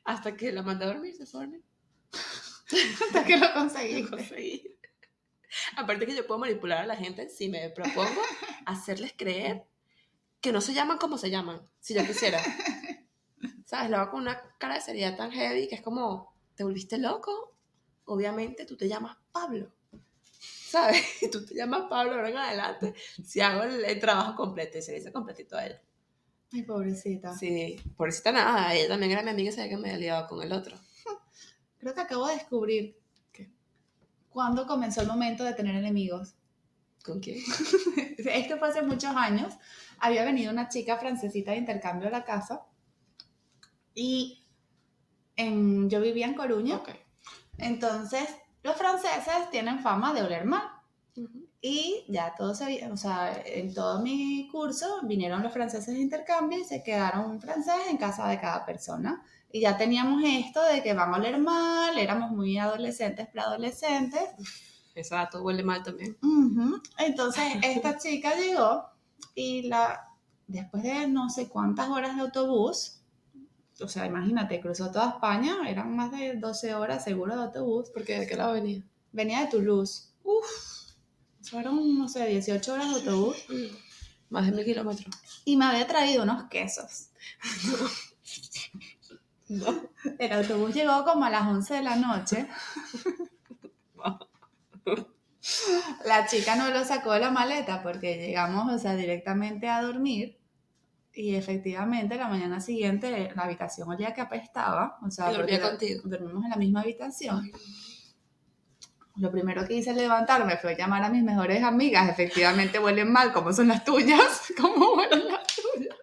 Hasta 0.03 0.36
que 0.36 0.51
la 0.51 0.62
mandé 0.63 0.86
a 0.86 0.88
dormir, 0.89 1.15
se 1.15 1.25
dormir. 1.25 1.63
Hasta 3.08 3.23
que 3.25 3.38
lo 3.38 3.47
Lo 3.47 3.53
conseguiste. 3.53 4.10
conseguí. 4.10 4.77
Aparte 5.75 6.06
que 6.06 6.15
yo 6.15 6.27
puedo 6.27 6.39
manipular 6.39 6.80
a 6.80 6.86
la 6.86 6.95
gente 6.95 7.30
si 7.30 7.49
me 7.49 7.69
propongo 7.69 8.21
hacerles 8.65 9.13
creer 9.17 9.65
que 10.41 10.51
no 10.51 10.62
se 10.62 10.73
llaman 10.73 10.97
como 10.97 11.17
se 11.17 11.30
llaman, 11.30 11.62
si 11.80 11.93
yo 11.93 12.06
quisiera. 12.06 12.39
¿Sabes? 13.65 13.89
Lo 13.89 13.97
hago 13.97 14.12
con 14.12 14.21
una 14.21 14.41
cara 14.60 14.75
de 14.75 14.82
seriedad 14.82 15.17
tan 15.17 15.32
heavy 15.32 15.67
que 15.67 15.75
es 15.75 15.82
como, 15.82 16.34
¿te 16.56 16.63
volviste 16.63 16.97
loco? 16.97 17.56
Obviamente 18.06 18.65
tú 18.65 18.77
te 18.77 18.88
llamas 18.88 19.17
Pablo. 19.32 19.73
¿Sabes? 20.67 21.01
Tú 21.32 21.45
te 21.45 21.56
llamas 21.56 21.84
Pablo 21.89 22.15
ahora 22.15 22.30
en 22.30 22.38
adelante. 22.38 22.93
Si 23.23 23.39
hago 23.39 23.63
el, 23.63 23.86
el 23.86 23.99
trabajo 23.99 24.36
completo 24.36 24.77
y 24.77 24.82
se 24.82 24.99
le 24.99 25.12
completito 25.12 25.56
a 25.56 25.65
ella. 25.65 25.82
Ay, 26.51 26.63
pobrecita. 26.63 27.34
Sí, 27.34 27.77
pobrecita 27.95 28.32
nada, 28.32 28.73
ella 28.73 28.88
también 28.88 29.13
era 29.13 29.23
mi 29.23 29.30
amiga 29.30 29.49
y 29.49 29.53
sabía 29.53 29.69
que 29.69 29.77
me 29.77 29.89
había 29.89 29.99
liado 29.99 30.27
con 30.27 30.41
el 30.41 30.51
otro. 30.51 30.77
Creo 31.77 31.93
que 31.93 32.01
acabo 32.01 32.27
de 32.27 32.36
descubrir. 32.36 32.97
¿Qué? 33.32 33.49
¿Cuándo 34.30 34.67
comenzó 34.67 35.01
el 35.01 35.08
momento 35.08 35.43
de 35.43 35.53
tener 35.53 35.75
enemigos? 35.75 36.36
¿Con 37.03 37.19
quién? 37.19 37.38
Esto 38.17 38.58
fue 38.58 38.69
hace 38.69 38.82
muchos 38.82 39.15
años. 39.15 39.53
Había 39.99 40.25
venido 40.25 40.51
una 40.51 40.67
chica 40.67 40.97
francesita 40.97 41.51
de 41.51 41.58
intercambio 41.58 42.10
a 42.10 42.12
la 42.12 42.25
casa. 42.25 42.65
Y 43.93 44.45
en, 45.36 45.89
yo 45.89 46.01
vivía 46.01 46.27
en 46.27 46.34
Coruña. 46.34 46.77
Ok. 46.77 46.89
Entonces, 47.58 48.27
los 48.67 48.75
franceses 48.75 49.49
tienen 49.49 49.80
fama 49.80 50.13
de 50.13 50.21
oler 50.23 50.45
mal. 50.45 50.69
Y 51.60 52.06
ya 52.08 52.36
todo 52.38 52.53
se 52.53 52.65
vi- 52.67 52.84
o 52.84 52.95
sea, 52.97 53.41
en 53.43 53.73
todo 53.73 53.99
mi 54.01 54.47
curso 54.51 54.99
vinieron 55.03 55.41
los 55.41 55.51
franceses 55.51 55.95
de 55.95 55.99
intercambio 56.01 56.60
y 56.60 56.63
se 56.63 56.84
quedaron 56.84 57.32
un 57.32 57.41
francés 57.41 57.73
en 57.89 57.97
casa 57.97 58.27
de 58.27 58.39
cada 58.39 58.63
persona. 58.65 59.23
Y 59.51 59.62
ya 59.62 59.75
teníamos 59.77 60.21
esto 60.23 60.62
de 60.63 60.84
que 60.84 60.93
van 60.93 61.13
a 61.13 61.17
oler 61.17 61.39
mal, 61.39 61.97
éramos 61.97 62.30
muy 62.32 62.58
adolescentes, 62.60 63.27
preadolescentes. 63.30 64.30
Dato 65.10 65.41
huele 65.43 65.63
mal 65.63 65.84
también. 65.84 66.17
Ujú. 66.21 66.82
Entonces, 66.99 67.43
esta 67.63 67.97
chica 67.99 68.36
llegó 68.36 68.85
y 69.35 69.63
la, 69.63 70.10
después 70.48 70.83
de 70.83 71.08
no 71.08 71.29
sé 71.29 71.48
cuántas 71.50 71.89
horas 71.89 72.15
de 72.15 72.21
autobús, 72.21 72.96
o 73.82 73.88
sea, 73.88 74.06
imagínate, 74.06 74.60
cruzó 74.62 74.92
toda 74.92 75.10
España, 75.10 75.58
eran 75.67 75.96
más 75.96 76.12
de 76.12 76.36
12 76.36 76.75
horas 76.75 77.04
seguro 77.04 77.36
de 77.36 77.44
autobús, 77.44 77.90
Porque 77.94 78.19
de 78.19 78.28
qué 78.28 78.36
lado 78.36 78.54
venía. 78.54 78.84
venía 79.12 79.42
de 79.42 79.48
Toulouse. 79.48 80.10
Uf, 80.23 80.46
Fueron, 81.44 81.98
no 81.98 82.08
sé, 82.10 82.28
18 82.28 82.73
horas 82.73 82.90
de 82.90 82.96
autobús. 82.96 83.38
más 84.30 84.46
de 84.46 84.52
mil 84.52 84.65
kilómetros. 84.65 85.15
Y 85.46 85.56
me 85.56 85.65
había 85.65 85.88
traído 85.88 86.23
unos 86.23 86.46
quesos. 86.50 87.10
No. 89.50 89.73
El 90.19 90.34
autobús 90.34 90.73
llegó 90.73 91.06
como 91.06 91.23
a 91.23 91.30
las 91.30 91.48
11 91.48 91.75
de 91.75 91.82
la 91.82 91.96
noche. 91.96 92.50
La 96.06 96.28
chica 96.28 96.58
no 96.58 96.69
lo 96.69 96.84
sacó 96.84 97.13
de 97.13 97.21
la 97.21 97.32
maleta 97.32 97.82
porque 97.82 98.17
llegamos, 98.17 98.69
o 98.73 98.78
sea, 98.78 98.96
directamente 98.96 99.69
a 99.69 99.82
dormir. 99.82 100.38
Y 101.19 101.33
efectivamente, 101.33 102.15
la 102.15 102.27
mañana 102.27 102.61
siguiente 102.61 103.31
la 103.35 103.41
habitación 103.41 103.89
olía 103.89 104.13
que 104.13 104.21
apestaba. 104.21 104.99
O 105.01 105.09
sea, 105.09 105.31
dormía 105.31 105.59
contigo. 105.59 106.01
dormimos 106.05 106.43
en 106.43 106.51
la 106.51 106.55
misma 106.57 106.81
habitación. 106.81 107.51
Lo 109.15 109.31
primero 109.31 109.65
que 109.65 109.73
hice 109.73 109.89
al 109.89 109.95
levantarme 109.95 110.57
fue 110.57 110.75
llamar 110.75 111.03
a 111.03 111.09
mis 111.09 111.23
mejores 111.23 111.63
amigas. 111.63 112.07
Efectivamente 112.07 112.77
huelen 112.77 113.11
mal, 113.11 113.33
como 113.33 113.51
son 113.51 113.69
las 113.69 113.83
tuyas. 113.83 114.53
¿Cómo 114.61 114.93
huelen 114.93 115.27
las 115.27 115.47
tuyas? 115.47 115.95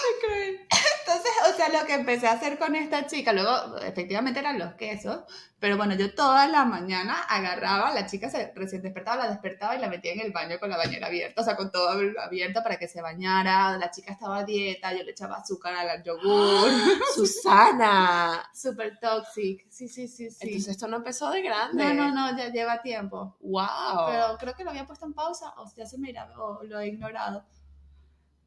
Qué 0.00 0.26
cruel. 0.26 0.60
Entonces, 1.00 1.32
o 1.52 1.56
sea, 1.58 1.63
lo 1.74 1.86
que 1.86 1.94
empecé 1.94 2.26
a 2.26 2.32
hacer 2.32 2.58
con 2.58 2.74
esta 2.74 3.06
chica. 3.06 3.32
Luego, 3.32 3.78
efectivamente, 3.78 4.40
eran 4.40 4.58
los 4.58 4.74
quesos. 4.74 5.24
Pero 5.58 5.76
bueno, 5.76 5.94
yo 5.94 6.14
toda 6.14 6.46
la 6.46 6.64
mañana 6.64 7.22
agarraba, 7.22 7.92
la 7.94 8.06
chica 8.06 8.28
se 8.28 8.52
recién 8.54 8.82
despertaba, 8.82 9.24
la 9.24 9.30
despertaba 9.30 9.74
y 9.74 9.80
la 9.80 9.88
metía 9.88 10.12
en 10.12 10.20
el 10.20 10.30
baño 10.30 10.58
con 10.60 10.68
la 10.68 10.76
bañera 10.76 11.06
abierta, 11.06 11.40
o 11.40 11.44
sea, 11.44 11.56
con 11.56 11.72
todo 11.72 11.88
abierto 11.88 12.62
para 12.62 12.76
que 12.76 12.86
se 12.86 13.00
bañara. 13.00 13.78
La 13.78 13.90
chica 13.90 14.12
estaba 14.12 14.38
a 14.38 14.44
dieta, 14.44 14.92
yo 14.92 15.02
le 15.02 15.12
echaba 15.12 15.36
azúcar 15.36 15.74
al 15.74 16.02
yogur. 16.02 16.70
Susana. 17.14 18.44
Súper 18.54 18.98
toxic. 19.00 19.66
Sí, 19.70 19.88
sí, 19.88 20.06
sí, 20.06 20.30
sí. 20.30 20.38
Entonces 20.40 20.72
esto 20.72 20.86
no 20.86 20.98
empezó 20.98 21.30
de 21.30 21.42
grande. 21.42 21.94
no, 21.94 21.94
no, 21.94 22.14
no, 22.14 22.36
ya 22.36 22.50
lleva 22.50 22.82
tiempo. 22.82 23.36
Wow. 23.40 24.06
Pero 24.06 24.36
creo 24.38 24.54
que 24.54 24.64
lo 24.64 24.70
había 24.70 24.86
puesto 24.86 25.06
en 25.06 25.14
pausa 25.14 25.54
o 25.56 25.72
ya 25.74 25.86
se 25.86 25.98
me 25.98 26.10
irá, 26.10 26.30
o 26.38 26.62
lo 26.62 26.78
he 26.78 26.88
ignorado. 26.88 27.44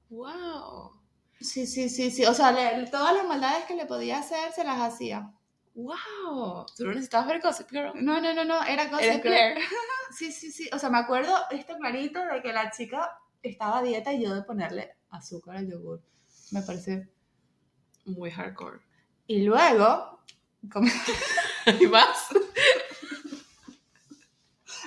Wow. 0.10 1.07
Sí, 1.40 1.68
sí, 1.68 1.90
sí, 1.90 2.10
sí. 2.12 2.26
O 2.26 2.34
sea, 2.34 2.52
le- 2.52 2.88
todas 2.90 3.14
las 3.16 3.26
maldades 3.28 3.66
que 3.66 3.76
le 3.76 3.86
podía 3.86 4.20
hacer 4.20 4.52
se 4.54 4.64
las 4.64 4.80
hacía. 4.82 5.32
Wow. 5.76 6.66
Tú 6.76 6.86
no 6.86 6.90
necesitabas 6.92 7.28
ver 7.28 7.42
Gossip 7.42 7.70
Girl. 7.70 7.92
No, 7.96 8.20
no, 8.20 8.34
no, 8.34 8.44
no, 8.44 8.64
era 8.64 8.90
Claire. 8.90 9.62
Sí, 10.18 10.32
sí, 10.32 10.52
sí. 10.52 10.70
O 10.74 10.80
sea, 10.80 10.90
me 10.90 10.98
acuerdo 11.00 11.36
esto 11.52 11.76
clarito 11.78 12.24
de 12.26 12.42
que 12.42 12.54
la 12.54 12.72
chica 12.72 13.12
estaba 13.44 13.80
a 13.80 13.84
dieta 13.84 14.14
y 14.14 14.24
yo 14.24 14.34
de 14.34 14.42
ponerle 14.44 14.96
azúcar 15.10 15.58
al 15.58 15.70
yogur. 15.70 16.02
Me 16.52 16.62
parece. 16.62 17.10
Muy 18.06 18.32
hardcore. 18.32 18.80
Y 19.28 19.44
luego, 19.44 20.22
como- 20.72 20.90
¿Y 21.80 21.88
más? 21.88 22.30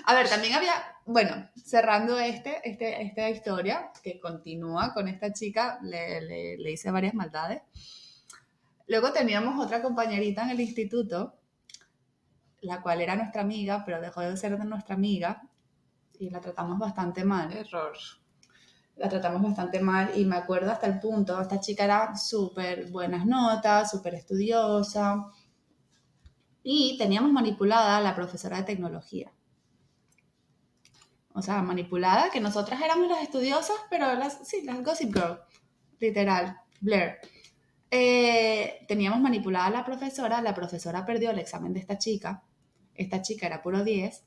a 0.07 0.15
ver, 0.15 0.29
también 0.29 0.55
había, 0.55 0.73
bueno, 1.05 1.49
cerrando 1.71 2.19
este, 2.19 2.69
este, 2.69 3.01
esta 3.03 3.31
historia 3.31 3.93
que 4.03 4.19
continúa 4.19 4.93
con 4.93 5.07
esta 5.07 5.33
chica, 5.33 5.79
le, 5.83 6.21
le, 6.21 6.59
le 6.59 6.73
hice 6.73 6.91
varias 6.91 7.15
maldades. 7.15 7.63
Luego 8.89 9.13
teníamos 9.13 9.65
otra 9.65 9.81
compañerita 9.81 10.43
en 10.43 10.51
el 10.51 10.61
instituto, 10.61 11.39
la 12.63 12.83
cual 12.83 13.01
era 13.01 13.15
nuestra 13.15 13.43
amiga, 13.43 13.85
pero 13.87 14.01
dejó 14.01 14.21
de 14.21 14.37
ser 14.37 14.59
nuestra 14.65 14.97
amiga 14.97 15.43
y 16.19 16.29
la 16.31 16.41
tratamos 16.41 16.77
bastante 16.77 17.25
mal. 17.25 17.53
Error. 17.53 17.97
la 18.97 19.09
tratamos 19.09 19.41
bastante 19.41 19.79
mal 19.79 20.11
y 20.17 20.25
me 20.25 20.37
acuerdo 20.37 20.73
hasta 20.73 20.89
el 20.89 20.99
punto, 20.99 21.41
esta 21.41 21.61
chica 21.61 21.85
era 21.85 22.17
súper 22.17 22.91
buenas 22.91 23.25
notas, 23.27 23.93
súper 23.93 24.15
estudiosa 24.15 25.25
y 26.65 26.99
teníamos 26.99 27.31
manipulada 27.31 27.97
a 27.97 28.01
la 28.01 28.17
profesora 28.17 28.57
de 28.57 28.65
tecnología. 28.65 29.33
O 31.41 31.43
sea, 31.43 31.63
manipulada, 31.63 32.29
que 32.31 32.39
nosotras 32.39 32.81
éramos 32.83 33.09
las 33.09 33.23
estudiosas, 33.23 33.77
pero 33.89 34.15
las, 34.15 34.47
sí, 34.47 34.63
las 34.63 34.85
Gossip 34.85 35.15
Girl, 35.15 35.39
literal, 35.99 36.59
Blair. 36.83 37.17
Eh, 37.91 38.85
teníamos 38.87 39.21
manipulada 39.21 39.67
a 39.67 39.71
la 39.71 39.85
profesora, 39.87 40.43
la 40.43 40.55
profesora 40.55 41.07
perdió 41.07 41.31
el 41.31 41.39
examen 41.39 41.73
de 41.73 41.81
esta 41.81 41.97
chica, 41.97 42.43
esta 42.95 43.23
chica 43.23 43.47
era 43.47 43.63
puro 43.63 43.83
10, 43.83 44.23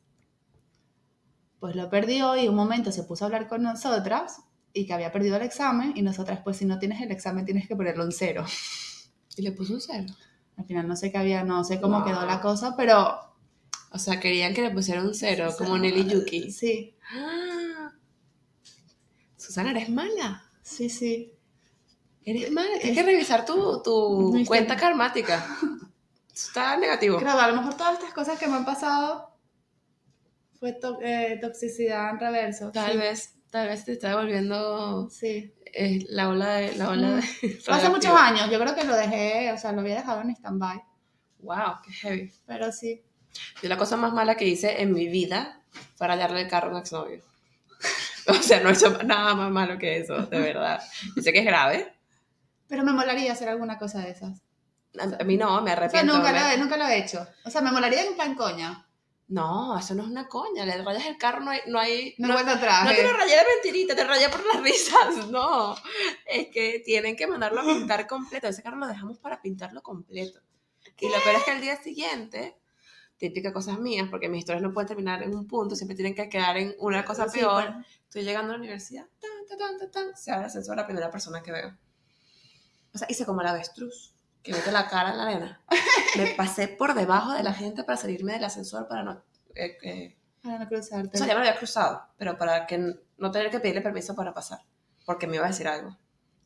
pues 1.59 1.75
lo 1.75 1.87
perdió 1.89 2.35
y 2.35 2.47
un 2.47 2.55
momento 2.55 2.91
se 2.91 3.03
puso 3.03 3.23
a 3.23 3.27
hablar 3.27 3.47
con 3.47 3.61
nosotras 3.61 4.41
y 4.73 4.87
que 4.87 4.93
había 4.93 5.11
perdido 5.11 5.35
el 5.37 5.43
examen 5.43 5.93
y 5.95 6.01
nosotras 6.01 6.39
pues 6.43 6.57
si 6.57 6.65
no 6.65 6.79
tienes 6.79 6.99
el 6.99 7.11
examen 7.11 7.45
tienes 7.45 7.67
que 7.67 7.75
ponerlo 7.75 8.03
en 8.05 8.11
cero. 8.11 8.43
Y 9.37 9.43
le 9.43 9.51
puso 9.51 9.73
un 9.75 9.81
cero. 9.81 10.07
Al 10.57 10.65
final 10.65 10.87
no 10.87 10.95
sé 10.95 11.11
qué 11.11 11.19
había, 11.19 11.43
no 11.43 11.63
sé 11.63 11.79
cómo 11.79 11.99
Wow. 11.99 12.07
quedó 12.07 12.25
la 12.25 12.41
cosa, 12.41 12.75
pero... 12.75 13.32
O 13.93 13.99
sea, 13.99 14.19
querían 14.19 14.53
que 14.53 14.61
le 14.63 14.71
pusieran 14.71 15.05
un 15.05 15.13
cero, 15.13 15.53
como 15.57 15.77
Nelly 15.77 16.09
Yuki. 16.09 16.51
Sí, 16.51 16.97
Ah. 17.15 17.91
Susana, 19.37 19.71
¿eres 19.71 19.89
mala? 19.89 20.43
sí, 20.61 20.89
sí. 20.89 21.33
Eres 22.25 22.51
mala. 22.51 22.69
Tienes 22.79 22.97
que 22.97 23.03
revisar 23.03 23.45
tu, 23.45 23.81
tu 23.83 24.31
No 24.33 24.45
cuenta 24.45 24.75
karmática. 24.77 25.45
Eso 26.33 26.47
Está 26.47 26.77
negativo. 26.77 27.19
Que 27.19 27.25
a 27.25 27.47
lo 27.49 27.55
mejor 27.57 27.75
todas 27.75 27.93
estas 27.99 28.13
cosas 28.13 28.39
que 28.39 28.47
me 28.47 28.55
han 28.55 28.65
pasado 28.65 29.37
fue 30.59 30.71
to- 30.73 30.99
eh, 31.01 31.37
toxicidad 31.41 32.11
en 32.11 32.19
reverso. 32.19 32.71
Tal 32.71 32.93
sí. 32.93 32.97
vez, 32.97 33.33
tal 33.51 33.67
vez 33.67 33.83
te 33.85 33.91
está 33.91 34.15
volviendo 34.15 35.09
Sí. 35.09 35.53
eh, 35.65 36.05
la 36.09 36.29
ola 36.29 36.53
de... 36.55 36.75
La 36.77 36.89
ola 36.89 37.15
de 37.15 37.21
Fue 37.21 37.73
hace 37.75 37.89
muchos 37.89 38.13
años, 38.15 38.49
yo 38.49 38.57
creo 38.59 38.73
que 38.73 38.85
lo 38.85 38.95
dejé, 38.95 39.51
o 39.51 39.57
sea, 39.57 39.73
lo 39.73 39.81
había 39.81 39.95
dejado 39.97 40.21
en 40.21 40.29
stand-by, 40.31 40.81
Wow, 41.39 41.73
qué 41.85 41.91
heavy. 41.91 42.31
pero 42.47 42.71
sí. 42.71 43.03
Yo 43.61 43.69
la 43.69 43.77
cosa 43.77 43.97
más 43.97 44.13
mala 44.13 44.35
que 44.35 44.45
hice 44.45 44.81
en 44.81 44.93
mi 44.93 45.07
vida 45.07 45.61
fue 45.95 46.07
rayarle 46.07 46.41
el 46.41 46.47
carro 46.49 46.69
a 46.69 46.71
un 46.73 46.77
exnovio. 46.79 47.21
O 48.27 48.33
sea, 48.35 48.61
no 48.61 48.69
he 48.69 48.73
hecho 48.73 49.03
nada 49.03 49.35
más 49.35 49.51
malo 49.51 49.77
que 49.77 49.97
eso, 49.97 50.15
de 50.27 50.39
verdad. 50.39 50.81
Yo 51.13 51.21
sé 51.21 51.33
que 51.33 51.39
es 51.39 51.45
grave. 51.45 51.93
Pero 52.69 52.83
me 52.83 52.93
molaría 52.93 53.33
hacer 53.33 53.49
alguna 53.49 53.77
cosa 53.77 53.99
de 53.99 54.11
esas. 54.11 54.41
A 55.19 55.23
mí 55.25 55.35
no, 55.35 55.61
me 55.61 55.71
O 55.71 55.75
sea, 55.75 55.83
arrepiento. 55.83 56.15
nunca 56.15 56.31
lo, 56.31 56.37
he, 56.47 56.57
nunca 56.57 56.77
lo 56.77 56.85
he 56.87 56.99
hecho. 56.99 57.27
O 57.43 57.49
sea, 57.49 57.59
me 57.59 57.71
molaría 57.73 58.05
en 58.05 58.15
plan 58.15 58.33
coña. 58.35 58.87
No, 59.27 59.77
eso 59.77 59.93
no 59.95 60.03
es 60.03 60.09
una 60.09 60.27
coña. 60.29 60.65
Le 60.65 60.81
rayas 60.83 61.05
el 61.05 61.17
carro, 61.17 61.41
no 61.41 61.51
hay... 61.51 61.59
No, 61.67 61.79
hay, 61.79 62.15
No, 62.17 62.27
no, 62.29 62.37
atrás. 62.37 62.85
no 62.85 62.91
te 62.95 63.03
lo 63.03 63.11
rayé 63.11 63.35
de 63.35 63.43
mentirita, 63.55 63.93
te 63.93 64.03
rayé 64.05 64.29
por 64.29 64.45
las 64.45 64.61
risas. 64.63 65.27
No, 65.29 65.75
es 66.25 66.47
que 66.47 66.81
tienen 66.85 67.17
que 67.17 67.27
mandarlo 67.27 67.59
a 67.59 67.63
pintar 67.65 68.07
completo. 68.07 68.47
Ese 68.47 68.63
carro 68.63 68.77
lo 68.77 68.87
dejamos 68.87 69.17
para 69.17 69.41
pintarlo 69.41 69.81
completo. 69.83 70.39
Y 70.97 71.07
lo 71.09 71.19
peor 71.23 71.35
es 71.35 71.43
que 71.43 71.51
al 71.51 71.59
día 71.61 71.75
siguiente, 71.75 72.55
típica 73.29 73.53
cosas 73.53 73.79
mías, 73.79 74.07
porque 74.09 74.29
mis 74.29 74.39
historias 74.39 74.61
no 74.63 74.73
pueden 74.73 74.87
terminar 74.87 75.23
en 75.23 75.35
un 75.35 75.47
punto, 75.47 75.75
siempre 75.75 75.95
tienen 75.95 76.15
que 76.15 76.29
quedar 76.29 76.57
en 76.57 76.75
una 76.79 77.03
cosa 77.05 77.27
Sí, 77.29 77.39
peor. 77.39 77.73
pues. 77.73 77.85
Estoy 78.03 78.23
llegando 78.23 78.51
a 78.53 78.57
la 78.57 78.59
universidad, 78.59 79.05
tan, 79.19 79.57
tan, 79.57 79.77
tan, 79.79 79.91
tan, 79.91 80.17
se 80.17 80.31
abre 80.31 80.43
el 80.43 80.47
ascensor 80.47 80.75
la 80.75 80.85
primera 80.85 81.09
persona 81.09 81.41
que 81.41 81.51
veo. 81.51 81.75
O 82.93 82.97
sea, 82.97 83.07
hice 83.09 83.25
como 83.25 83.41
el 83.41 83.47
avestruz, 83.47 84.13
que 84.43 84.51
mete 84.51 84.71
la 84.71 84.87
cara 84.87 85.11
en 85.11 85.17
la 85.17 85.23
arena. 85.23 85.61
Me 86.17 86.27
pasé 86.35 86.67
por 86.67 86.93
debajo 86.93 87.31
de 87.33 87.41
la 87.43 87.53
gente 87.53 87.83
para 87.83 87.97
salirme 87.97 88.33
del 88.33 88.43
ascensor 88.43 88.87
para 88.87 89.03
no... 89.03 89.23
eh, 89.55 89.77
eh, 89.83 90.17
Para 90.43 90.59
no 90.59 90.67
cruzarte. 90.67 91.15
o 91.15 91.17
sea, 91.17 91.25
ya 91.27 91.33
me 91.33 91.39
lo 91.39 91.47
había 91.47 91.57
cruzado, 91.57 92.03
pero 92.17 92.37
para 92.37 92.67
que 92.67 92.77
no 93.17 93.31
tener 93.31 93.49
que 93.49 93.59
pedirle 93.59 93.81
permiso 93.81 94.13
para 94.15 94.33
pasar, 94.33 94.59
porque 95.05 95.25
me 95.25 95.37
iba 95.37 95.45
a 95.45 95.49
decir 95.49 95.67
algo. 95.67 95.97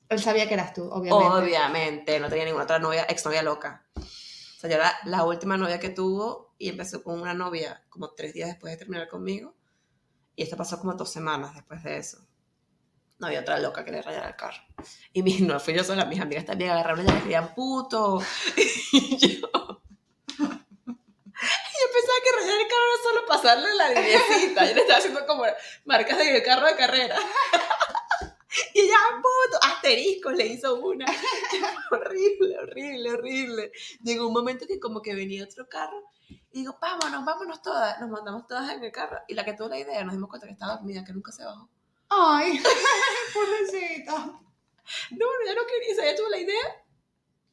Él 0.10 0.20
sabía 0.22 0.48
que 0.48 0.54
eras 0.54 0.74
tú, 0.74 0.84
obviamente. 0.90 1.26
Obviamente, 1.38 2.20
no 2.22 2.30
tenía 2.30 2.46
ninguna 2.46 2.64
otra 2.64 2.80
novia, 2.80 3.04
exnovia 3.10 3.42
loca. 3.44 3.86
O 3.98 4.60
sea, 4.60 4.70
yo 4.70 4.78
era 4.78 4.94
la 5.04 5.26
última 5.26 5.58
novia 5.58 5.80
que 5.82 5.90
tuvo 5.90 6.47
y 6.58 6.70
empezó 6.70 7.04
con 7.04 7.22
una 7.22 7.34
novia 7.34 7.84
como 7.90 8.14
tres 8.14 8.34
días 8.34 8.50
después 8.50 8.74
de 8.74 8.78
terminar 8.78 9.08
conmigo. 9.08 9.56
Y 10.36 10.44
esto 10.44 10.58
pasó 10.58 10.80
como 10.80 10.94
dos 10.94 11.12
semanas 11.12 11.56
después 11.56 11.84
de 11.84 11.98
eso. 11.98 12.26
No 13.20 13.28
había 13.28 13.42
otra 13.42 13.58
loca 13.58 13.84
que 13.84 13.92
le 13.92 14.02
rayara 14.02 14.30
el 14.30 14.36
carro. 14.36 14.62
Y 15.12 15.24
mi, 15.24 15.40
no 15.42 15.60
fui 15.60 15.74
yo 15.74 15.84
sola, 15.84 16.06
mis 16.06 16.20
amigas 16.20 16.46
también 16.46 16.72
agarraron 16.72 17.06
y 17.06 17.08
le 17.08 17.16
decían 17.16 17.54
puto. 17.56 18.22
Y 18.92 19.18
yo... 19.18 19.28
Y 20.28 20.44
yo 21.80 21.88
pensaba 21.94 22.20
que 22.24 22.36
rayar 22.36 22.60
el 22.60 22.68
carro 22.68 22.88
era 22.88 23.04
solo 23.04 23.26
pasarle 23.28 23.76
la 23.76 23.90
linecita. 23.90 24.66
Yo 24.66 24.76
le 24.76 24.82
estaba 24.82 25.00
haciendo 25.00 25.26
como 25.26 25.44
marcas 25.86 26.18
de 26.18 26.44
carro 26.44 26.68
de 26.68 26.76
carrera. 26.76 27.18
Y 28.74 28.80
ella, 28.80 28.96
puto, 29.18 29.60
asterisco, 29.62 30.32
le 30.32 30.48
hizo 30.48 30.76
una. 30.76 31.06
horrible, 31.92 32.58
horrible, 32.58 33.12
horrible. 33.12 33.72
Llegó 34.02 34.28
un 34.28 34.34
momento 34.34 34.66
que 34.66 34.80
como 34.80 35.02
que 35.02 35.14
venía 35.14 35.44
otro 35.44 35.68
carro 35.70 36.02
y 36.30 36.60
digo, 36.60 36.78
vámonos, 36.82 37.24
vámonos 37.26 37.62
todas. 37.62 38.00
Nos 38.00 38.10
mandamos 38.10 38.48
todas 38.48 38.72
en 38.72 38.84
el 38.84 38.92
carro. 38.92 39.20
Y 39.28 39.34
la 39.34 39.46
que 39.46 39.54
tuvo 39.54 39.70
la 39.70 39.80
idea, 39.80 40.04
nos 40.04 40.14
dimos 40.14 40.30
cuenta 40.30 40.48
que 40.48 40.54
estaba 40.54 40.76
dormida, 40.76 41.04
que 41.06 41.14
nunca 41.14 41.32
se 41.32 41.44
bajó. 41.46 41.70
Ay, 42.10 42.62
pobrecita. 43.34 44.18
No, 45.12 45.26
ya 45.46 45.54
no 45.56 45.62
quería, 45.68 45.96
sea, 45.96 46.06
ella 46.06 46.16
tuvo 46.18 46.30
la 46.30 46.38
idea, 46.40 46.86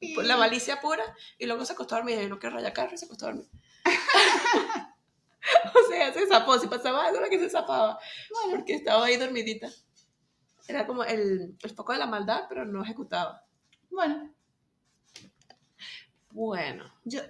Y- 0.01 0.15
pues, 0.15 0.27
la 0.27 0.37
malicia 0.37 0.81
pura, 0.81 1.05
y 1.39 1.47
luego 1.47 1.65
se 1.65 1.73
acostó 1.73 1.95
a 1.97 1.99
dormir. 1.99 2.21
Yo 2.21 2.29
no 2.29 2.39
quiero 2.39 2.57
rayar 2.57 2.73
carro 2.73 2.95
y 2.95 2.99
se 2.99 3.07
acostó 3.07 3.27
a 3.27 3.31
dormir. 3.31 3.49
o 5.75 5.89
sea, 5.89 6.13
se 6.13 6.27
zapó. 6.27 6.59
Si 6.59 6.67
pasaba 6.69 7.07
algo, 7.07 7.21
la 7.21 7.29
que 7.29 7.39
se 7.39 7.51
zapaba. 7.51 7.99
Bueno, 8.31 8.57
Porque 8.57 8.75
estaba 8.77 9.05
ahí 9.07 9.17
dormidita. 9.17 9.69
Era 10.67 10.87
como 10.87 11.05
el, 11.05 11.57
el 11.61 11.71
foco 11.75 11.93
de 11.93 11.99
la 11.99 12.07
maldad, 12.07 12.45
pero 12.49 12.65
no 12.65 12.83
ejecutaba. 12.83 13.45
bueno, 13.91 14.33
Bueno, 16.31 16.85
yo, 17.05 17.21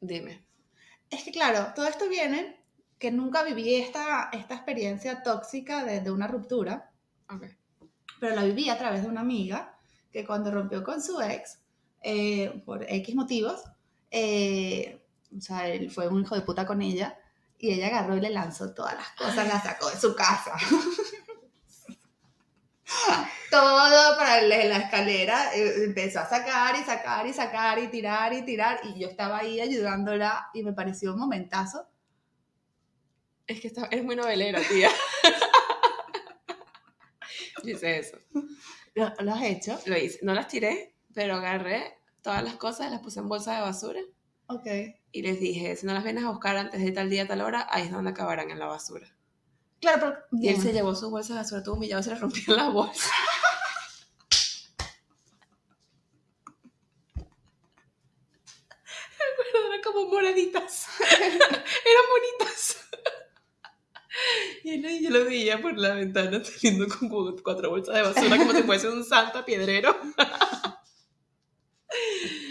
dime. 0.00 0.44
Es 1.10 1.22
que 1.24 1.32
claro, 1.32 1.72
todo 1.74 1.86
esto 1.86 2.08
viene 2.08 2.56
que 2.98 3.10
nunca 3.10 3.42
viví 3.44 3.76
esta, 3.76 4.28
esta 4.32 4.54
experiencia 4.54 5.22
tóxica 5.22 5.84
de, 5.84 6.00
de 6.00 6.10
una 6.10 6.26
ruptura, 6.26 6.90
Ok. 7.30 7.44
pero 8.20 8.34
la 8.34 8.44
viví 8.44 8.68
a 8.68 8.78
través 8.78 9.02
de 9.02 9.08
una 9.08 9.20
amiga 9.20 9.76
que 10.12 10.24
cuando 10.24 10.50
rompió 10.50 10.82
con 10.82 11.02
su 11.02 11.20
ex, 11.20 11.58
eh, 12.02 12.62
por 12.64 12.84
X 12.88 13.14
motivos, 13.14 13.62
eh, 14.10 15.00
o 15.36 15.40
sea, 15.40 15.68
él 15.68 15.90
fue 15.90 16.08
un 16.08 16.22
hijo 16.22 16.34
de 16.34 16.40
puta 16.42 16.66
con 16.66 16.82
ella, 16.82 17.18
y 17.58 17.72
ella 17.72 17.88
agarró 17.88 18.16
y 18.16 18.20
le 18.20 18.30
lanzó 18.30 18.72
todas 18.72 18.94
las 18.94 19.10
cosas, 19.12 19.48
las 19.48 19.62
sacó 19.64 19.90
de 19.90 19.98
su 19.98 20.14
casa. 20.14 20.52
Todo 23.50 24.16
para 24.18 24.42
la 24.42 24.76
escalera, 24.76 25.54
eh, 25.54 25.84
empezó 25.84 26.20
a 26.20 26.28
sacar 26.28 26.76
y 26.76 26.84
sacar 26.84 27.26
y 27.26 27.32
sacar 27.32 27.78
y 27.78 27.88
tirar 27.88 28.32
y 28.32 28.44
tirar, 28.44 28.80
y 28.84 29.00
yo 29.00 29.08
estaba 29.08 29.38
ahí 29.38 29.60
ayudándola, 29.60 30.50
y 30.52 30.62
me 30.62 30.72
pareció 30.72 31.12
un 31.14 31.20
momentazo. 31.20 31.86
Es 33.46 33.60
que 33.60 33.68
está, 33.68 33.86
eres 33.90 34.04
muy 34.04 34.16
novelera, 34.16 34.60
tía. 34.60 34.90
Yo 37.64 37.70
hice 37.70 37.98
eso. 37.98 38.18
¿Lo, 38.94 39.12
lo 39.20 39.34
has 39.34 39.42
hecho? 39.42 39.78
Lo 39.86 39.96
hice. 39.96 40.18
No 40.22 40.34
las 40.34 40.48
tiré, 40.48 40.94
pero 41.14 41.34
agarré 41.36 41.98
todas 42.22 42.42
las 42.42 42.54
cosas, 42.54 42.90
las 42.90 43.00
puse 43.00 43.20
en 43.20 43.28
bolsa 43.28 43.54
de 43.56 43.62
basura 43.62 44.00
Ok. 44.46 44.66
y 45.12 45.22
les 45.22 45.40
dije, 45.40 45.76
si 45.76 45.86
no 45.86 45.94
las 45.94 46.04
vienes 46.04 46.24
a 46.24 46.30
buscar 46.30 46.56
antes 46.56 46.80
de 46.82 46.92
tal 46.92 47.10
día, 47.10 47.26
tal 47.26 47.40
hora, 47.40 47.66
ahí 47.70 47.84
es 47.84 47.90
donde 47.90 48.10
acabarán 48.10 48.50
en 48.50 48.58
la 48.58 48.66
basura. 48.66 49.08
Claro, 49.80 50.00
pero. 50.00 50.42
Y 50.42 50.48
él 50.48 50.60
se 50.60 50.72
llevó 50.72 50.94
sus 50.94 51.10
bolsas 51.10 51.36
de 51.36 51.42
basura, 51.42 51.62
todo 51.62 51.76
humillado, 51.76 52.02
se 52.02 52.10
le 52.10 52.16
rompían 52.16 52.56
las 52.56 52.72
bolsas. 52.72 53.10
Pero 59.52 59.66
eran 59.66 59.82
como 59.82 60.08
moraditas. 60.10 60.86
Eran 61.00 62.04
bonitas. 62.10 62.76
Y 64.64 64.70
él, 64.70 65.00
yo 65.02 65.10
lo 65.10 65.24
veía 65.24 65.60
por 65.60 65.78
la 65.78 65.94
ventana 65.94 66.42
teniendo 66.42 66.86
como 66.88 67.34
cuatro 67.42 67.70
bolsas 67.70 67.94
de 67.94 68.02
basura, 68.02 68.36
como 68.36 68.52
si 68.52 68.62
fuese 68.62 68.88
un 68.88 69.04
santa 69.04 69.44
piedrero. 69.44 69.96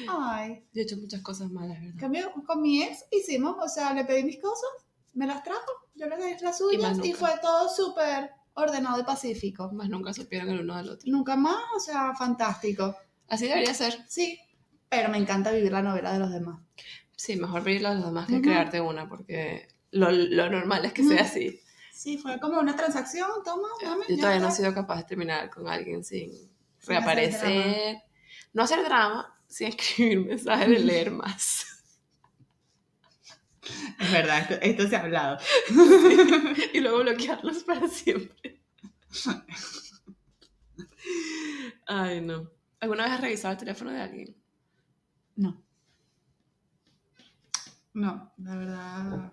Ay. 0.07 0.63
Yo 0.73 0.81
he 0.81 0.83
hecho 0.83 0.97
muchas 0.97 1.21
cosas 1.21 1.51
malas, 1.51 1.79
¿verdad? 1.81 1.99
Cambio, 1.99 2.33
con 2.45 2.61
mi 2.61 2.83
ex 2.83 3.05
hicimos, 3.11 3.57
o 3.59 3.67
sea, 3.67 3.93
le 3.93 4.05
pedí 4.05 4.23
mis 4.23 4.41
cosas, 4.41 4.69
me 5.17 5.25
las 5.25 5.43
trajo, 5.43 5.71
yo 5.95 6.05
le 6.07 6.15
di 6.15 6.35
las 6.41 6.57
suyas 6.59 6.99
y, 7.03 7.13
fue 7.13 7.31
todo 7.41 7.67
súper 7.69 8.29
ordenado 8.53 8.99
y 8.99 9.03
pacífico. 9.03 9.71
Más 9.73 9.89
nunca 9.89 10.13
supieron 10.13 10.49
el 10.49 10.61
uno 10.61 10.77
del 10.77 10.89
otro. 10.89 11.11
Nunca 11.11 11.35
más, 11.35 11.57
o 11.75 11.79
sea, 11.79 12.13
fantástico. 12.13 12.95
Así 13.27 13.47
debería 13.47 13.73
ser. 13.73 13.97
Sí, 14.07 14.39
pero 14.87 15.09
me 15.09 15.17
encanta 15.17 15.51
vivir 15.51 15.71
la 15.71 15.81
novela 15.81 16.13
de 16.13 16.19
los 16.19 16.31
demás. 16.31 16.61
Sí, 17.15 17.35
mejor 17.35 17.63
pedirle 17.63 17.87
a 17.87 17.93
los 17.95 18.05
demás 18.05 18.27
que 18.27 18.41
crearte 18.41 18.79
una, 18.79 19.09
porque 19.09 19.67
lo, 19.89 20.11
lo 20.11 20.49
normal 20.51 20.85
es 20.85 20.93
que 20.93 21.03
sea 21.03 21.23
así. 21.23 21.59
Sí, 21.91 22.19
fue 22.19 22.39
como 22.39 22.59
una 22.59 22.75
transacción, 22.75 23.27
toma, 23.43 23.69
dame. 23.81 24.05
Yo 24.07 24.17
todavía 24.17 24.39
no 24.39 24.49
he 24.49 24.51
sido 24.51 24.71
capaz 24.71 24.97
de 24.97 25.03
terminar 25.05 25.49
con 25.49 25.67
alguien 25.67 26.03
sin 26.03 26.31
Sin 26.31 26.49
reaparecer. 26.89 28.03
no 28.53 28.61
hacer 28.61 28.85
drama, 28.85 29.35
sin 29.47 29.67
escribir 29.69 30.27
mensajes 30.27 30.69
de 30.69 30.79
leer 30.79 31.09
más. 31.09 31.76
Es 33.99 34.11
verdad, 34.11 34.39
esto, 34.39 34.53
esto 34.61 34.87
se 34.87 34.95
ha 34.95 35.01
hablado. 35.01 35.37
y 36.73 36.79
luego 36.79 36.99
bloquearlos 36.99 37.63
para 37.63 37.87
siempre. 37.87 38.61
Ay, 41.87 42.21
no. 42.21 42.51
¿Alguna 42.79 43.03
vez 43.05 43.13
has 43.13 43.21
revisado 43.21 43.53
el 43.53 43.59
teléfono 43.59 43.91
de 43.91 44.01
alguien? 44.01 44.35
No. 45.35 45.63
No, 47.93 48.33
la 48.37 48.55
verdad. 48.55 49.31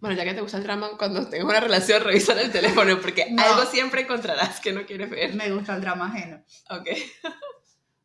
Bueno, 0.00 0.14
ya 0.16 0.24
que 0.24 0.34
te 0.34 0.42
gusta 0.42 0.58
el 0.58 0.62
drama, 0.64 0.90
cuando 0.98 1.26
tengas 1.28 1.48
una 1.48 1.60
relación, 1.60 2.02
revisar 2.04 2.36
el 2.38 2.52
teléfono, 2.52 3.00
porque 3.00 3.30
No. 3.30 3.42
algo 3.42 3.64
siempre 3.70 4.02
encontrarás 4.02 4.60
que 4.60 4.72
no 4.72 4.84
quieres 4.84 5.08
ver. 5.08 5.34
Me 5.34 5.50
gusta 5.50 5.74
el 5.74 5.80
drama 5.80 6.06
ajeno. 6.08 6.44
Ok. 6.70 6.88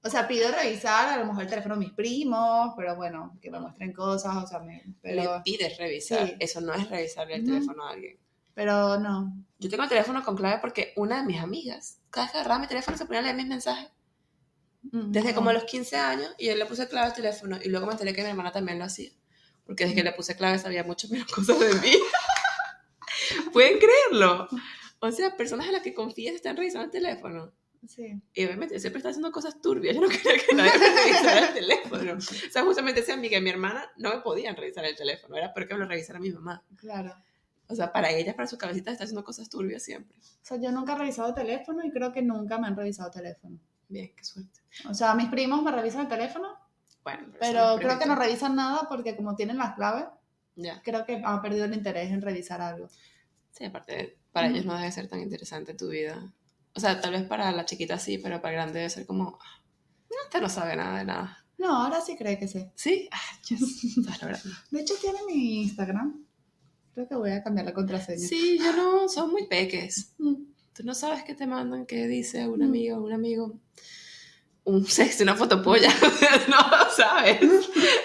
O 0.04 0.10
sea, 0.10 0.28
pido 0.28 0.52
revisar 0.52 1.10
a 1.10 1.18
lo 1.18 1.26
mejor 1.26 1.44
el 1.44 1.50
teléfono 1.50 1.76
de 1.76 1.82
mis 1.82 1.94
primos, 1.94 2.74
pero 2.76 2.96
bueno, 2.96 3.38
que 3.42 3.52
me 3.52 3.60
muestren 3.60 3.94
cosas, 3.94 4.36
o 4.36 4.48
sea, 4.48 4.60
me, 4.60 4.84
pero, 5.02 5.36
Le 5.38 5.42
pides 5.42 5.78
revisar. 5.78 6.28
Sí. 6.28 6.36
Eso 6.40 6.60
no 6.62 6.74
es 6.74 6.90
revisarle 6.90 7.36
el 7.36 7.46
teléfono 7.46 7.86
a 7.86 7.92
alguien. 7.92 8.18
pero 8.56 9.00
no. 9.00 9.34
Yo 9.60 9.70
tengo 9.70 9.84
el 9.84 9.90
teléfono 9.90 10.24
con 10.24 10.36
clave 10.36 10.60
porque 10.60 10.94
una 10.96 11.22
de 11.22 11.28
mis 11.28 11.40
amigas, 11.40 12.00
cada 12.10 12.26
vez 12.26 12.32
que 12.32 12.38
agarraba 12.40 12.62
mi 12.62 12.68
teléfono, 12.68 12.98
se 12.98 13.06
ponía 13.06 13.20
a 13.20 13.24
leer 13.24 13.36
mis 13.36 13.48
mensajes. 13.48 13.92
Mm, 14.84 15.12
Desde 15.12 15.30
no. 15.30 15.36
como 15.36 15.54
los 15.54 15.66
15 15.66 15.96
años, 15.98 16.34
y 16.40 16.48
yo 16.48 16.56
le 16.56 16.66
puse 16.66 16.88
clave 16.88 17.08
al 17.08 17.14
teléfono. 17.14 17.60
Y 17.64 17.70
luego 17.70 17.86
me 17.86 17.92
enteré 17.92 18.14
que 18.14 18.24
mi 18.24 18.30
hermana 18.30 18.52
también 18.52 18.80
lo 18.80 18.86
hacía. 18.86 19.12
Porque 19.66 19.84
desde 19.84 19.96
que 19.96 20.04
le 20.04 20.14
puse 20.14 20.36
clave 20.36 20.58
sabía 20.58 20.84
mucho 20.84 21.08
menos 21.10 21.32
cosas 21.32 21.60
de 21.60 21.74
mí. 21.76 21.94
¿Pueden 23.54 23.78
creerlo? 23.78 24.48
O 25.00 25.12
sea, 25.12 25.38
personas 25.38 25.70
a 25.70 25.72
las 25.72 25.82
que 25.84 25.94
confías 25.94 26.36
están 26.36 26.58
revisando 26.58 26.86
el 26.86 26.92
teléfono. 26.92 27.54
Sí. 27.88 28.22
Y 28.34 28.46
obviamente 28.46 28.80
siempre 28.80 29.00
está 29.00 29.10
haciendo 29.10 29.32
cosas 29.32 29.60
turbias. 29.62 29.96
Yo 29.96 30.02
no 30.02 30.08
quería 30.10 30.34
que 30.48 30.56
nadie 30.56 30.72
me 30.80 30.88
revisara 31.04 31.48
el 31.48 31.54
teléfono. 31.54 32.14
O 32.18 32.52
sea, 32.52 32.64
justamente 32.64 33.02
esa 33.02 33.14
amiga 33.14 33.38
y 33.38 33.42
mi 33.42 33.50
hermana 33.50 33.92
no 33.98 34.10
me 34.16 34.22
podían 34.22 34.56
revisar 34.56 34.86
el 34.86 34.96
teléfono. 34.96 35.36
Era 35.36 35.54
porque 35.54 35.74
me 35.74 35.80
lo 35.82 35.86
revisara 35.88 36.20
mi 36.20 36.32
mamá. 36.32 36.64
Claro. 36.78 37.14
O 37.68 37.76
sea, 37.76 37.92
para 37.92 38.12
ellas, 38.12 38.36
para 38.36 38.48
su 38.48 38.58
cabecita, 38.58 38.92
está 38.92 39.06
haciendo 39.06 39.24
cosas 39.24 39.50
turbias 39.50 39.82
siempre. 39.84 40.16
O 40.20 40.46
sea, 40.46 40.58
yo 40.58 40.72
nunca 40.72 40.94
he 40.94 40.98
revisado 40.98 41.34
teléfono 41.34 41.84
y 41.86 41.92
creo 41.92 42.12
que 42.12 42.22
nunca 42.22 42.58
me 42.58 42.68
han 42.68 42.76
revisado 42.76 43.10
teléfono. 43.10 43.58
Bien, 43.88 44.12
qué 44.16 44.24
suerte. 44.24 44.60
O 44.90 44.94
sea, 44.94 45.16
mis 45.16 45.30
primos 45.30 45.64
me 45.64 45.72
revisan 45.72 46.02
el 46.02 46.08
teléfono, 46.08 46.50
Bueno, 47.04 47.28
pero 47.40 47.72
no 47.72 47.78
creo 47.78 47.98
que 47.98 48.06
no 48.06 48.16
revisan 48.16 48.56
nada 48.56 48.88
porque 48.90 49.16
como 49.16 49.36
tienen 49.36 49.58
las 49.58 49.76
claves, 49.76 50.06
Ya. 50.56 50.82
creo 50.82 51.06
que 51.06 51.22
han 51.24 51.42
perdido 51.42 51.66
el 51.66 51.74
interés 51.74 52.12
en 52.12 52.22
revisar 52.22 52.62
algo. 52.62 52.90
Sí, 53.52 53.66
aparte, 53.66 54.18
para 54.32 54.48
ellos 54.48 54.66
no 54.66 54.76
debe 54.78 54.92
ser 54.92 55.08
tan 55.08 55.20
interesante 55.22 55.74
tu 55.74 55.90
vida. 55.90 56.32
O 56.74 56.80
sea, 56.80 57.00
tal 57.02 57.12
vez 57.12 57.24
para 57.24 57.52
la 57.52 57.66
chiquita 57.66 58.00
sí, 58.00 58.18
pero 58.18 58.42
para 58.42 58.54
el 58.54 58.56
grande 58.62 58.80
debe 58.80 58.90
ser 58.90 59.06
como. 59.06 59.38
"Ah, 59.42 59.62
Este 60.26 60.40
no 60.42 60.50
sabe 60.50 60.76
nada 60.76 61.00
de 61.00 61.06
nada. 61.06 61.46
No, 61.58 61.84
ahora 61.84 62.00
sí 62.02 62.16
cree 62.18 62.38
que 62.40 62.48
sí. 62.48 62.66
¿Sí? 62.76 63.10
Ah, 63.12 63.40
yes. 63.50 64.44
De 64.72 64.82
hecho, 64.82 64.94
tiene 65.02 65.20
mi 65.28 65.64
Instagram. 65.64 66.26
Creo 66.94 67.08
que 67.08 67.16
voy 67.16 67.32
a 67.32 67.44
cambiar 67.44 67.66
la 67.66 67.74
contraseña. 67.74 68.20
Sí, 68.28 68.58
yo 68.60 68.74
no, 68.74 69.08
son 69.10 69.32
muy 69.32 69.48
peques. 69.48 70.14
Mm. 70.18 70.36
Tú 70.74 70.84
no 70.84 70.94
sabes 70.94 71.24
qué 71.24 71.36
te 71.36 71.46
mandan, 71.48 71.86
qué 71.86 72.08
dice 72.08 72.48
una 72.48 72.66
Mm. 72.66 72.70
amiga 72.70 72.98
o 73.00 73.04
un 73.04 73.14
amigo. 73.14 73.60
Un 74.64 74.86
sexo, 74.88 75.24
una 75.24 75.36
fotopolla. 75.36 75.90
no 76.50 76.58
lo 76.78 76.90
sabes. 76.96 77.42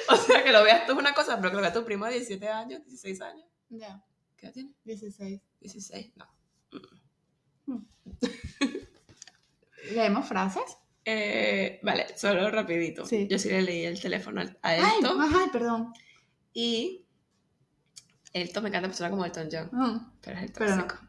O 0.08 0.16
sea, 0.16 0.42
que 0.44 0.52
lo 0.52 0.62
veas 0.64 0.86
tú 0.86 0.92
es 0.92 0.98
una 0.98 1.14
cosa, 1.14 1.36
pero 1.36 1.50
que 1.50 1.56
lo 1.56 1.62
veas 1.62 1.74
tu 1.74 1.84
primo 1.84 2.04
de 2.06 2.12
17 2.12 2.48
años, 2.48 2.84
16 2.84 3.20
años. 3.20 3.46
Ya, 3.68 4.02
¿Qué 4.36 4.46
edad 4.46 4.52
tiene? 4.54 4.72
16. 4.84 5.40
16, 5.60 6.12
no. 6.16 6.26
¿Leemos 9.92 10.26
frases? 10.26 10.62
Eh, 11.04 11.78
vale, 11.82 12.06
solo 12.18 12.50
rapidito. 12.50 13.04
Sí. 13.06 13.28
Yo 13.30 13.38
sí 13.38 13.48
le 13.48 13.62
leí 13.62 13.84
el 13.84 14.00
teléfono 14.00 14.40
a 14.40 14.46
Ay, 14.62 14.80
Elton. 15.00 15.20
ay, 15.22 15.48
perdón. 15.52 15.92
Y 16.52 17.06
Elton 18.32 18.62
me 18.64 18.68
encanta 18.70 18.88
persona 18.88 19.10
como 19.10 19.24
Elton 19.24 19.48
John, 19.50 19.68
Mm, 19.72 20.12
pero 20.20 20.38
es 20.38 20.42
el 20.42 20.76
no. 20.76 20.84
tóxico. 20.84 21.06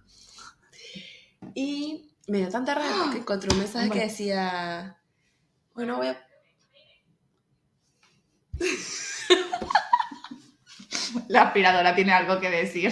Y 1.55 2.11
me 2.27 2.37
dio 2.39 2.49
tanta 2.49 2.75
rabia 2.75 2.95
porque 3.03 3.17
encontré 3.21 3.49
un 3.51 3.59
mensaje 3.59 3.85
que 3.87 3.89
Bueno. 3.95 4.03
decía, 4.11 4.97
bueno, 5.73 5.97
voy 5.97 6.07
a... 6.07 6.23
La 11.27 11.43
aspiradora 11.43 11.95
tiene 11.95 12.13
algo 12.13 12.39
que 12.39 12.49
decir. 12.49 12.91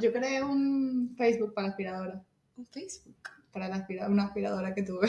Yo 0.00 0.12
creé 0.12 0.42
un 0.42 1.14
Facebook 1.16 1.54
para 1.54 1.66
la 1.66 1.70
aspiradora. 1.72 2.24
Un 2.56 2.66
Facebook. 2.66 3.16
Para 3.52 3.68
la 3.68 3.76
aspira- 3.76 4.08
una 4.08 4.24
aspiradora 4.24 4.74
que 4.74 4.82
tuve. 4.82 5.08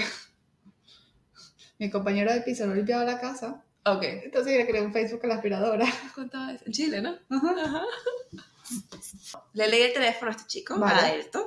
Mi 1.77 1.89
compañero 1.89 2.33
de 2.33 2.41
piso 2.41 2.65
no 2.67 2.75
limpiaba 2.75 3.03
la 3.05 3.19
casa. 3.19 3.63
Ok. 3.85 4.03
Entonces 4.03 4.51
yo 4.53 4.59
le 4.59 4.67
creé 4.67 4.81
un 4.81 4.91
Facebook 4.91 5.21
a 5.23 5.27
la 5.27 5.35
aspiradora. 5.35 5.85
Eso. 5.85 6.65
En 6.65 6.71
Chile, 6.73 7.01
¿no? 7.01 7.15
Ajá. 7.29 7.55
Ajá. 7.63 7.81
Le 9.53 9.67
leí 9.67 9.81
el 9.83 9.93
teléfono 9.93 10.29
a 10.31 10.35
este 10.35 10.47
chico, 10.47 10.73
a 10.75 10.77
Vale. 10.79 11.15
Elton. 11.15 11.43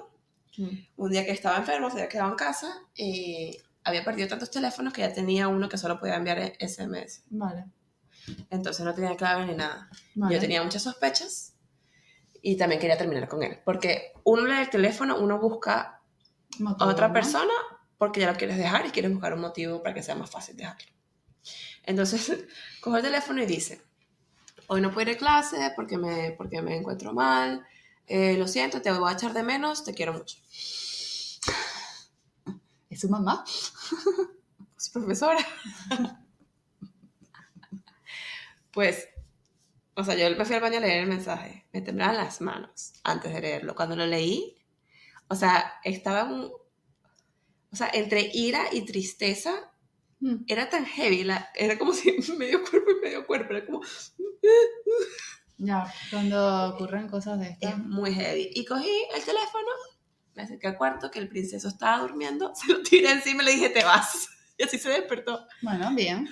Un 0.97 1.11
día 1.11 1.25
que 1.25 1.33
estaba 1.33 1.57
enfermo, 1.59 1.89
se 1.91 1.97
había 1.97 2.09
quedado 2.09 2.31
en 2.31 2.37
casa 2.37 2.73
y 2.95 3.57
había 3.85 4.05
perdido 4.05 4.29
tantos 4.29 4.51
teléfonos 4.51 4.93
que 4.93 5.01
ya 5.03 5.13
tenía 5.13 5.49
uno 5.49 5.69
que 5.69 5.79
solo 5.79 5.99
podía 5.99 6.17
enviar 6.17 6.39
SMS. 6.61 7.23
Vale. 7.31 7.65
Entonces 8.51 8.85
no 8.85 8.95
tenía 8.95 9.17
clave 9.17 9.47
ni 9.47 9.55
nada. 9.55 9.89
vale. 10.15 10.35
Yo 10.35 10.41
tenía 10.41 10.63
muchas 10.63 10.83
sospechas 10.83 11.52
y 12.43 12.57
también 12.57 12.81
quería 12.81 12.99
terminar 12.99 13.29
con 13.29 13.43
él. 13.43 13.61
Porque 13.65 14.13
uno 14.25 14.45
lee 14.45 14.61
el 14.61 14.71
teléfono, 14.71 15.19
uno 15.19 15.39
busca 15.39 16.03
Motivo, 16.59 16.91
a 16.91 16.93
otra 16.93 17.09
¿no? 17.09 17.15
persona 17.15 17.53
porque 17.97 18.21
ya 18.21 18.33
lo 18.33 18.37
quieres 18.37 18.59
dejar 18.59 18.85
y 18.85 18.91
quieres 18.91 19.13
buscar 19.13 19.33
un 19.33 19.41
motivo 19.41 19.81
para 19.81 19.95
que 19.95 20.03
sea 20.03 20.17
más 20.17 20.29
fácil 20.29 20.57
dejarlo. 20.57 20.91
Entonces, 21.85 22.45
coge 22.81 22.99
el 22.99 23.05
teléfono 23.05 23.43
y 23.43 23.47
dice, 23.47 23.81
hoy 24.67 24.81
no 24.81 24.91
puedo 24.93 25.09
ir 25.09 25.17
a 25.17 25.19
clase 25.19 25.73
porque 25.77 25.97
me, 25.97 26.33
porque 26.33 26.61
me 26.63 26.77
encuentro 26.77 27.13
mal, 27.13 27.65
eh, 28.09 28.37
lo 28.37 28.49
siento, 28.49 28.83
te 28.83 28.91
voy 28.91 29.09
a 29.09 29.15
echar 29.15 29.33
de 29.33 29.45
menos, 29.45 29.85
te 29.85 29.95
quiero 29.95 30.13
mucho. 30.15 30.37
¿Es 32.91 33.01
su 33.01 33.09
mamá? 33.09 33.45
Pues, 34.83 34.91
profesora. 34.91 35.47
pues, 38.73 39.09
o 39.95 40.05
sea, 40.05 40.15
yo 40.15 40.35
me 40.37 40.45
fui 40.45 40.55
al 40.57 40.63
baño 40.63 40.79
a 40.79 40.81
leer 40.81 41.03
el 41.03 41.09
mensaje, 41.09 41.67
me 41.73 41.81
temblaban 41.83 42.17
las 42.17 42.41
manos 42.41 42.95
antes 43.05 43.33
de 43.33 43.41
leerlo. 43.41 43.75
Cuando 43.75 43.95
lo 43.97 44.07
leí, 44.07 44.57
o 45.29 45.35
sea, 45.35 45.75
estaba 45.85 46.25
un... 46.25 46.51
O 47.73 47.77
sea, 47.77 47.91
entre 47.93 48.31
ira 48.33 48.65
y 48.73 48.83
tristeza, 48.85 49.69
Mm. 50.25 50.45
era 50.47 50.71
tan 50.71 50.87
heavy, 50.87 51.25
la- 51.25 51.49
era 51.57 51.77
como 51.77 51.93
si 51.93 52.13
medio 52.39 52.63
cuerpo 52.63 52.93
y 52.93 53.01
medio 53.05 53.27
cuerpo, 53.27 53.55
era 53.55 53.67
como... 53.67 53.81
Ya, 55.59 55.93
cuando 56.11 56.69
ocurren 56.75 57.09
cosas 57.09 57.39
de 57.41 57.51
estas. 57.51 57.73
Es 57.73 57.79
muy 57.79 58.15
heavy. 58.15 58.51
Y 58.55 58.65
cogí 58.65 58.89
el 59.17 59.23
teléfono, 59.25 59.67
me 60.35 60.43
acerqué 60.43 60.69
al 60.69 60.77
cuarto, 60.77 61.11
que 61.11 61.19
el 61.19 61.29
princeso 61.29 61.67
estaba 61.69 61.99
durmiendo, 62.03 62.53
se 62.57 62.73
lo 62.73 62.83
tiré 62.83 63.11
encima 63.11 63.43
y 63.43 63.47
le 63.47 63.53
dije, 63.53 63.69
te 63.71 63.85
vas. 63.85 64.29
Y 64.59 64.65
así 64.65 64.79
se 64.79 64.91
despertó. 64.91 65.47
Bueno, 65.63 65.93
bien. 65.95 66.29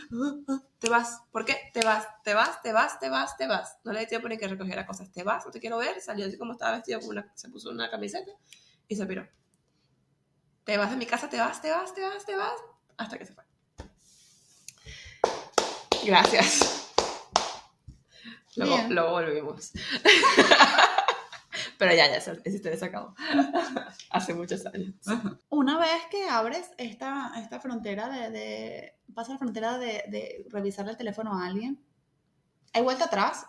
Te 0.81 0.89
vas. 0.89 1.21
¿Por 1.31 1.45
qué? 1.45 1.71
Te 1.75 1.83
vas, 1.83 2.07
te 2.25 2.33
vas, 2.33 2.63
te 2.63 2.73
vas, 2.73 2.99
te 2.99 3.11
vas, 3.11 3.37
te 3.37 3.47
vas. 3.47 3.77
No 3.85 3.93
le 3.93 4.01
di 4.01 4.07
tiempo 4.07 4.29
ni 4.29 4.39
que 4.39 4.49
recogiera 4.49 4.87
cosas. 4.87 5.13
Te 5.13 5.23
vas, 5.23 5.45
no 5.45 5.53
te 5.53 5.61
quiero 5.61 5.77
ver. 5.77 6.01
Salió 6.01 6.27
así 6.27 6.39
como 6.39 6.53
estaba 6.53 6.77
vestido, 6.77 7.01
con 7.01 7.11
una, 7.11 7.31
se 7.35 7.51
puso 7.51 7.69
una 7.69 7.91
camiseta 7.91 8.33
y 8.89 8.97
se 8.97 9.05
piró. 9.05 9.29
Te 10.65 10.79
vas 10.79 10.91
de 10.91 10.97
mi 10.97 11.05
casa, 11.05 11.29
te 11.29 11.39
vas, 11.39 11.61
te 11.61 11.71
vas, 11.71 11.95
te 11.95 12.01
vas, 12.01 12.25
te 12.25 12.35
vas. 12.35 12.61
Hasta 12.97 13.19
que 13.19 13.27
se 13.27 13.35
fue. 13.35 13.45
Gracias. 16.05 16.93
Luego, 18.57 18.79
luego 18.89 19.11
volvimos. 19.11 19.73
Pero 21.81 21.95
ya, 21.95 22.07
ya, 22.09 22.17
esa 22.17 22.33
esa 22.33 22.49
historia 22.57 22.79
se 22.79 22.85
acabó. 22.85 23.15
Hace 24.11 24.35
muchos 24.35 24.65
años. 24.67 24.95
Una 25.49 25.79
vez 25.79 26.03
que 26.11 26.29
abres 26.29 26.71
esta, 26.77 27.33
esta 27.39 27.59
frontera 27.59 28.09
de, 28.11 28.31
de. 28.31 28.99
Pasa 29.15 29.33
la 29.33 29.39
frontera 29.39 29.79
de, 29.79 30.05
de 30.09 30.47
revisarle 30.51 30.93
el 30.93 30.99
teléfono 30.99 31.33
a 31.33 31.47
alguien, 31.47 31.83
¿hay 32.75 32.83
vuelta 32.83 33.07
atrás? 33.07 33.47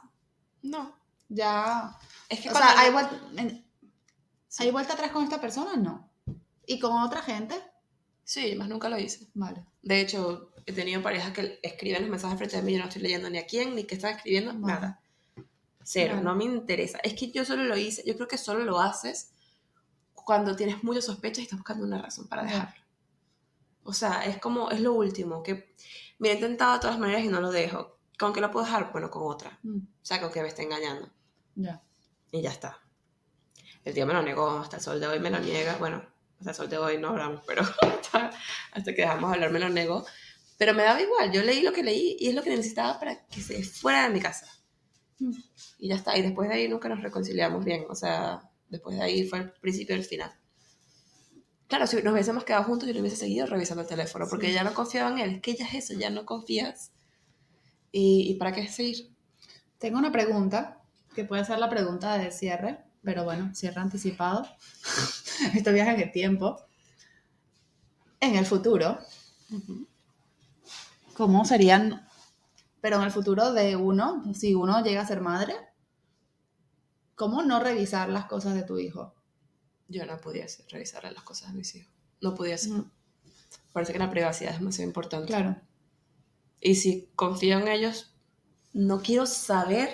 No. 0.63 0.95
Ya. 1.27 1.95
Es 2.29 2.39
que 2.39 2.49
O 2.49 2.55
sea, 2.55 2.79
¿hay 2.79 2.91
vuelta, 2.91 3.19
en- 3.37 3.65
Sí. 4.47 4.63
¿hay 4.63 4.71
vuelta 4.71 4.93
atrás 4.93 5.11
con 5.11 5.23
esta 5.25 5.39
persona? 5.41 5.75
No. 5.75 6.09
¿Y 6.65 6.79
con 6.79 6.93
otra 7.03 7.21
gente? 7.21 7.55
Sí, 8.23 8.55
más 8.55 8.69
nunca 8.69 8.87
lo 8.89 8.97
hice. 8.97 9.27
Vale. 9.33 9.65
De 9.81 9.99
hecho, 10.01 10.51
he 10.65 10.71
tenido 10.73 11.01
parejas 11.03 11.31
que 11.33 11.59
escriben 11.63 12.01
los 12.03 12.11
mensajes 12.11 12.37
frente 12.37 12.57
a 12.57 12.61
mí 12.61 12.71
y 12.71 12.75
yo 12.75 12.81
no 12.81 12.87
estoy 12.87 13.01
leyendo 13.01 13.29
ni 13.29 13.37
a 13.39 13.45
quién, 13.45 13.75
ni 13.75 13.83
qué 13.83 13.95
están 13.95 14.15
escribiendo, 14.15 14.53
Vale. 14.53 14.73
nada. 14.73 15.00
Cero, 15.83 16.13
Claro. 16.13 16.23
no 16.23 16.35
me 16.35 16.45
interesa. 16.45 16.99
Es 17.03 17.13
que 17.13 17.31
yo 17.31 17.43
solo 17.45 17.63
lo 17.63 17.77
hice, 17.77 18.03
yo 18.05 18.15
creo 18.15 18.27
que 18.27 18.37
solo 18.37 18.63
lo 18.63 18.79
haces 18.79 19.31
cuando 20.13 20.55
tienes 20.55 20.83
muchas 20.83 21.05
sospechas 21.05 21.39
y 21.39 21.43
estás 21.43 21.59
buscando 21.59 21.85
una 21.85 22.01
razón 22.01 22.27
para 22.27 22.43
dejarlo. 22.43 22.81
O 23.83 23.93
sea, 23.93 24.25
es 24.25 24.37
como, 24.39 24.69
es 24.69 24.79
lo 24.79 24.93
último, 24.93 25.41
que 25.41 25.73
me 26.19 26.29
he 26.29 26.33
intentado 26.35 26.73
de 26.73 26.79
todas 26.79 26.99
maneras 26.99 27.23
y 27.23 27.27
no 27.27 27.41
lo 27.41 27.51
dejo. 27.51 27.97
¿Con 28.19 28.31
qué 28.33 28.41
lo 28.41 28.51
puedo 28.51 28.65
dejar? 28.65 28.91
Bueno, 28.91 29.09
con 29.09 29.23
otra. 29.23 29.57
Mm, 29.63 29.77
O 29.79 30.05
sea, 30.05 30.21
con 30.21 30.31
que 30.31 30.41
me 30.43 30.47
esté 30.49 30.61
engañando. 30.63 31.09
Ya. 31.55 31.81
Y 32.31 32.41
ya 32.41 32.51
está. 32.51 32.79
El 33.83 33.95
tío 33.95 34.05
me 34.05 34.13
lo 34.13 34.21
negó, 34.21 34.59
hasta 34.59 34.77
el 34.77 34.83
sol 34.83 34.99
de 34.99 35.07
hoy 35.07 35.19
me 35.19 35.31
lo 35.31 35.39
niega. 35.39 35.75
Bueno, 35.77 36.05
hasta 36.39 36.51
el 36.51 36.55
sol 36.55 36.69
de 36.69 36.77
hoy 36.77 36.97
no 36.99 37.09
hablamos, 37.09 37.41
pero 37.47 37.63
hasta, 37.81 38.29
hasta 38.73 38.93
que 38.93 39.01
dejamos 39.01 39.31
de 39.31 39.35
hablar 39.35 39.51
me 39.51 39.59
lo 39.59 39.69
negó. 39.69 40.05
Pero 40.59 40.75
me 40.75 40.83
daba 40.83 41.01
igual, 41.01 41.31
yo 41.31 41.41
leí 41.41 41.63
lo 41.63 41.73
que 41.73 41.81
leí 41.81 42.17
y 42.19 42.27
es 42.29 42.35
lo 42.35 42.43
que 42.43 42.51
necesitaba 42.51 42.99
para 42.99 43.25
que 43.25 43.41
se 43.41 43.63
fuera 43.63 44.03
de 44.03 44.09
mi 44.13 44.21
casa. 44.21 44.45
Y 45.79 45.87
ya 45.89 45.95
está. 45.95 46.17
Y 46.17 46.21
después 46.21 46.49
de 46.49 46.55
ahí 46.55 46.67
nunca 46.67 46.89
nos 46.89 47.01
reconciliamos 47.01 47.63
bien. 47.65 47.85
O 47.89 47.95
sea, 47.95 48.41
después 48.69 48.97
de 48.97 49.03
ahí 49.03 49.27
fue 49.27 49.39
el 49.39 49.51
principio 49.53 49.95
del 49.95 50.05
final. 50.05 50.31
Claro, 51.67 51.87
si 51.87 52.01
nos 52.01 52.13
hubiésemos 52.13 52.43
quedado 52.43 52.65
juntos, 52.65 52.87
yo 52.87 52.93
le 52.93 52.99
hubiese 53.01 53.15
seguido 53.17 53.45
revisando 53.45 53.81
el 53.83 53.87
teléfono, 53.87 54.25
porque 54.29 54.47
Sí. 54.47 54.53
ya 54.53 54.63
no 54.63 54.73
confiaba 54.73 55.09
en 55.11 55.19
él. 55.19 55.35
Es 55.35 55.41
que 55.41 55.55
ya 55.55 55.65
es 55.65 55.73
eso, 55.89 55.93
ya 55.97 56.09
no 56.09 56.25
confías. 56.25 56.91
¿Y, 57.91 58.29
y 58.29 58.35
para 58.35 58.51
qué 58.51 58.67
seguir? 58.67 59.09
Tengo 59.77 59.97
una 59.97 60.11
pregunta, 60.11 60.81
que 61.15 61.23
puede 61.25 61.45
ser 61.45 61.59
la 61.59 61.69
pregunta 61.69 62.17
de 62.17 62.31
cierre, 62.31 62.79
pero 63.03 63.23
bueno, 63.23 63.53
cierre 63.55 63.79
anticipado. 63.81 64.45
Esto 65.55 65.71
viaja 65.73 65.93
en 65.93 66.01
el 66.01 66.11
tiempo. 66.11 66.59
En 68.19 68.35
el 68.35 68.45
futuro, 68.45 68.99
¿cómo 71.15 71.43
serían, 71.45 72.07
pero 72.81 72.97
en 72.97 73.03
el 73.03 73.11
futuro 73.11 73.53
de 73.53 73.75
uno, 73.75 74.23
si 74.33 74.55
uno 74.55 74.83
llega 74.83 75.01
a 75.01 75.07
ser 75.07 75.21
madre, 75.21 75.55
cómo 77.15 77.43
no 77.43 77.59
revisar 77.59 78.09
las 78.09 78.25
cosas 78.25 78.55
de 78.55 78.63
tu 78.63 78.79
hijo? 78.79 79.13
Yo 79.87 80.05
no 80.05 80.17
podía 80.19 80.45
revisarle 80.69 81.11
las 81.11 81.23
cosas 81.23 81.49
a 81.49 81.53
mis 81.53 81.75
hijos. 81.75 81.93
No 82.21 82.33
podía 82.33 82.55
hacer. 82.55 82.71
Mm, 82.71 82.91
Parece 83.73 83.93
que 83.93 83.99
la 83.99 84.09
privacidad 84.09 84.53
es 84.53 84.59
demasiado 84.59 84.89
importante. 84.89 85.27
Claro. 85.27 85.57
Y 86.59 86.75
si 86.75 87.09
confío 87.15 87.59
en 87.59 87.67
ellos, 87.67 88.13
no 88.73 89.01
quiero 89.01 89.25
saber 89.25 89.89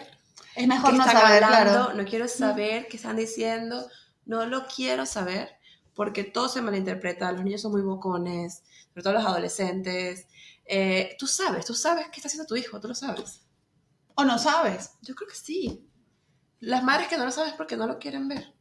Es 0.56 0.68
mejor 0.68 0.94
no 0.94 1.04
saber, 1.04 1.44
hablando, 1.44 1.86
claro. 1.86 1.94
no 1.94 2.06
quiero 2.06 2.28
saber 2.28 2.88
qué 2.88 2.98
están 2.98 3.16
diciendo, 3.18 3.88
no 4.26 4.46
lo 4.46 4.66
quiero 4.68 5.06
saber 5.06 5.50
porque 5.96 6.24
todo 6.24 6.48
se 6.50 6.62
malinterpreta. 6.62 7.32
Los 7.32 7.44
niños 7.44 7.62
son 7.62 7.72
muy 7.72 7.82
bocones, 7.82 8.64
sobre 8.90 9.04
todo 9.04 9.14
los 9.14 9.26
adolescentes. 9.26 10.28
Eh, 10.68 11.16
tú 11.18 11.28
sabes, 11.28 11.66
tú 11.66 11.74
sabes 11.74 12.08
qué 12.10 12.18
está 12.18 12.28
haciendo 12.28 12.46
tu 12.46 12.56
hijo, 12.56 12.80
tú 12.80 12.88
lo 12.88 12.96
sabes. 12.96 13.42
O 14.16 14.26
no 14.26 14.38
sabes. 14.38 14.92
Yo 15.02 15.16
creo 15.16 15.30
que 15.30 15.36
sí. 15.36 15.88
Las 16.60 16.84
madres 16.84 17.08
que 17.08 17.18
no 17.18 17.26
lo 17.26 17.32
saben 17.32 17.52
es 17.52 17.56
porque 17.56 17.78
no 17.78 17.88
lo 17.88 18.00
quieren 18.00 18.28
ver. 18.28 18.54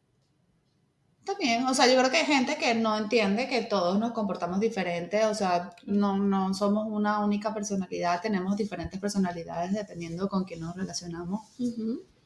También, 1.24 1.66
o 1.66 1.74
sea, 1.74 1.88
yo 1.88 1.98
creo 1.98 2.08
que 2.08 2.18
hay 2.18 2.24
gente 2.24 2.56
que 2.56 2.72
no 2.76 2.96
entiende 2.96 3.48
que 3.48 3.62
todos 3.62 3.98
nos 3.98 4.12
comportamos 4.12 4.60
diferente, 4.60 5.24
o 5.24 5.34
sea, 5.34 5.74
no, 5.84 6.16
no 6.16 6.54
somos 6.54 6.86
una 6.88 7.18
única 7.18 7.52
personalidad, 7.52 8.20
tenemos 8.20 8.56
diferentes 8.56 9.00
personalidades 9.00 9.72
dependiendo 9.72 10.28
con 10.28 10.44
quién 10.44 10.60
nos 10.60 10.76
relacionamos. 10.76 11.40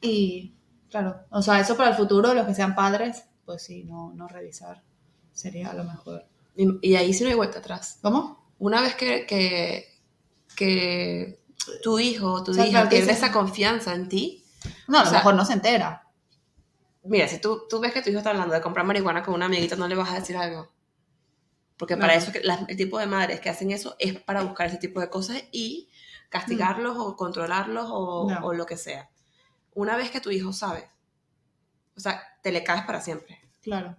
Y 0.01 0.53
claro, 0.91 1.25
o 1.31 1.41
sea, 1.41 1.59
eso 1.59 1.75
para 1.75 1.89
el 1.89 1.95
futuro, 1.95 2.35
los 2.35 2.45
que 2.45 2.53
sean 2.53 2.75
padres, 2.75 3.23
pues 3.43 3.63
sí, 3.63 3.85
no, 3.85 4.13
no 4.13 4.27
revisar 4.27 4.83
sería 5.33 5.73
lo 5.73 5.83
mejor. 5.83 6.27
Y, 6.55 6.89
y 6.89 6.95
ahí 6.95 7.11
sí 7.11 7.23
no 7.23 7.31
hay 7.31 7.35
vuelta 7.35 7.57
atrás. 7.57 7.97
¿Cómo? 8.03 8.40
Una 8.61 8.79
vez 8.81 8.93
que, 8.93 9.25
que, 9.25 9.99
que 10.55 11.41
tu 11.81 11.97
hijo 11.97 12.31
o 12.33 12.43
tu 12.43 12.51
O 12.51 12.53
sea, 12.53 12.67
hija 12.67 12.85
dices- 12.85 13.09
esa 13.17 13.31
confianza 13.31 13.95
en 13.95 14.07
ti, 14.07 14.45
No, 14.87 14.99
a 14.99 15.03
lo 15.03 15.09
sea- 15.09 15.17
mejor 15.19 15.33
no 15.33 15.45
se 15.45 15.53
entera. 15.53 16.07
mira, 17.03 17.27
si 17.27 17.39
tú, 17.41 17.63
tú 17.67 17.79
ves 17.79 17.91
que 17.91 18.03
tu 18.03 18.09
hijo 18.09 18.19
está 18.19 18.29
hablando 18.29 18.53
de 18.53 18.61
comprar 18.61 18.85
marihuana 18.85 19.23
con 19.23 19.33
una 19.33 19.47
amiguita, 19.47 19.75
no 19.75 19.87
le 19.87 19.95
vas 19.95 20.11
a 20.11 20.19
decir 20.19 20.37
algo. 20.37 20.71
Porque 21.77 21.97
para 21.97 22.13
eso, 22.13 22.31
el 22.67 22.77
tipo 22.77 22.99
de 22.99 23.07
madres 23.07 23.39
que 23.39 23.49
hacen 23.49 23.71
eso 23.71 23.95
es 23.97 24.19
para 24.21 24.43
buscar 24.43 24.67
ese 24.67 24.77
tipo 24.77 24.99
de 24.99 25.09
cosas 25.09 25.43
y 25.51 25.89
castigarlos 26.29 26.95
o 26.99 27.15
controlarlos 27.15 27.87
o, 27.89 28.29
No. 28.29 28.45
o 28.45 28.53
lo 28.53 28.67
que 28.67 28.77
sea. 28.77 29.09
Una 29.73 29.95
vez 29.97 30.11
que 30.11 30.21
tu 30.21 30.29
hijo 30.29 30.53
sabe, 30.53 30.87
o 31.97 31.99
sea, 31.99 32.21
te 32.43 32.51
le 32.51 32.63
caes 32.63 32.83
para 32.83 33.01
siempre. 33.01 33.41
Claro. 33.63 33.97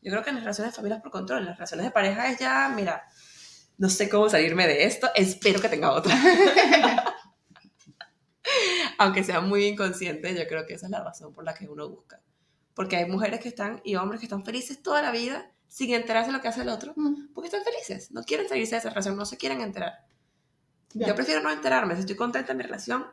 Yo 0.00 0.10
creo 0.12 0.22
que 0.22 0.30
en 0.30 0.36
las 0.36 0.44
relaciones 0.44 0.72
de 0.72 0.76
familia 0.76 0.96
es 0.96 1.02
por 1.02 1.12
control, 1.12 1.40
en 1.40 1.46
las 1.46 1.56
relaciones 1.58 1.84
de 1.84 1.90
pareja 1.92 2.30
es 2.30 2.38
ya, 2.38 2.72
mira, 2.74 3.04
no 3.78 3.88
sé 3.88 4.08
cómo 4.08 4.28
salirme 4.28 4.66
de 4.66 4.84
esto, 4.84 5.08
espero 5.14 5.60
que 5.60 5.68
tenga 5.68 5.92
otra. 5.92 6.14
Aunque 8.98 9.24
sea 9.24 9.40
muy 9.40 9.66
inconsciente, 9.66 10.34
yo 10.34 10.46
creo 10.46 10.66
que 10.66 10.74
esa 10.74 10.86
es 10.86 10.90
la 10.90 11.02
razón 11.02 11.32
por 11.32 11.44
la 11.44 11.54
que 11.54 11.68
uno 11.68 11.88
busca. 11.88 12.20
Porque 12.74 12.96
hay 12.96 13.06
mujeres 13.06 13.40
que 13.40 13.48
están 13.48 13.80
y 13.84 13.96
hombres 13.96 14.20
que 14.20 14.26
están 14.26 14.44
felices 14.44 14.82
toda 14.82 15.02
la 15.02 15.10
vida 15.10 15.50
sin 15.68 15.92
enterarse 15.92 16.30
de 16.30 16.36
lo 16.36 16.42
que 16.42 16.48
hace 16.48 16.62
el 16.62 16.68
otro, 16.68 16.94
Mm, 16.96 17.32
porque 17.34 17.48
están 17.48 17.64
felices, 17.64 18.10
no 18.12 18.22
quieren 18.22 18.48
salirse 18.48 18.76
de 18.76 18.78
esa 18.78 18.88
relación, 18.90 19.16
no 19.16 19.26
se 19.26 19.36
quieren 19.36 19.60
enterar. 19.60 20.06
Yo 20.94 21.14
prefiero 21.14 21.42
no 21.42 21.50
enterarme, 21.50 21.94
si 21.94 22.00
estoy 22.00 22.16
contenta 22.16 22.52
en 22.52 22.58
mi 22.58 22.64
relación, 22.64 23.04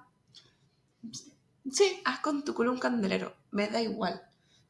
Sí, 1.71 2.01
haz 2.03 2.19
con 2.19 2.43
tu 2.43 2.53
culo 2.53 2.71
un 2.71 2.79
candelero, 2.79 3.35
me 3.51 3.67
da 3.67 3.81
igual. 3.81 4.21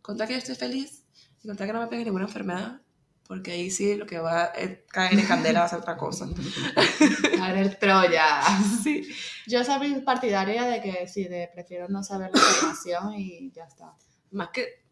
Contar 0.02 0.28
que 0.28 0.34
yo 0.34 0.39
estoy 0.39 0.56
feliz 0.56 1.04
y 1.41 1.48
contar 1.48 1.68
que 1.68 1.74
no 1.74 1.82
me 1.82 1.88
pegue 1.88 2.06
ninguna 2.06 2.26
enfermedad, 2.26 2.82
porque 3.28 3.51
ahí 3.51 3.71
sí 3.71 3.95
lo 3.95 4.05
que 4.05 4.19
va 4.19 4.43
a 4.43 4.53
caer 4.88 5.19
en 5.19 5.26
candela 5.26 5.61
va 5.61 5.65
a 5.65 5.69
ser 5.69 5.80
otra 5.80 5.97
cosa. 5.97 6.26
a 7.41 7.53
ver, 7.53 7.76
Troya. 7.80 8.41
Sí. 8.84 9.07
Yo 9.47 9.63
soy 9.63 10.01
partidaria 10.01 10.63
de 10.65 10.82
que 10.82 11.07
sí, 11.07 11.26
de 11.26 11.49
prefiero 11.53 11.88
no 11.88 12.03
saber 12.03 12.32
la 12.34 12.39
información 12.39 13.13
y 13.15 13.51
ya 13.51 13.63
está. 13.63 13.93
Más 14.32 14.49
que 14.49 14.84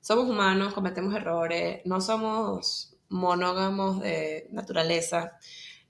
somos 0.00 0.28
humanos, 0.28 0.74
cometemos 0.74 1.14
errores, 1.14 1.80
no 1.84 2.00
somos 2.00 2.96
monógamos 3.08 4.00
de 4.00 4.48
naturaleza. 4.50 5.38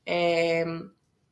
Eh, 0.05 0.65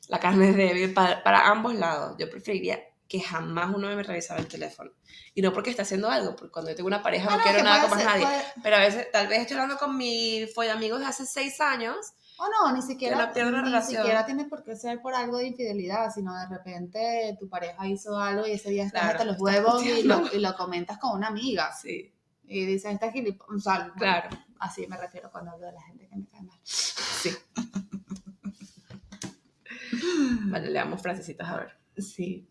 la 0.09 0.19
carne 0.19 0.51
es 0.51 0.57
débil 0.57 0.95
para, 0.95 1.23
para 1.23 1.51
ambos 1.51 1.75
lados. 1.75 2.17
Yo 2.19 2.31
preferiría 2.31 2.81
que 3.19 3.21
jamás 3.21 3.73
uno 3.75 3.95
me 3.95 4.03
revisara 4.03 4.41
el 4.41 4.49
teléfono. 4.49 4.91
Y 5.35 5.43
no 5.43 5.53
porque 5.53 5.71
esté 5.71 5.83
haciendo 5.83 6.11
algo, 6.11 6.35
porque 6.35 6.51
cuando 6.51 6.71
yo 6.73 6.77
tengo 6.77 6.89
una 6.89 7.03
pareja 7.03 7.31
no, 7.31 7.37
Ah, 7.37 7.41
quiero 7.43 7.59
que 7.59 7.65
nada 7.65 7.83
con 7.89 7.97
más 7.97 8.05
nadie. 8.05 8.25
puede- 8.25 8.43
Pero 8.63 8.77
a 8.77 8.81
veces, 8.81 9.11
tal 9.13 9.29
vez 9.29 9.41
estoy 9.43 9.57
hablando 9.57 9.77
con 9.79 9.97
mi 9.97 10.47
amigos 10.73 10.99
de 11.01 11.07
hace 11.07 11.25
seis 11.27 11.61
años. 11.61 11.97
O 12.37 12.49
no, 12.49 12.75
ni 12.75 12.83
siquiera, 12.83 13.17
no 13.17 13.33
ni 13.33 13.61
relación. 13.69 14.03
siquiera 14.03 14.27
tiene 14.27 14.47
por 14.47 14.65
qué 14.65 14.75
ser 14.75 15.01
por 15.01 15.15
algo 15.15 15.39
de 15.39 15.47
infidelidad, 15.47 16.11
sino 16.13 16.35
de 16.37 16.49
repente 16.49 17.37
tu 17.39 17.49
pareja 17.49 17.87
hizo 17.87 18.19
algo 18.19 18.45
y 18.47 18.53
ese 18.53 18.71
día 18.71 18.85
estás 18.87 19.03
Claro, 19.03 19.19
hasta 19.19 19.25
los 19.33 19.41
huevos 19.41 19.85
y 19.85 20.03
lo, 20.03 20.21
y 20.33 20.41
lo 20.41 20.57
comentas 20.57 20.99
con 20.99 21.17
una 21.17 21.29
amiga. 21.29 21.71
Sí, 21.73 22.13
Y 22.47 22.67
dices, 22.67 22.93
esta 22.93 23.13
gilipollas. 23.13 23.57
O 23.57 23.61
sea, 23.61 23.93
claro. 23.97 24.31
así 24.59 24.87
me 24.89 24.97
refiero 24.97 25.31
cuando 25.31 25.53
hablo 25.53 25.67
de 25.67 25.73
la 25.73 25.83
gente 25.83 26.09
que 26.09 26.17
me 26.17 26.27
cae 26.27 26.43
mal. 26.43 26.59
Sí. 26.65 27.31
Vale, 30.51 30.71
leamos 30.71 31.01
frasecitas 31.01 31.49
a 31.49 31.57
ver. 31.59 31.77
Sí. 31.97 32.49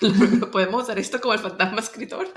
Podemos 0.52 0.84
usar 0.84 0.98
esto 0.98 1.20
como 1.20 1.34
el 1.34 1.40
fantasma 1.40 1.80
escritor. 1.80 2.28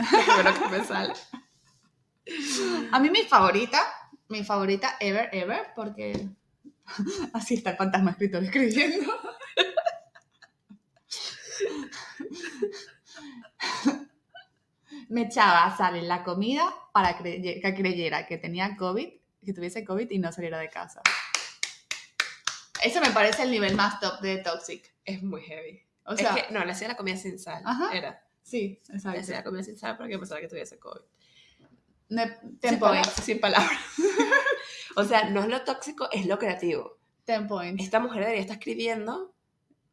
A 2.92 3.00
mí 3.00 3.10
mi 3.10 3.24
favorita, 3.24 3.82
mi 4.28 4.44
favorita 4.44 4.98
ever, 5.00 5.30
ever, 5.32 5.68
porque 5.76 6.30
así 7.34 7.56
está 7.56 7.72
el 7.72 7.78
fantasma 7.78 8.12
escritor 8.12 8.44
escribiendo. 8.44 9.12
Me 15.10 15.24
echaba 15.24 15.66
a 15.66 15.76
sal 15.76 15.96
en 15.96 16.08
la 16.08 16.24
comida 16.24 16.72
para 16.94 17.18
que 17.18 17.60
creyera 17.76 18.28
que 18.28 18.38
tenía 18.38 18.78
COVID, 18.78 19.10
que 19.44 19.54
tuviese 19.54 19.84
COVID 19.84 20.12
y 20.12 20.20
no 20.20 20.32
saliera 20.32 20.60
de 20.60 20.70
casa. 20.70 21.02
Eso 22.84 23.02
me 23.02 23.10
parece 23.10 23.44
el 23.44 23.52
nivel 23.52 23.76
más 23.76 24.00
top 24.00 24.22
de 24.22 24.38
Toxic. 24.38 24.94
Es 25.04 25.24
muy 25.24 25.42
heavy. 25.42 25.89
O 26.14 26.18
sea, 26.18 26.36
es 26.36 26.44
que, 26.48 26.54
no, 26.54 26.66
le 26.66 26.72
hacía 26.72 26.88
la 26.88 26.98
comida 26.98 27.16
sin 27.18 27.38
sal. 27.40 27.62
Ajá. 27.66 27.96
Era. 27.96 28.24
sí, 28.42 28.82
Le 28.88 28.98
hacía 28.98 29.12
exacto. 29.14 29.32
la 29.34 29.44
comida 29.44 29.64
sin 29.64 29.78
sal 29.78 29.98
para 29.98 30.10
que 30.10 30.18
pensara 30.18 30.42
que 30.42 30.48
tuviese 30.48 30.80
COVID. 30.80 31.02
Ne- 32.10 32.40
Ten 32.60 32.80
point. 32.80 33.06
Sin 33.06 33.40
palabras. 33.40 33.80
o 34.96 35.04
sea, 35.04 35.30
no 35.30 35.42
es 35.42 35.48
lo 35.48 35.64
tóxico, 35.64 36.10
es 36.12 36.26
lo 36.26 36.40
creativo. 36.40 36.98
Ten 37.26 37.48
point. 37.48 37.80
Esta 37.80 38.00
mujer 38.00 38.22
debería 38.22 38.42
estar 38.42 38.58
escribiendo 38.58 39.36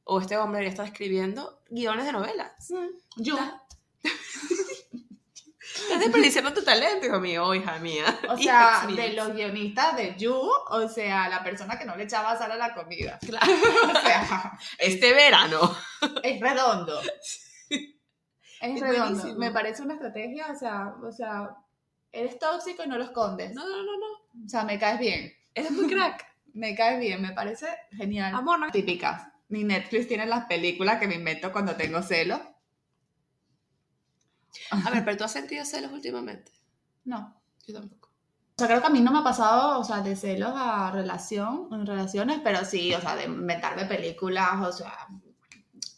o 0.05 0.21
este 0.21 0.37
hombre 0.37 0.61
debería 0.61 0.71
estar 0.71 0.87
escribiendo 0.87 1.61
guiones 1.69 2.07
de 2.07 2.13
novelas. 2.13 2.73
Yo, 3.17 3.37
Estás 5.97 6.13
desperdiciando 6.13 6.53
tu 6.55 6.63
talento, 6.63 7.07
hijo 7.07 7.21
mío, 7.21 7.55
hija 7.55 7.79
mía. 7.79 8.05
o 8.29 8.37
sea, 8.39 8.87
de 8.87 9.13
los 9.15 9.33
guionistas 9.35 9.97
de 9.97 10.15
You, 10.17 10.35
o 10.35 10.89
sea, 10.89 11.29
la 11.29 11.43
persona 11.43 11.79
que 11.79 11.85
no 11.85 11.97
le 11.97 12.05
echaba 12.05 12.37
sal 12.37 12.53
a 12.53 12.57
la 12.57 12.75
comida. 12.75 13.19
Claro. 13.27 13.47
O 13.97 14.01
sea, 14.01 14.59
Este 14.79 15.13
verano. 15.13 15.77
es 16.23 16.41
redondo. 16.41 17.01
Es 17.71 18.75
Es 18.77 18.81
redondo. 18.81 19.05
buenísimo. 19.15 19.39
Me 19.39 19.51
parece 19.51 19.83
una 19.83 19.95
estrategia, 19.95 20.47
o 20.51 20.59
sea, 20.59 20.95
o 21.03 21.13
sea, 21.13 21.51
eres 22.11 22.39
tóxico 22.39 22.83
y 22.85 22.89
no 22.89 22.97
lo 22.97 23.05
escondes. 23.05 23.53
No, 23.53 23.63
no, 23.69 23.77
no, 23.83 23.99
no. 23.99 24.45
O 24.45 24.49
sea, 24.49 24.65
me 24.65 24.79
caes 24.79 24.99
bien. 24.99 25.33
Eres 25.55 25.71
muy 25.73 25.87
crack. 25.89 26.27
Me 26.55 26.75
caes 26.75 26.99
bien, 26.99 27.21
me 27.21 27.33
parece 27.33 27.67
genial. 27.95 28.35
Amor, 28.35 28.59
no. 28.59 28.71
Típicas. 28.71 29.29
Ni 29.51 29.63
Netflix 29.63 30.09
tiene 30.09 30.25
las 30.27 30.47
películas 30.47 30.99
que 30.99 31.07
me 31.07 31.17
invento 31.17 31.53
cuando 31.53 31.77
tengo 31.77 32.03
celos. 32.03 32.41
A 34.71 34.91
ver, 34.91 35.05
pero 35.05 35.17
tú 35.17 35.25
has 35.25 35.33
sentido 35.33 35.65
celos 35.65 35.93
últimamente. 35.93 36.53
No. 37.05 37.41
Yo 37.67 37.75
tampoco. 37.75 38.07
O 38.09 38.59
sea, 38.59 38.69
creo 38.69 38.81
que 38.81 38.87
a 38.87 38.91
mí 38.91 39.01
no 39.01 39.13
me 39.13 39.19
ha 39.19 39.25
pasado, 39.25 39.79
o 39.79 39.85
sea, 39.85 40.01
de 40.01 40.17
celos 40.17 40.53
a 40.55 40.91
relación, 40.91 41.69
en 41.73 41.87
relaciones, 41.87 42.41
pero 42.43 42.65
sí, 42.65 42.95
o 42.95 43.01
sea, 43.01 43.15
de 43.15 43.25
inventarme 43.25 43.85
películas, 43.85 44.63
o 44.63 44.73
sea, 44.73 45.09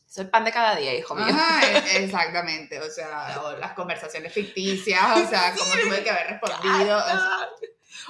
Soy 0.09 0.25
pan 0.25 0.43
de 0.45 0.51
cada 0.51 0.75
día, 0.75 0.93
hijo 0.99 1.15
mío. 1.15 1.27
Ajá, 1.29 1.61
e- 1.65 2.05
exactamente, 2.05 2.81
o 2.81 2.91
sea, 2.91 3.41
o 3.45 3.53
las 3.59 3.75
conversaciones 3.75 4.33
ficticias, 4.33 5.01
o 5.17 5.29
sea, 5.29 5.55
cómo 5.57 5.71
tuve 5.71 6.03
que 6.03 6.11
haber 6.11 6.27
respondido, 6.31 6.99
o 6.99 7.03
sea, 7.03 7.49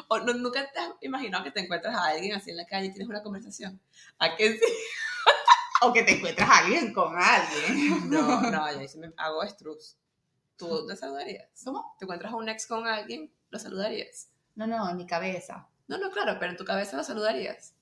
O 0.09 0.19
no, 0.21 0.33
nunca 0.33 0.71
te 0.73 0.79
has 0.79 0.93
imaginado 1.03 1.45
que 1.45 1.51
te 1.51 1.61
encuentras 1.61 1.95
a 1.95 2.07
alguien 2.07 2.35
así 2.35 2.51
en 2.51 2.57
la 2.57 2.67
calle 2.67 2.87
y 2.87 2.91
tienes 2.91 3.09
una 3.09 3.23
conversación. 3.23 3.79
¿A 4.19 4.35
qué 4.37 4.53
sí? 4.55 4.65
o 5.83 5.93
que 5.93 6.05
te 6.05 6.13
encuentras 6.17 6.49
a 6.49 6.59
alguien 6.59 6.93
con 6.95 7.15
alguien. 7.17 8.09
No, 8.09 8.41
no, 8.51 8.81
yo 8.81 8.89
sí 8.89 8.99
me 8.99 9.13
hago 9.17 9.43
estrus. 9.43 9.97
¿Tú 10.59 10.87
te 10.87 10.97
saludarías? 10.97 11.49
¿Cómo? 11.65 11.95
¿Te 11.99 12.05
encuentras 12.05 12.33
a 12.33 12.37
un 12.37 12.49
ex 12.49 12.67
con 12.67 12.87
alguien? 12.87 13.33
¿Lo 13.51 13.59
saludarías? 13.59 14.31
No, 14.57 14.67
no, 14.67 14.91
en 14.91 14.97
mi 14.97 15.07
cabeza. 15.07 15.69
No, 15.87 15.99
no, 15.99 16.11
claro, 16.11 16.37
pero 16.39 16.51
en 16.51 16.57
tu 16.59 16.65
cabeza 16.65 16.97
lo 16.97 17.05
saludarías. 17.05 17.75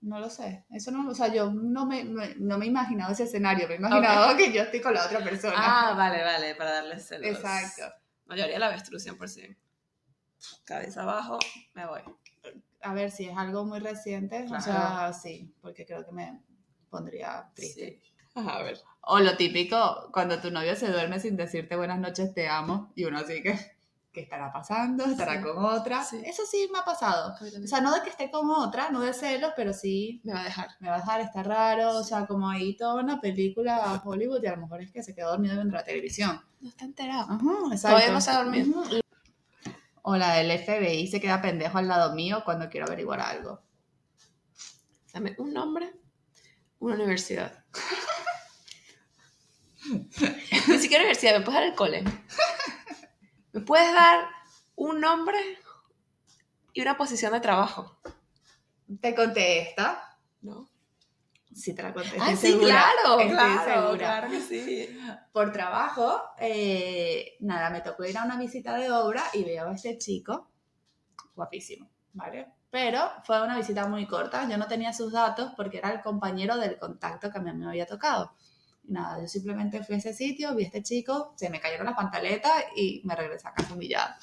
No 0.00 0.18
lo 0.18 0.28
sé. 0.30 0.64
Eso 0.70 0.90
no, 0.90 1.08
o 1.08 1.14
sea, 1.14 1.28
yo 1.28 1.52
no 1.52 1.86
me, 1.86 2.02
me- 2.02 2.34
no 2.36 2.58
me 2.58 2.64
he 2.64 2.68
imaginado 2.68 3.12
ese 3.12 3.24
escenario, 3.24 3.68
me 3.68 3.74
he 3.74 3.76
imaginado 3.76 4.36
que 4.36 4.52
yo 4.52 4.62
estoy 4.62 4.80
con 4.80 4.94
la 4.94 5.04
otra 5.06 5.22
persona. 5.22 5.54
Ah, 5.56 5.94
vale, 5.94 6.24
vale, 6.24 6.54
para 6.56 6.72
darle 6.72 6.98
celos. 6.98 7.28
Exacto. 7.28 7.94
Haría 8.28 8.58
la 8.58 8.66
avestruz 8.66 9.04
100%. 9.06 9.56
Cabeza 10.64 11.02
abajo, 11.02 11.38
me 11.74 11.86
voy. 11.86 12.00
A 12.80 12.94
ver, 12.94 13.12
si 13.12 13.26
es 13.28 13.36
algo 13.36 13.64
muy 13.64 13.78
reciente, 13.78 14.44
o 14.50 14.60
sea, 14.60 15.12
sí, 15.12 15.54
porque 15.60 15.86
creo 15.86 16.04
que 16.04 16.10
me 16.12 16.42
pondría 16.90 17.48
triste. 17.54 18.00
Sí. 18.02 18.12
A 18.34 18.62
ver. 18.62 18.78
O 19.02 19.18
lo 19.18 19.36
típico, 19.36 20.08
cuando 20.12 20.38
tu 20.40 20.50
novio 20.50 20.76
se 20.76 20.90
duerme 20.90 21.18
sin 21.20 21.36
decirte 21.36 21.76
buenas 21.76 21.98
noches, 21.98 22.32
te 22.34 22.48
amo, 22.48 22.92
y 22.94 23.04
uno 23.04 23.18
así 23.18 23.42
que, 23.42 23.58
¿qué 24.12 24.20
estará 24.20 24.52
pasando? 24.52 25.04
¿Estará 25.06 25.38
Sí. 25.38 25.42
con 25.42 25.64
otra? 25.64 26.04
Sí. 26.04 26.22
Eso 26.24 26.42
sí 26.48 26.68
me 26.72 26.78
ha 26.78 26.84
pasado. 26.84 27.32
A 27.32 27.34
O 27.34 27.66
sea, 27.66 27.80
no 27.80 27.92
de 27.92 28.02
que 28.02 28.10
esté 28.10 28.30
con 28.30 28.48
otra, 28.50 28.90
no 28.90 29.00
de 29.00 29.12
celos, 29.12 29.52
pero 29.56 29.72
sí 29.72 30.20
me 30.22 30.32
va 30.34 30.42
a 30.42 30.44
dejar. 30.44 30.68
me 30.78 30.88
va 30.88 30.94
a 30.96 30.98
dejar, 30.98 31.20
está 31.20 31.42
raro, 31.42 31.96
o 31.96 32.04
sea, 32.04 32.26
como 32.26 32.48
ahí 32.48 32.76
toda 32.76 33.02
una 33.02 33.20
película 33.20 34.00
Hollywood 34.04 34.42
y 34.44 34.46
a 34.46 34.54
lo 34.54 34.62
mejor 34.62 34.82
es 34.82 34.92
que 34.92 35.02
se 35.02 35.14
quedó 35.16 35.30
dormido 35.30 35.56
viendo 35.56 35.74
la 35.74 35.82
televisión. 35.84 36.40
No 36.60 36.68
está 36.68 36.84
enterado. 36.84 37.26
Ajá. 37.28 37.76
Todavía 37.80 38.12
no 38.12 38.20
se 38.20 38.30
ha 38.30 38.42
dormido. 38.44 38.84
O 40.02 40.16
la 40.16 40.34
del 40.34 40.50
FBI 40.58 41.08
se 41.08 41.20
queda 41.20 41.42
pendejo 41.42 41.78
al 41.78 41.88
lado 41.88 42.14
mío 42.14 42.42
cuando 42.44 42.68
quiero 42.68 42.86
averiguar 42.86 43.20
algo. 43.20 43.62
Dame 45.12 45.34
un 45.38 45.52
nombre, 45.52 45.92
una 46.78 46.94
universidad. 46.94 47.64
Ni 50.68 50.78
siquiera 50.78 51.02
universidad, 51.02 51.38
me 51.38 51.44
puedes 51.44 51.60
dar 51.60 51.68
el 51.68 51.74
cole. 51.74 52.04
¿Me 53.52 53.60
puedes 53.60 53.92
dar 53.92 54.28
un 54.76 55.00
nombre 55.00 55.38
y 56.72 56.80
una 56.82 56.96
posición 56.96 57.32
de 57.32 57.40
trabajo? 57.40 57.98
¿Te 59.00 59.14
conté 59.14 59.60
esta? 59.60 60.18
¿No? 60.42 60.68
Sí, 61.54 61.74
te 61.74 61.82
la 61.82 61.92
conté. 61.92 62.16
Ah, 62.18 62.30
sí, 62.30 62.52
segura, 62.52 62.66
claro, 62.66 63.20
estoy 63.20 63.30
claro, 63.30 63.82
segura. 63.82 63.96
claro 63.98 64.30
que 64.30 64.40
sí. 64.40 64.98
Por 65.32 65.52
trabajo, 65.52 66.22
eh, 66.38 67.36
nada, 67.40 67.68
me 67.70 67.82
tocó 67.82 68.04
ir 68.04 68.16
a 68.16 68.24
una 68.24 68.38
visita 68.38 68.74
de 68.76 68.90
obra 68.90 69.22
y 69.34 69.44
veo 69.44 69.68
a 69.68 69.74
este 69.74 69.98
chico, 69.98 70.50
guapísimo, 71.34 71.90
¿vale? 72.14 72.48
Pero 72.70 73.10
fue 73.24 73.42
una 73.42 73.58
visita 73.58 73.86
muy 73.86 74.06
corta, 74.06 74.48
yo 74.48 74.56
no 74.56 74.66
tenía 74.66 74.94
sus 74.94 75.12
datos 75.12 75.52
porque 75.54 75.76
era 75.78 75.92
el 75.92 76.00
compañero 76.00 76.56
del 76.56 76.78
contacto 76.78 77.30
que 77.30 77.38
a 77.38 77.42
mí 77.42 77.52
me 77.52 77.68
había 77.68 77.84
tocado. 77.84 78.32
Nada, 78.84 79.20
yo 79.20 79.28
simplemente 79.28 79.82
fui 79.84 79.94
a 79.94 79.98
ese 79.98 80.12
sitio, 80.12 80.54
vi 80.54 80.64
a 80.64 80.66
este 80.66 80.82
chico, 80.82 81.32
se 81.36 81.48
me 81.50 81.60
cayeron 81.60 81.86
las 81.86 81.94
pantaletas 81.94 82.52
y 82.76 83.00
me 83.04 83.14
regresé 83.14 83.48
a 83.48 83.54
casa 83.54 83.74
humillada. 83.74 84.18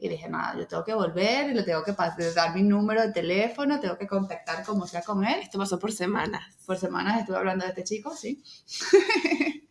Y 0.00 0.08
dije, 0.08 0.28
nada, 0.28 0.56
yo 0.56 0.66
tengo 0.68 0.84
que 0.84 0.94
volver 0.94 1.50
y 1.50 1.54
le 1.54 1.64
tengo 1.64 1.82
que 1.82 1.92
dar 2.34 2.54
mi 2.54 2.62
número 2.62 3.02
de 3.02 3.12
teléfono, 3.12 3.80
tengo 3.80 3.98
que 3.98 4.06
contactar 4.06 4.64
como 4.64 4.86
sea 4.86 5.02
con 5.02 5.24
él. 5.24 5.40
Esto 5.40 5.58
pasó 5.58 5.78
por 5.78 5.90
semanas. 5.90 6.56
Por 6.64 6.76
semanas 6.76 7.18
estuve 7.18 7.36
hablando 7.36 7.64
de 7.64 7.70
este 7.70 7.82
chico, 7.82 8.14
sí. 8.14 8.44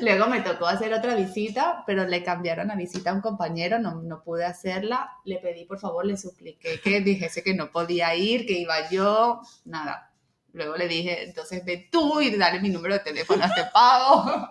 Luego 0.00 0.28
me 0.28 0.40
tocó 0.40 0.66
hacer 0.66 0.94
otra 0.94 1.16
visita, 1.16 1.82
pero 1.84 2.06
le 2.06 2.22
cambiaron 2.22 2.68
la 2.68 2.76
visita 2.76 3.10
a 3.10 3.14
un 3.14 3.20
compañero, 3.20 3.80
no, 3.80 3.96
no 4.02 4.22
pude 4.22 4.44
hacerla. 4.44 5.10
Le 5.24 5.38
pedí, 5.38 5.64
por 5.64 5.80
favor, 5.80 6.06
le 6.06 6.16
supliqué 6.16 6.80
que 6.80 7.00
dijese 7.00 7.42
que 7.42 7.54
no 7.54 7.72
podía 7.72 8.14
ir, 8.14 8.46
que 8.46 8.58
iba 8.58 8.88
yo, 8.88 9.40
nada. 9.64 10.07
Luego 10.52 10.76
le 10.76 10.88
dije, 10.88 11.24
entonces 11.24 11.64
ve 11.64 11.88
tú 11.90 12.20
y 12.20 12.34
dale 12.36 12.60
mi 12.60 12.70
número 12.70 12.94
de 12.94 13.00
teléfono 13.00 13.44
a 13.44 13.46
este 13.46 13.64
pago. 13.72 14.48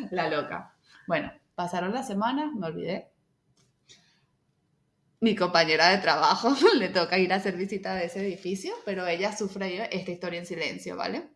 La 0.10 0.28
loca. 0.28 0.74
Bueno, 1.06 1.32
pasaron 1.54 1.92
las 1.92 2.06
semanas, 2.06 2.52
me 2.54 2.66
olvidé. 2.66 3.10
Mi 5.20 5.34
compañera 5.34 5.88
de 5.88 5.98
trabajo 5.98 6.54
le 6.78 6.88
toca 6.88 7.18
ir 7.18 7.32
a 7.32 7.36
hacer 7.36 7.56
visita 7.56 7.94
de 7.94 8.06
ese 8.06 8.20
edificio, 8.20 8.74
pero 8.84 9.06
ella 9.06 9.36
sufre 9.36 9.88
esta 9.96 10.10
historia 10.10 10.40
en 10.40 10.46
silencio, 10.46 10.96
¿vale? 10.96 11.30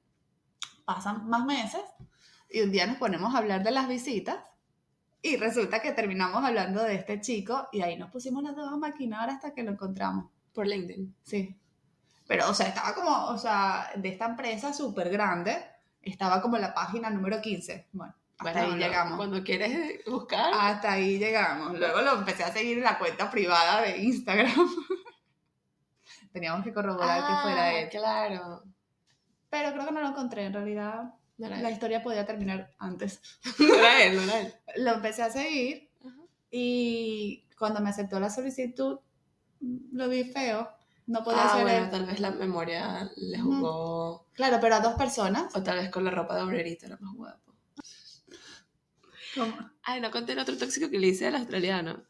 Pasan 0.84 1.28
más 1.28 1.44
meses 1.44 1.82
y 2.50 2.60
un 2.62 2.72
día 2.72 2.86
nos 2.86 2.96
ponemos 2.96 3.34
a 3.34 3.38
hablar 3.38 3.62
de 3.62 3.70
las 3.70 3.88
visitas 3.88 4.38
y 5.22 5.36
resulta 5.36 5.80
que 5.80 5.92
terminamos 5.92 6.44
hablando 6.44 6.82
de 6.82 6.94
este 6.94 7.20
chico 7.20 7.68
y 7.72 7.82
ahí 7.82 7.96
nos 7.96 8.10
pusimos 8.10 8.42
las 8.42 8.56
dos 8.56 8.72
a 8.72 8.76
maquinar 8.76 9.30
hasta 9.30 9.54
que 9.54 9.62
lo 9.62 9.72
encontramos. 9.72 10.30
Por 10.52 10.66
LinkedIn. 10.66 11.14
Sí. 11.22 11.56
Pero, 12.30 12.48
o 12.48 12.54
sea, 12.54 12.68
estaba 12.68 12.94
como, 12.94 13.26
o 13.26 13.36
sea, 13.36 13.90
de 13.96 14.08
esta 14.08 14.26
empresa 14.26 14.72
súper 14.72 15.10
grande, 15.10 15.64
estaba 16.00 16.40
como 16.40 16.54
en 16.54 16.62
la 16.62 16.72
página 16.72 17.10
número 17.10 17.40
15. 17.40 17.88
Bueno, 17.90 18.14
hasta 18.38 18.52
Bueno, 18.52 18.60
ahí 18.60 18.70
lo- 18.80 18.86
llegamos. 18.86 19.16
Cuando 19.16 19.42
quieres 19.42 20.04
buscar, 20.06 20.52
Hasta 20.54 20.92
ahí 20.92 21.18
llegamos. 21.18 21.76
Luego 21.76 22.00
lo 22.02 22.14
empecé 22.18 22.44
a 22.44 22.52
seguir 22.52 22.78
en 22.78 22.84
la 22.84 23.00
cuenta 23.00 23.28
privada 23.28 23.82
de 23.82 23.98
Instagram. 23.98 24.54
Teníamos 26.32 26.62
que 26.64 26.72
corroborar 26.72 27.18
que 27.20 27.42
fuera 27.42 27.62
Ah, 27.64 27.72
él. 27.80 27.88
Claro. 27.88 28.62
Pero 29.50 29.72
creo 29.72 29.86
que 29.86 29.92
no 29.92 30.00
lo 30.00 30.08
encontré. 30.10 30.44
En 30.46 30.52
realidad, 30.52 31.12
No 31.36 31.48
la 31.48 31.58
él. 31.58 31.72
historia 31.72 32.00
podía 32.02 32.24
terminar 32.26 32.70
antes. 32.78 33.20
No 33.58 33.74
era 33.74 34.02
él, 34.04 34.16
no 34.16 34.22
era 34.22 34.40
él. 34.40 34.54
Lo 34.76 34.92
empecé 34.92 35.22
a 35.24 35.30
seguir 35.30 35.90
Ajá. 36.00 36.14
y 36.52 37.44
cuando 37.58 37.80
me 37.80 37.90
aceptó 37.90 38.20
la 38.20 38.30
solicitud, 38.30 39.00
lo 39.92 40.08
vi 40.08 40.24
feo. 40.24 40.70
No 41.10 41.24
podía 41.24 41.44
Ah, 41.44 41.52
ser 41.56 41.62
bueno, 41.62 41.90
tal 41.90 42.06
vez 42.06 42.20
la 42.20 42.30
memoria 42.30 43.10
le 43.16 43.40
jugó. 43.40 44.28
Claro, 44.32 44.58
pero 44.60 44.76
a 44.76 44.80
dos 44.80 44.94
personas. 44.94 45.54
O 45.56 45.62
tal 45.62 45.78
vez 45.78 45.90
con 45.90 46.04
la 46.04 46.12
ropa 46.12 46.36
de 46.36 46.42
obrerito 46.42 46.86
era 46.86 46.96
más 47.00 47.14
guapo. 47.16 47.52
como- 49.34 49.70
Ay, 49.82 50.00
no 50.00 50.10
conté 50.10 50.32
el 50.32 50.38
otro 50.38 50.56
tóxico 50.56 50.88
que 50.90 50.98
le 50.98 51.08
hice 51.08 51.26
al 51.26 51.34
australiano. 51.36 52.04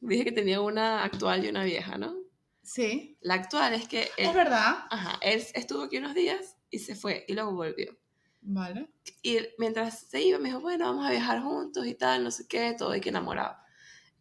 Dije 0.00 0.24
que 0.24 0.32
tenía 0.32 0.60
una 0.60 1.02
actual 1.04 1.44
y 1.44 1.48
una 1.48 1.64
vieja, 1.64 1.98
¿no? 1.98 2.14
Sí, 2.62 3.16
La 3.20 3.34
actual 3.34 3.74
es 3.74 3.88
que 3.88 4.02
él, 4.16 4.28
es 4.28 4.34
verdad. 4.34 4.84
ajá, 4.90 5.18
él 5.20 5.42
estuvo 5.54 5.82
aquí 5.82 5.98
unos 5.98 6.14
días 6.14 6.56
y 6.70 6.78
se 6.78 6.94
fue 6.94 7.24
y 7.26 7.34
luego 7.34 7.52
volvió. 7.54 7.96
Vale. 8.40 8.88
Y 9.22 9.38
mientras 9.58 9.98
se 10.00 10.20
iba 10.22 10.38
me 10.38 10.48
dijo, 10.50 10.60
bueno, 10.60 10.84
vamos 10.86 11.06
a 11.06 11.10
viajar 11.10 11.42
juntos 11.42 11.86
y 11.86 11.94
tal, 11.94 12.22
no 12.22 12.30
sé 12.30 12.46
qué, 12.46 12.74
todo 12.78 12.94
y 12.94 13.00
que 13.00 13.08
enamorado. 13.08 13.56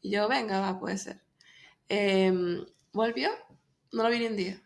Y 0.02 0.10
yo, 0.12 0.28
venga, 0.28 0.60
va, 0.60 0.80
puede 0.80 0.97
ser. 0.97 1.24
Em, 1.88 2.66
volvió, 2.93 3.30
no 3.92 4.04
lo 4.04 4.10
vi 4.10 4.20
ni 4.20 4.26
un 4.28 4.36
día. 4.38 4.62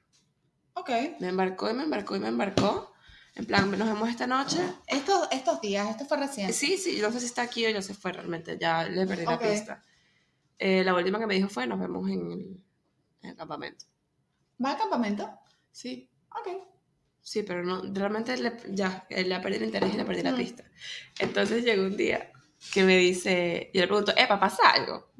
Ok. 0.73 0.89
Me 1.19 1.29
embarcó 1.29 1.69
y 1.69 1.73
me 1.73 1.83
embarcó 1.83 2.15
y 2.15 2.19
me 2.19 2.27
embarcó. 2.27 2.93
En 3.35 3.45
plan, 3.45 3.69
nos 3.71 3.87
vemos 3.87 4.07
esta 4.09 4.27
noche. 4.27 4.59
Estos, 4.87 5.27
estos 5.31 5.59
días, 5.61 5.89
esto 5.89 6.05
fue 6.05 6.17
reciente. 6.17 6.53
Sí, 6.53 6.77
sí, 6.77 6.99
no 7.01 7.11
sé 7.11 7.19
si 7.19 7.25
está 7.25 7.41
aquí 7.41 7.65
o 7.65 7.69
ya 7.69 7.81
se 7.81 7.93
fue 7.93 8.13
realmente, 8.13 8.57
ya 8.59 8.83
le 8.85 9.05
perdí 9.05 9.25
la 9.25 9.37
pista. 9.39 9.83
Eh, 10.57 10.83
la 10.85 10.93
última 10.95 11.19
que 11.19 11.27
me 11.27 11.35
dijo 11.35 11.49
fue, 11.49 11.67
nos 11.67 11.79
vemos 11.79 12.09
en 12.09 12.31
el, 12.31 12.63
en 13.23 13.29
el 13.31 13.35
campamento. 13.35 13.85
¿Va 14.63 14.71
al 14.71 14.77
campamento? 14.77 15.29
Sí, 15.71 16.09
Ok. 16.31 16.47
sí, 17.21 17.43
pero 17.43 17.61
no, 17.63 17.81
realmente 17.93 18.37
le, 18.37 18.55
ya, 18.69 19.05
eh, 19.09 19.25
le 19.25 19.37
perdí 19.41 19.57
el 19.57 19.63
interés 19.65 19.93
y 19.93 19.97
le 19.97 20.05
perdí 20.05 20.21
la 20.23 20.31
Mm. 20.31 20.37
pista. 20.37 20.63
Entonces 21.19 21.65
llegó 21.65 21.83
un 21.83 21.97
día 21.97 22.31
que 22.73 22.83
me 22.83 22.97
dice, 22.97 23.69
yo 23.73 23.81
le 23.81 23.87
pregunto, 23.87 24.13
epa, 24.15 24.39
¿pasa 24.39 24.69
algo? 24.69 25.11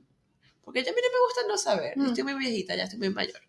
Porque 0.64 0.84
ya 0.86 0.92
a 0.92 0.94
mí 0.94 1.02
no 1.04 1.10
me 1.20 1.26
gusta 1.26 1.42
no 1.50 1.58
saber, 1.58 1.98
Mm. 1.98 2.06
estoy 2.08 2.24
muy 2.24 2.36
viejita, 2.36 2.76
ya 2.78 2.84
estoy 2.84 3.00
muy 3.00 3.10
mayor. 3.10 3.42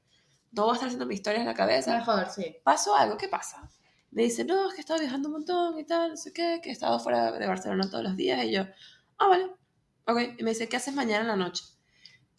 No 0.57 0.65
voy 0.65 0.73
a 0.73 0.75
estar 0.75 0.89
haciendo 0.89 1.07
mi 1.07 1.15
historia 1.15 1.41
en 1.41 1.47
la 1.47 1.55
cabeza. 1.55 1.99
Mejor, 1.99 2.31
sí. 2.31 2.57
¿Pasó 2.65 2.97
algo? 2.97 3.19
¿Qué 3.19 3.29
pasa? 3.29 3.69
Me 4.11 4.23
dice, 4.23 4.45
no, 4.45 4.69
es 4.69 4.75
que 4.75 4.79
he 4.79 4.81
estado 4.81 5.01
viajando 5.01 5.29
un 5.29 5.35
montón 5.35 5.79
y 5.79 5.85
tal, 5.85 6.11
no 6.11 6.17
sé 6.17 6.33
qué, 6.33 6.61
que 6.63 6.71
he 6.71 6.73
estado 6.73 6.99
fuera 6.99 7.33
de 7.33 7.47
Barcelona 7.47 7.89
todos 7.91 8.03
los 8.03 8.17
días. 8.17 8.43
Y 8.45 8.53
yo, 8.53 8.63
ah, 9.19 9.29
vale, 9.29 9.51
ok. 10.07 10.39
Y 10.39 10.43
me 10.43 10.51
dice, 10.51 10.69
¿qué 10.69 10.77
haces 10.77 10.95
mañana 10.95 11.21
en 11.21 11.29
la 11.29 11.37
noche? 11.37 11.65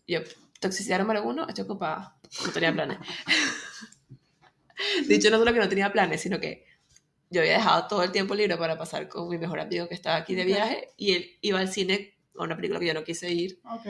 Y 0.07 0.15
yo, 0.15 0.22
toxicidad 0.59 0.97
número 0.97 1.24
uno, 1.24 1.47
estoy 1.47 1.65
ocupada. 1.65 2.18
No 2.43 2.51
tenía 2.51 2.74
planes. 2.74 2.97
Dicho 5.07 5.30
no 5.30 5.38
solo 5.38 5.53
que 5.53 5.59
no 5.59 5.70
tenía 5.70 5.93
planes, 5.93 6.22
sino 6.22 6.39
que 6.39 6.65
yo 7.30 7.41
había 7.41 7.53
dejado 7.53 7.88
todo 7.88 8.03
el 8.03 8.11
tiempo 8.11 8.34
libre 8.34 8.57
para 8.57 8.78
pasar 8.78 9.07
con 9.07 9.30
mi 9.30 9.38
mejor 9.38 9.59
amigo 9.59 9.88
que 9.88 9.93
estaba 9.93 10.15
aquí 10.15 10.34
de 10.34 10.45
viaje 10.45 10.89
y 10.97 11.13
él 11.13 11.38
iba 11.41 11.59
al 11.59 11.68
cine 11.68 12.18
a 12.38 12.43
una 12.43 12.55
película 12.55 12.80
que 12.80 12.88
yo 12.88 12.93
no 12.93 13.03
quise 13.03 13.32
ir, 13.32 13.59
Ok. 13.63 13.86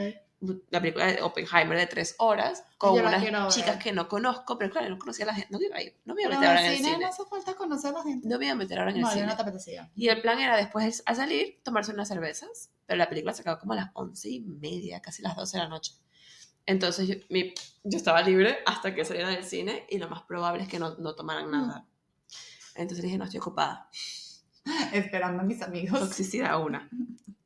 La 0.69 0.79
película 0.79 1.07
de 1.07 1.21
Oppenheimer 1.21 1.77
de 1.77 1.87
tres 1.87 2.15
horas, 2.19 2.63
con 2.77 2.95
Yo 2.95 3.01
unas 3.01 3.53
chicas 3.55 3.81
que 3.81 3.91
no 3.91 4.07
conozco, 4.07 4.57
pero 4.57 4.71
claro, 4.71 4.87
no 4.89 4.99
conocía 4.99 5.25
a 5.25 5.29
la 5.29 5.33
gente, 5.33 5.49
no 5.51 5.59
iba 5.59 5.75
a 5.77 5.81
ir, 5.81 5.95
no 6.05 6.13
me 6.13 6.21
iba 6.21 6.29
a 6.29 6.33
meter 6.35 6.47
ahora 6.49 6.59
en 6.61 6.65
el 6.67 6.71
el 6.73 6.77
cine 6.85 6.97
no 6.99 7.07
hace 7.07 7.25
falta 7.25 7.55
conocer 7.55 7.89
a 7.95 7.97
la 7.97 8.03
gente. 8.03 8.27
no 8.27 8.37
me 8.37 8.45
iba 8.45 8.51
a 8.53 8.55
meter 8.55 8.77
ahora 8.77 8.91
en 8.91 8.97
el 8.97 9.01
No, 9.03 9.07
yo 9.09 9.13
cine. 9.15 9.25
no 9.27 9.35
te 9.35 9.41
apetecía. 9.41 9.91
Y 9.95 10.09
el 10.09 10.21
plan 10.21 10.39
era 10.39 10.55
después 10.55 11.01
a 11.05 11.15
salir, 11.15 11.59
tomarse 11.63 11.91
unas 11.91 12.07
cervezas, 12.07 12.69
pero 12.85 12.97
la 12.97 13.09
película 13.09 13.33
se 13.33 13.41
acabó 13.41 13.59
como 13.59 13.73
a 13.73 13.77
las 13.77 13.89
once 13.93 14.29
y 14.29 14.41
media, 14.41 15.01
casi 15.01 15.23
las 15.23 15.35
12 15.35 15.57
de 15.57 15.63
la 15.63 15.69
noche. 15.69 15.93
Entonces 16.67 17.07
yo, 17.07 17.15
mi- 17.29 17.53
yo 17.83 17.97
estaba 17.97 18.21
libre 18.21 18.59
hasta 18.65 18.93
que 18.93 19.05
saliera 19.05 19.29
del 19.29 19.43
cine 19.43 19.85
y 19.89 19.97
lo 19.97 20.07
más 20.09 20.21
probable 20.23 20.63
es 20.63 20.69
que 20.69 20.77
no, 20.79 20.95
no 20.97 21.15
tomaran 21.15 21.49
nada. 21.49 21.85
Entonces 22.75 23.03
dije, 23.03 23.17
no, 23.17 23.23
estoy 23.25 23.39
ocupada. 23.39 23.89
Esperando 24.93 25.41
a 25.41 25.45
mis 25.45 25.61
amigos. 25.61 25.99
Toxicidad 25.99 26.61
una. 26.61 26.89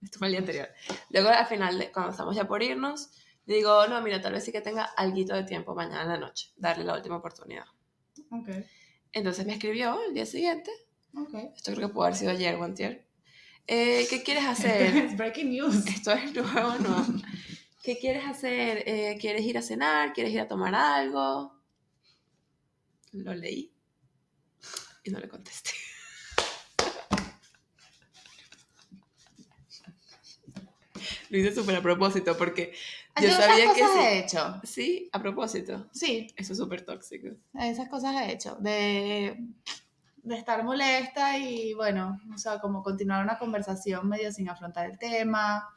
Esto 0.02 0.20
fue 0.20 0.28
el 0.28 0.32
día 0.34 0.40
anterior. 0.40 0.70
Luego 1.10 1.30
al 1.30 1.46
final, 1.46 1.90
cuando 1.94 2.12
estamos 2.12 2.36
ya 2.36 2.48
por 2.48 2.62
irnos, 2.64 3.12
digo, 3.46 3.88
no, 3.88 4.02
mira, 4.02 4.22
tal 4.22 4.34
vez 4.34 4.44
sí 4.44 4.52
que 4.52 4.62
tenga 4.62 4.84
alguito 4.84 5.34
de 5.36 5.44
tiempo 5.44 5.74
mañana 5.76 6.02
en 6.04 6.08
la 6.10 6.18
noche, 6.18 6.50
darle 6.58 6.84
la 6.84 6.96
última 6.96 7.18
oportunidad. 7.18 7.66
Ok. 8.32 8.50
Entonces 9.14 9.46
me 9.46 9.54
escribió 9.54 10.00
el 10.08 10.14
día 10.14 10.26
siguiente, 10.26 10.72
Ok. 11.16 11.34
esto 11.56 11.74
creo 11.74 11.88
que 11.88 11.94
pudo 11.94 12.04
haber 12.06 12.16
sido 12.16 12.32
ayer 12.32 12.56
o 12.56 12.64
antier. 12.64 13.06
Eh, 13.68 14.08
¿Qué 14.10 14.24
quieres 14.24 14.46
hacer? 14.46 14.96
Es 15.12 15.18
breaking 15.18 15.52
news. 15.52 15.86
Esto 15.88 16.12
es 16.14 16.34
nuevo, 16.34 16.76
¿no? 16.80 17.06
¿Qué 17.84 17.98
quieres 17.98 18.26
hacer? 18.26 18.84
Eh, 18.86 19.18
¿Quieres 19.20 19.44
ir 19.44 19.58
a 19.58 19.62
cenar? 19.62 20.14
¿Quieres 20.14 20.34
ir 20.34 20.40
a 20.40 20.48
tomar 20.48 20.74
algo? 20.76 21.54
Lo 23.12 23.34
leí 23.34 23.74
y 25.04 25.10
no 25.12 25.20
le 25.20 25.28
contesté. 25.28 25.72
Lo 31.32 31.38
hice 31.38 31.56
súper 31.56 31.78
a 31.78 31.82
propósito 31.82 32.36
porque 32.38 32.74
yo 33.22 33.30
esas 33.30 33.46
sabía 33.46 33.74
que 33.74 33.80
cosas 33.80 33.96
sí. 33.96 34.00
he 34.02 34.20
hecho. 34.20 34.62
Sí, 34.64 35.10
a 35.14 35.22
propósito. 35.22 35.88
Sí, 35.94 36.28
Eso 36.36 36.52
es 36.52 36.60
súper 36.60 36.82
tóxico. 36.84 37.30
esas 37.54 37.88
cosas 37.88 38.22
he 38.22 38.34
hecho. 38.34 38.58
De, 38.60 39.38
de 40.24 40.36
estar 40.36 40.62
molesta 40.66 41.38
y, 41.38 41.74
bueno, 41.74 42.20
o 42.36 42.38
sea, 42.38 42.60
como 42.60 42.84
continuar 42.84 43.24
una 43.24 43.40
conversación 43.40 44.10
medio 44.10 44.30
sin 44.34 44.50
afrontar 44.50 44.92
el 44.92 45.00
tema. 45.00 45.70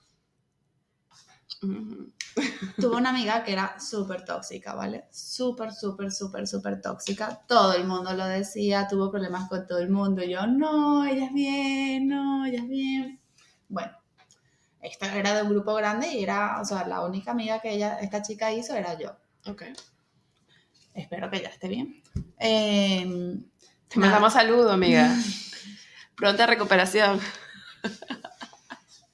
Tuve 1.60 2.96
una 2.96 3.10
amiga 3.10 3.44
que 3.44 3.52
era 3.52 3.78
súper 3.78 4.24
tóxica, 4.24 4.74
¿vale? 4.74 5.04
Súper, 5.12 5.72
súper, 5.72 6.10
súper, 6.10 6.48
súper 6.48 6.80
tóxica. 6.80 7.44
Todo 7.46 7.74
el 7.74 7.86
mundo 7.86 8.12
lo 8.12 8.26
decía, 8.26 8.88
tuvo 8.88 9.08
problemas 9.08 9.48
con 9.48 9.68
todo 9.68 9.78
el 9.78 9.88
mundo. 9.88 10.24
Yo, 10.24 10.48
no, 10.48 11.04
ella 11.04 11.26
es 11.26 11.32
bien, 11.32 12.08
no, 12.08 12.44
ella 12.44 12.58
es 12.58 12.68
bien. 12.68 13.20
Bueno, 13.68 13.92
esta 14.84 15.14
era 15.16 15.34
de 15.34 15.42
un 15.42 15.48
grupo 15.48 15.74
grande 15.74 16.08
y 16.08 16.22
era, 16.22 16.60
o 16.60 16.64
sea, 16.64 16.86
la 16.86 17.00
única 17.02 17.30
amiga 17.30 17.60
que 17.60 17.70
ella, 17.72 17.98
esta 18.00 18.22
chica 18.22 18.52
hizo 18.52 18.74
era 18.74 18.98
yo. 18.98 19.16
Ok. 19.46 19.62
Espero 20.94 21.30
que 21.30 21.40
ya 21.40 21.48
esté 21.48 21.68
bien. 21.68 22.02
Eh, 22.38 23.02
Te 23.88 23.98
Nada. 23.98 24.12
mandamos 24.12 24.32
saludo, 24.34 24.72
amiga. 24.72 25.10
Pronta 26.16 26.46
recuperación. 26.46 27.18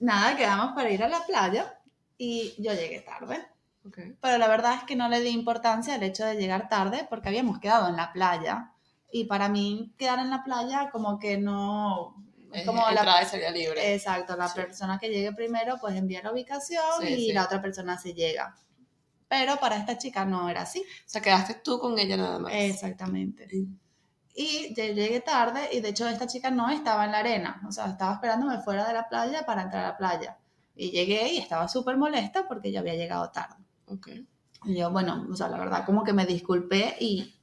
nada, 0.00 0.36
quedamos 0.36 0.72
para 0.74 0.90
ir 0.90 1.02
a 1.02 1.08
la 1.08 1.24
playa 1.24 1.78
y 2.18 2.54
yo 2.58 2.72
llegué 2.74 3.00
tarde. 3.00 3.46
Ok. 3.86 3.98
Pero 4.20 4.38
la 4.38 4.48
verdad 4.48 4.74
es 4.74 4.84
que 4.84 4.96
no 4.96 5.08
le 5.08 5.20
di 5.20 5.30
importancia 5.30 5.94
al 5.94 6.02
hecho 6.02 6.24
de 6.26 6.36
llegar 6.36 6.68
tarde 6.68 7.06
porque 7.08 7.28
habíamos 7.28 7.58
quedado 7.60 7.88
en 7.88 7.96
la 7.96 8.12
playa. 8.12 8.72
Y 9.12 9.24
para 9.24 9.48
mí 9.48 9.94
quedar 9.96 10.18
en 10.18 10.30
la 10.30 10.44
playa 10.44 10.90
como 10.90 11.18
que 11.18 11.38
no... 11.38 12.16
Es 12.52 12.66
como 12.66 12.82
la, 12.82 12.90
entrada 12.90 13.22
y 13.22 13.26
salida 13.26 13.50
libre. 13.50 13.94
exacto, 13.94 14.36
la 14.36 14.48
Sí. 14.48 14.54
persona 14.56 14.98
que 14.98 15.08
llegue 15.08 15.32
primero 15.32 15.76
pues 15.80 15.94
envía 15.96 16.22
la 16.22 16.32
ubicación 16.32 16.82
Sí, 17.00 17.06
y 17.12 17.26
sí. 17.28 17.32
la 17.32 17.44
otra 17.44 17.60
persona 17.62 17.98
se 17.98 18.12
llega. 18.14 18.54
Pero 19.28 19.56
para 19.58 19.76
esta 19.76 19.96
chica 19.96 20.24
no 20.24 20.48
era 20.48 20.62
así. 20.62 20.80
O 20.80 21.08
sea, 21.08 21.20
quedaste 21.22 21.54
tú 21.62 21.78
con 21.78 21.98
ella 21.98 22.16
nada 22.16 22.38
más. 22.40 22.52
Exactamente. 22.54 23.46
Y 24.34 24.74
llegué 24.74 25.20
tarde 25.20 25.68
y 25.72 25.80
de 25.80 25.90
hecho 25.90 26.08
esta 26.08 26.26
chica 26.26 26.50
no 26.50 26.68
estaba 26.70 27.04
en 27.04 27.12
la 27.12 27.18
arena, 27.18 27.60
o 27.68 27.72
sea, 27.72 27.86
estaba 27.86 28.14
esperándome 28.14 28.60
fuera 28.60 28.86
de 28.86 28.94
la 28.94 29.08
playa 29.08 29.44
para 29.44 29.62
entrar 29.62 29.84
a 29.84 29.88
la 29.88 29.96
playa. 29.96 30.38
Y 30.74 30.90
llegué 30.90 31.32
y 31.34 31.38
estaba 31.38 31.68
súper 31.68 31.96
molesta 31.96 32.48
porque 32.48 32.72
yo 32.72 32.80
había 32.80 32.94
llegado 32.94 33.30
tarde. 33.30 33.56
Ok. 33.86 34.08
Y 34.64 34.76
yo, 34.76 34.90
bueno, 34.90 35.26
o 35.30 35.34
sea, 35.36 35.48
la 35.48 35.58
verdad 35.58 35.84
como 35.84 36.04
que 36.04 36.12
me 36.12 36.26
disculpé 36.26 36.96
y, 37.00 37.34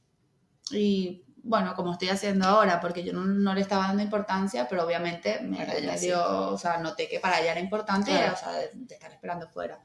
y 0.70 1.24
bueno, 1.42 1.74
como 1.74 1.92
estoy 1.92 2.08
haciendo 2.08 2.46
ahora, 2.46 2.80
porque 2.80 3.02
yo 3.04 3.12
no, 3.12 3.24
no 3.24 3.54
le 3.54 3.60
estaba 3.60 3.86
dando 3.88 4.02
importancia, 4.02 4.66
pero 4.68 4.84
obviamente 4.84 5.40
me, 5.40 5.64
sí. 5.98 6.06
dio, 6.06 6.50
o 6.50 6.58
sea, 6.58 6.78
noté 6.78 7.08
que 7.08 7.20
para 7.20 7.40
ella 7.40 7.52
era 7.52 7.60
importante, 7.60 8.10
Claro. 8.10 8.34
o 8.34 8.36
sea, 8.36 8.52
de, 8.52 8.70
de 8.74 8.94
estar 8.94 9.10
esperando 9.12 9.48
fuera. 9.48 9.80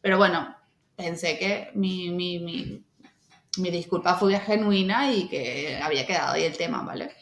Pero 0.00 0.16
bueno, 0.18 0.56
pensé 0.96 1.38
que 1.38 1.70
mi, 1.74 2.10
mi, 2.10 2.38
mi, 2.38 2.84
mi 3.58 3.70
disculpa 3.70 4.14
fue 4.14 4.38
genuina 4.38 5.12
y 5.12 5.28
que 5.28 5.80
había 5.82 6.06
quedado 6.06 6.32
ahí 6.32 6.44
el 6.44 6.56
tema, 6.56 6.82
¿vale? 6.82 7.12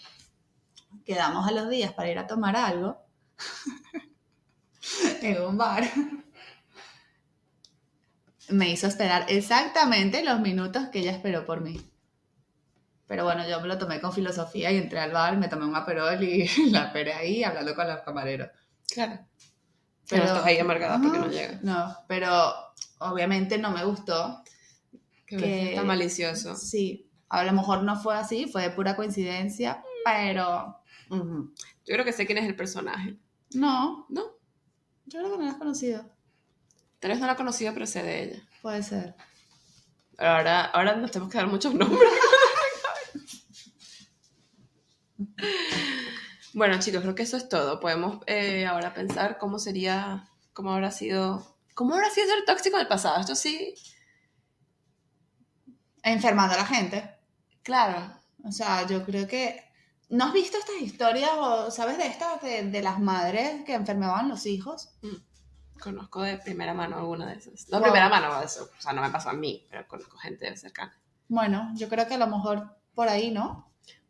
Quedamos 1.05 1.47
a 1.47 1.53
los 1.53 1.69
días 1.71 1.93
para 1.93 2.11
ir 2.11 2.19
a 2.19 2.27
tomar 2.27 2.57
algo 2.57 2.99
en 5.23 5.43
un 5.43 5.57
bar. 5.57 5.85
Me 8.49 8.71
hizo 8.71 8.87
esperar 8.87 9.27
exactamente 9.29 10.23
los 10.25 10.41
minutos 10.41 10.89
que 10.89 11.01
ella 11.01 11.13
esperó 11.13 11.45
por 11.45 11.61
mí. 11.61 11.81
Pero 13.09 13.25
bueno, 13.25 13.49
yo 13.49 13.61
me 13.61 13.67
lo 13.69 13.79
tomé 13.79 14.01
con 14.01 14.13
filosofía 14.13 14.71
y 14.71 14.77
entré 14.77 15.01
al 15.01 15.11
bar, 15.13 15.37
me 15.37 15.49
tomé 15.49 15.65
un 15.65 15.75
aperol 15.75 16.23
y 16.23 16.47
la 16.71 16.85
esperé 16.87 17.15
ahí 17.15 17.43
hablando 17.43 17.75
con 17.75 17.89
los 17.89 18.01
camareros. 18.03 18.51
Claro. 18.93 19.19
Pero 20.09 20.25
estás 20.25 20.45
ahí 20.45 20.59
amargada 20.59 21.01
porque 21.03 21.19
no 21.19 21.27
llega. 21.29 21.59
No, 21.63 21.97
pero 22.07 22.55
obviamente 22.99 23.59
no 23.59 23.71
me 23.71 23.85
gustó. 23.85 24.43
Que 25.27 25.37
Que- 25.37 25.71
está 25.71 25.83
malicioso. 25.83 26.55
Sí, 26.57 27.11
a 27.29 27.45
lo 27.45 27.53
mejor 27.53 27.83
no 27.83 27.97
fue 28.01 28.17
así, 28.17 28.47
fue 28.47 28.63
de 28.63 28.71
pura 28.71 28.95
coincidencia, 28.97 29.83
pero 30.05 30.77
Ujú. 31.11 31.53
Yo 31.87 31.95
creo 31.95 32.05
que 32.05 32.13
sé 32.13 32.27
quién 32.27 32.39
es 32.39 32.45
el 32.47 32.55
personaje. 32.57 33.17
no, 33.55 34.07
¿No? 34.11 34.23
yo 35.07 35.21
creo 35.21 35.33
que 35.33 35.39
no 35.39 35.45
la 35.45 35.53
has 35.53 35.57
conocido. 35.59 36.05
Tal 37.01 37.11
vez 37.13 37.21
no 37.21 37.27
la 37.27 37.33
he 37.33 37.37
conocido, 37.37 37.73
pero 37.73 37.87
sé 37.87 38.03
de 38.03 38.23
ella. 38.25 38.43
Puede 38.61 38.83
ser. 38.83 39.15
Ahora, 40.19 40.65
ahora 40.67 40.97
nos 40.97 41.11
tenemos 41.11 41.31
que 41.33 41.39
dar 41.39 41.47
muchos 41.47 41.73
nombres. 41.75 42.11
bueno, 46.55 46.79
chicos, 46.79 47.03
creo 47.03 47.15
que 47.15 47.23
eso 47.25 47.37
es 47.37 47.49
todo. 47.49 47.81
Podemos 47.81 48.19
eh, 48.27 48.67
ahora 48.67 48.95
pensar 48.95 49.39
cómo 49.39 49.59
sería, 49.59 50.29
cómo 50.53 50.73
habrá 50.73 50.91
sido, 50.91 51.57
cómo 51.75 51.95
habrá 51.95 52.11
sido 52.11 52.27
ser 52.29 52.45
tóxico 52.47 52.77
en 52.77 52.83
el 52.83 52.89
pasado. 52.89 53.21
Esto 53.21 53.35
sí, 53.35 53.75
Enfermando 56.03 56.55
a 56.55 56.59
la 56.59 56.67
gente. 56.67 57.17
claro. 57.63 58.15
O 58.45 58.53
sea, 58.53 58.87
yo 58.87 59.05
creo 59.05 59.27
que... 59.27 59.65
¿No 60.11 60.27
has 60.27 60.33
visto 60.33 60.57
estas 60.57 60.77
historias 60.81 61.31
o 61.35 61.71
sabes 61.73 61.99
de 61.99 62.07
estas 62.07 62.41
de, 62.41 62.63
de 62.63 62.83
las 62.83 62.99
madres 63.01 63.65
que 63.65 63.75
enfermaban 63.75 64.29
los 64.29 64.47
hijos? 64.47 64.91
Conozco 65.81 66.23
de 66.23 66.39
primera 66.39 66.73
mano 66.73 66.97
alguna 66.97 67.27
de 67.27 67.35
esas. 67.35 67.69
No 67.69 67.79
Wow. 67.79 67.83
primera 67.89 68.09
mano, 68.09 68.41
eso, 68.41 68.71
o 68.79 68.81
sea, 68.81 68.93
no 68.93 69.03
me 69.03 69.11
pasó 69.11 69.31
a 69.31 69.33
mí, 69.35 69.67
pero 69.69 69.87
conozco 69.89 70.17
gente 70.19 70.57
cercana. 70.57 70.99
Bueno, 71.27 71.73
yo 71.75 71.89
creo 71.89 72.07
que 72.07 72.15
a 72.15 72.19
lo 72.19 72.29
mejor 72.29 72.77
por 72.95 73.09
ahí, 73.09 73.31
¿no? 73.33 73.68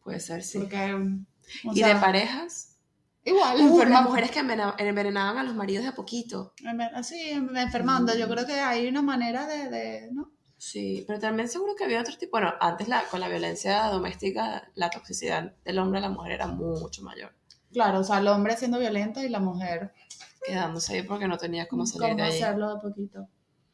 Puede 0.08 0.20
ser, 0.20 0.42
sí. 0.42 0.58
Porque... 0.58 0.94
o 0.94 1.72
y 1.72 1.76
sea, 1.78 1.88
de 1.88 2.00
parejas. 2.00 2.76
Igual, 3.24 3.60
Uh, 3.60 3.84
las 3.84 4.02
mujeres 4.04 4.30
que 4.30 4.38
envenenaban 4.38 5.36
a 5.36 5.42
los 5.42 5.54
maridos 5.54 5.82
de 5.84 5.90
a 5.90 5.94
poquito. 5.94 6.54
Así, 6.94 7.30
enfermando. 7.30 8.16
Yo 8.16 8.26
Mm. 8.26 8.30
creo 8.30 8.46
que 8.46 8.54
hay 8.60 8.88
una 8.88 9.02
manera 9.02 9.46
de... 9.46 9.68
de 9.68 10.08
¿no? 10.12 10.30
Sí, 10.56 11.04
pero 11.06 11.18
también 11.20 11.46
seguro 11.48 11.74
que 11.76 11.84
había 11.84 12.00
otro 12.00 12.16
tipo. 12.16 12.32
Bueno, 12.38 12.52
antes 12.58 12.88
la, 12.88 13.02
con 13.10 13.20
la 13.20 13.28
violencia 13.28 13.84
doméstica, 13.88 14.70
la 14.74 14.88
toxicidad 14.90 15.54
del 15.64 15.78
hombre 15.78 15.98
a 15.98 16.02
la 16.02 16.08
mujer 16.08 16.32
era 16.32 16.46
mucho 16.46 17.02
mayor. 17.02 17.34
Claro, 17.70 18.00
o 18.00 18.04
sea, 18.04 18.18
el 18.18 18.28
hombre 18.28 18.56
siendo 18.56 18.78
violento 18.78 19.22
y 19.22 19.28
la 19.28 19.40
mujer 19.40 19.92
Quedándose 20.46 20.94
ahí 20.94 21.02
porque 21.02 21.28
no 21.28 21.36
tenía 21.36 21.68
cómo 21.68 21.84
salir 21.84 22.08
cómo 22.12 22.16
de 22.16 22.22
ahí. 22.22 22.42
hacerlo 22.42 22.74
de 22.74 22.80
poquito. 22.80 23.28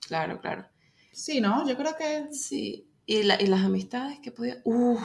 Claro, 0.09 0.41
claro. 0.41 0.67
Sí, 1.13 1.41
¿no? 1.41 1.67
Yo 1.69 1.77
creo 1.77 1.95
que 1.97 2.27
Sí. 2.33 2.89
Y, 3.07 3.23
la, 3.23 3.41
y 3.41 3.47
las 3.47 3.61
amistades 3.63 4.19
que 4.21 4.33
podía. 4.33 4.61
Uf, 4.65 5.01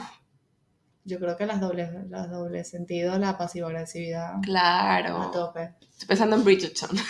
yo 1.04 1.18
creo 1.18 1.36
que 1.36 1.46
las 1.46 1.60
dobles, 1.60 1.90
las 2.08 2.30
dobles 2.30 2.68
sentidos, 2.68 3.18
la 3.18 3.36
pasiva 3.38 3.68
agresividad 3.68 4.36
a 4.36 4.40
claro. 4.40 5.30
tope. 5.30 5.74
Estoy 5.80 6.08
pensando 6.08 6.36
en 6.36 6.44
Bridgerton. 6.44 6.90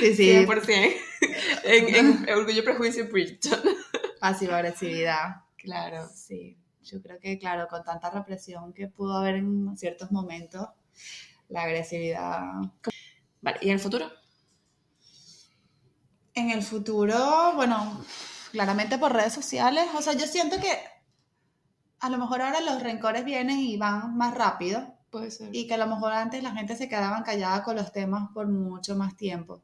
Sí, 0.00 0.14
sí, 0.14 0.30
100%. 0.30 0.94
en, 1.64 1.94
en 1.94 2.30
Orgullo 2.34 2.64
Prejuicio 2.64 3.04
y 3.04 3.08
Bridgerton. 3.08 3.60
pasiva 4.18 4.56
agresividad. 4.56 5.42
Claro. 5.58 6.08
Sí, 6.14 6.56
yo 6.82 7.02
creo 7.02 7.18
que, 7.20 7.38
claro, 7.38 7.68
con 7.68 7.84
tanta 7.84 8.08
represión 8.08 8.72
que 8.72 8.88
pudo 8.88 9.18
haber 9.18 9.34
en 9.34 9.76
ciertos 9.76 10.10
momentos, 10.12 10.68
la 11.48 11.64
agresividad. 11.64 12.40
Vale, 13.42 13.58
¿y 13.60 13.66
en 13.68 13.74
el 13.74 13.80
futuro? 13.80 14.10
En 16.34 16.50
el 16.50 16.62
futuro, 16.62 17.52
bueno, 17.54 18.02
claramente 18.52 18.96
por 18.96 19.12
redes 19.12 19.34
sociales, 19.34 19.84
o 19.94 20.00
sea, 20.00 20.14
yo 20.14 20.26
siento 20.26 20.58
que 20.58 20.95
a 22.06 22.10
lo 22.10 22.18
mejor 22.18 22.40
ahora 22.42 22.60
los 22.60 22.82
rencores 22.82 23.24
vienen 23.24 23.58
y 23.58 23.76
van 23.76 24.16
más 24.16 24.32
rápido 24.34 24.94
Puede 25.10 25.30
ser. 25.30 25.48
y 25.54 25.66
que 25.66 25.74
a 25.74 25.78
lo 25.78 25.86
mejor 25.86 26.12
antes 26.12 26.42
la 26.42 26.52
gente 26.52 26.76
se 26.76 26.88
quedaba 26.88 27.22
callada 27.22 27.62
con 27.62 27.76
los 27.76 27.92
temas 27.92 28.30
por 28.32 28.46
mucho 28.48 28.96
más 28.96 29.16
tiempo. 29.16 29.60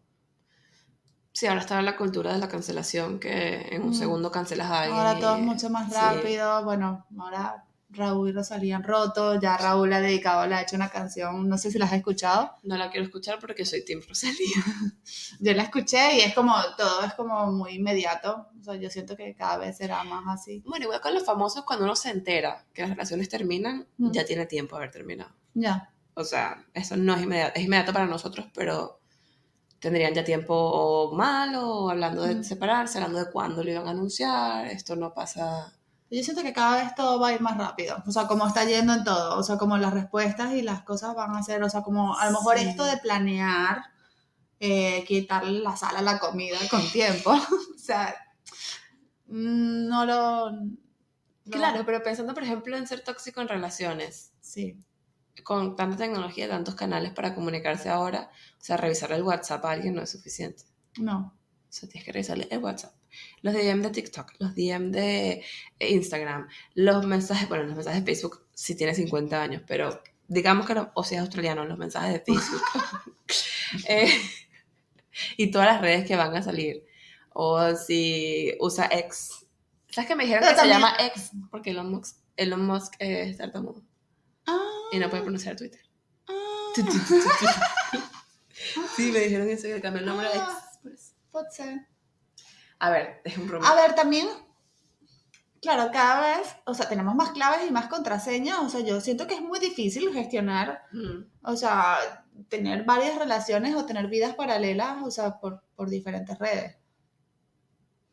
Sí, 1.32 1.46
ahora 1.46 1.60
está 1.62 1.80
la 1.80 1.96
cultura 1.96 2.32
de 2.32 2.38
la 2.38 2.48
cancelación, 2.48 3.18
que 3.18 3.74
en 3.74 3.82
un 3.82 3.90
Mm. 3.90 3.94
segundo 3.94 4.30
cancelas 4.30 4.70
a 4.70 4.82
alguien. 4.82 4.98
Ahora 4.98 5.18
todo 5.18 5.36
es 5.36 5.42
mucho 5.42 5.70
más 5.70 5.88
sí. 5.88 5.94
rápido, 5.98 6.62
bueno, 6.64 7.06
ahora 7.18 7.64
Raúl 7.94 8.30
y 8.30 8.32
Rosalía 8.32 8.76
han 8.76 8.82
roto, 8.84 9.38
ya 9.40 9.56
Raúl 9.56 9.92
ha 9.92 10.00
dedicado, 10.00 10.46
le 10.46 10.54
ha 10.54 10.62
hecho 10.62 10.76
una 10.76 10.88
canción, 10.88 11.48
no 11.48 11.58
sé 11.58 11.70
si 11.70 11.78
la 11.78 11.84
has 11.84 11.92
escuchado, 11.92 12.52
No 12.62 12.76
la 12.76 12.90
quiero 12.90 13.04
escuchar 13.06 13.38
porque 13.38 13.64
soy 13.66 13.84
Team 13.84 14.00
Rosalía. 14.08 14.36
yo 15.40 15.52
la 15.52 15.62
escuché 15.64 16.16
y 16.16 16.20
es 16.20 16.34
como, 16.34 16.54
todo 16.76 17.04
es 17.04 17.12
como 17.14 17.52
muy 17.52 17.74
inmediato, 17.74 18.48
o 18.60 18.64
sea, 18.64 18.76
yo 18.76 18.88
siento 18.90 19.16
que 19.16 19.34
cada 19.34 19.58
vez 19.58 19.76
será 19.76 20.02
más 20.04 20.24
así. 20.40 20.62
Bueno, 20.66 20.84
igual 20.84 21.00
con 21.00 21.14
los 21.14 21.24
famosos, 21.24 21.64
cuando 21.64 21.84
uno 21.84 21.94
se 21.96 22.10
entera 22.10 22.64
que 22.72 22.82
las 22.82 22.90
relaciones 22.90 23.28
terminan, 23.28 23.86
Mm. 23.98 24.10
ya 24.12 24.24
tiene 24.24 24.46
tiempo 24.46 24.76
de 24.76 24.82
haber 24.84 24.90
terminado. 24.92 25.30
Ya, 25.54 25.88
O 26.14 26.24
sea, 26.24 26.64
eso 26.74 26.96
no 26.96 27.14
es 27.14 27.22
inmediato. 27.22 27.52
Es 27.58 27.64
inmediato 27.64 27.92
para 27.92 28.06
nosotros, 28.06 28.46
pero 28.54 29.00
tendrían 29.80 30.12
ya 30.14 30.22
tiempo 30.22 31.10
malo, 31.14 31.88
hablando 31.90 32.22
de 32.22 32.34
Mm. 32.36 32.44
separarse, 32.44 32.98
hablando 32.98 33.18
de 33.24 33.30
cuándo 33.30 33.64
lo 33.64 33.70
iban 33.70 33.86
a 33.88 33.90
anunciar. 33.92 34.66
Esto 34.66 34.94
no 34.94 35.12
pasa. 35.14 35.72
Yo 36.18 36.22
siento 36.24 36.42
que 36.42 36.52
cada 36.52 36.82
vez 36.82 36.94
todo 36.94 37.18
va 37.20 37.28
a 37.28 37.32
ir 37.34 37.40
más 37.40 37.56
rápido, 37.56 38.02
o 38.06 38.10
sea, 38.12 38.26
como 38.26 38.46
está 38.46 38.64
yendo 38.64 38.92
en 38.92 39.04
todo, 39.04 39.38
o 39.38 39.42
sea, 39.42 39.56
como 39.58 39.76
las 39.78 39.92
respuestas 39.94 40.52
y 40.54 40.62
las 40.62 40.82
cosas 40.82 41.14
van 41.14 41.34
a 41.36 41.42
ser, 41.42 41.62
o 41.62 41.70
sea, 41.70 41.82
como 41.82 42.16
a 42.18 42.26
lo 42.26 42.32
mejor 42.32 42.58
Sí. 42.58 42.64
esto 42.68 42.84
de 42.84 42.96
planear, 42.98 43.82
eh, 44.60 45.04
quitarle 45.08 45.60
la 45.60 45.76
sal 45.76 45.96
a 45.96 46.02
la 46.02 46.18
comida 46.18 46.58
con 46.70 46.82
tiempo, 46.90 47.30
o 47.76 47.78
sea, 47.78 48.14
mm, 49.26 49.88
no 49.88 50.04
lo... 50.06 50.50
no- 50.52 50.76
Claro, 51.50 51.84
pero 51.84 52.02
pensando, 52.02 52.34
por 52.34 52.44
ejemplo, 52.44 52.76
en 52.76 52.86
ser 52.86 53.02
tóxico 53.02 53.40
en 53.40 53.48
relaciones, 53.48 54.32
Sí. 54.40 54.78
con 55.42 55.74
tanta 55.74 55.96
tecnología, 55.96 56.48
tantos 56.48 56.74
canales 56.76 57.12
para 57.12 57.34
comunicarse 57.34 57.88
ahora, 57.88 58.30
o 58.60 58.62
sea, 58.64 58.76
revisarle 58.76 59.16
el 59.16 59.22
WhatsApp 59.24 59.64
a 59.64 59.70
alguien 59.72 59.94
no 59.94 60.02
es 60.02 60.10
suficiente. 60.10 60.64
No. 60.98 61.34
O 61.68 61.72
sea, 61.72 61.88
tienes 61.88 62.04
que 62.04 62.12
revisarle 62.12 62.46
el 62.50 62.58
WhatsApp. 62.62 62.92
Los 63.42 63.54
DM 63.54 63.82
de 63.82 63.90
TikTok, 63.90 64.32
los 64.38 64.54
DM 64.54 64.90
de 64.90 65.44
Instagram, 65.80 66.48
los 66.74 67.06
mensajes, 67.06 67.48
bueno, 67.48 67.64
los 67.64 67.76
mensajes 67.76 68.00
de 68.04 68.06
Facebook 68.12 68.44
si 68.54 68.74
tienes 68.74 68.96
50 68.96 69.42
años, 69.42 69.62
pero 69.66 70.02
digamos 70.28 70.66
que, 70.66 70.74
lo- 70.74 70.90
o 70.94 71.04
si 71.04 71.14
es 71.14 71.20
australiano, 71.20 71.64
los 71.64 71.78
mensajes 71.78 72.12
de 72.12 72.20
Facebook. 72.20 72.62
Eh, 73.88 74.12
y 75.38 75.50
todas 75.50 75.66
las 75.66 75.80
redes 75.80 76.06
que 76.06 76.14
van 76.14 76.36
a 76.36 76.42
salir. 76.42 76.84
O 77.32 77.74
si 77.74 78.52
usa 78.60 78.86
X. 78.92 79.46
¿Sabes 79.90 80.08
que 80.08 80.14
me 80.14 80.24
dijeron 80.24 80.42
Pero 80.44 80.52
que 80.52 80.56
también- 80.60 80.78
se 80.78 80.82
llama 80.86 80.96
X? 81.06 81.30
Porque 81.50 81.70
Elon 81.70 81.90
Musk, 81.90 82.16
Elon 82.36 82.66
Musk 82.66 82.92
es 82.98 83.38
tartamudo 83.38 83.82
Ah, 84.46 84.58
y 84.92 84.98
no 84.98 85.08
puede 85.08 85.22
pronunciar 85.22 85.56
Twitter. 85.56 85.80
ah, 86.28 86.72
Sí, 88.96 89.10
me 89.12 89.20
dijeron 89.20 89.48
eso, 89.48 89.62
que 89.68 89.80
cambió 89.80 90.00
el 90.00 90.06
nombre 90.06 90.26
a 90.26 90.30
X. 90.30 90.44
Por 90.82 90.92
eso. 90.92 91.12
A 92.82 92.90
ver, 92.90 93.20
es 93.24 93.36
un 93.38 93.44
A 93.44 93.48
problema. 93.48 93.74
ver, 93.76 93.94
también, 93.94 94.26
claro, 95.60 95.90
cada 95.92 96.20
vez, 96.36 96.56
o 96.64 96.74
sea, 96.74 96.88
tenemos 96.88 97.14
más 97.14 97.30
claves 97.30 97.60
y 97.68 97.70
más 97.70 97.86
contraseñas, 97.86 98.58
o 98.58 98.68
sea, 98.68 98.80
yo 98.80 99.00
siento 99.00 99.26
que 99.26 99.34
es 99.34 99.40
muy 99.40 99.60
difícil 99.60 100.12
gestionar, 100.12 100.82
Mm. 100.92 101.24
o 101.44 101.56
sea, 101.56 101.98
tener 102.48 102.84
varias 102.84 103.16
relaciones 103.18 103.74
o 103.76 103.86
tener 103.86 104.08
vidas 104.08 104.34
paralelas, 104.34 104.96
o 105.04 105.10
sea, 105.10 105.38
por, 105.38 105.62
por 105.76 105.88
diferentes 105.90 106.36
redes. 106.38 106.76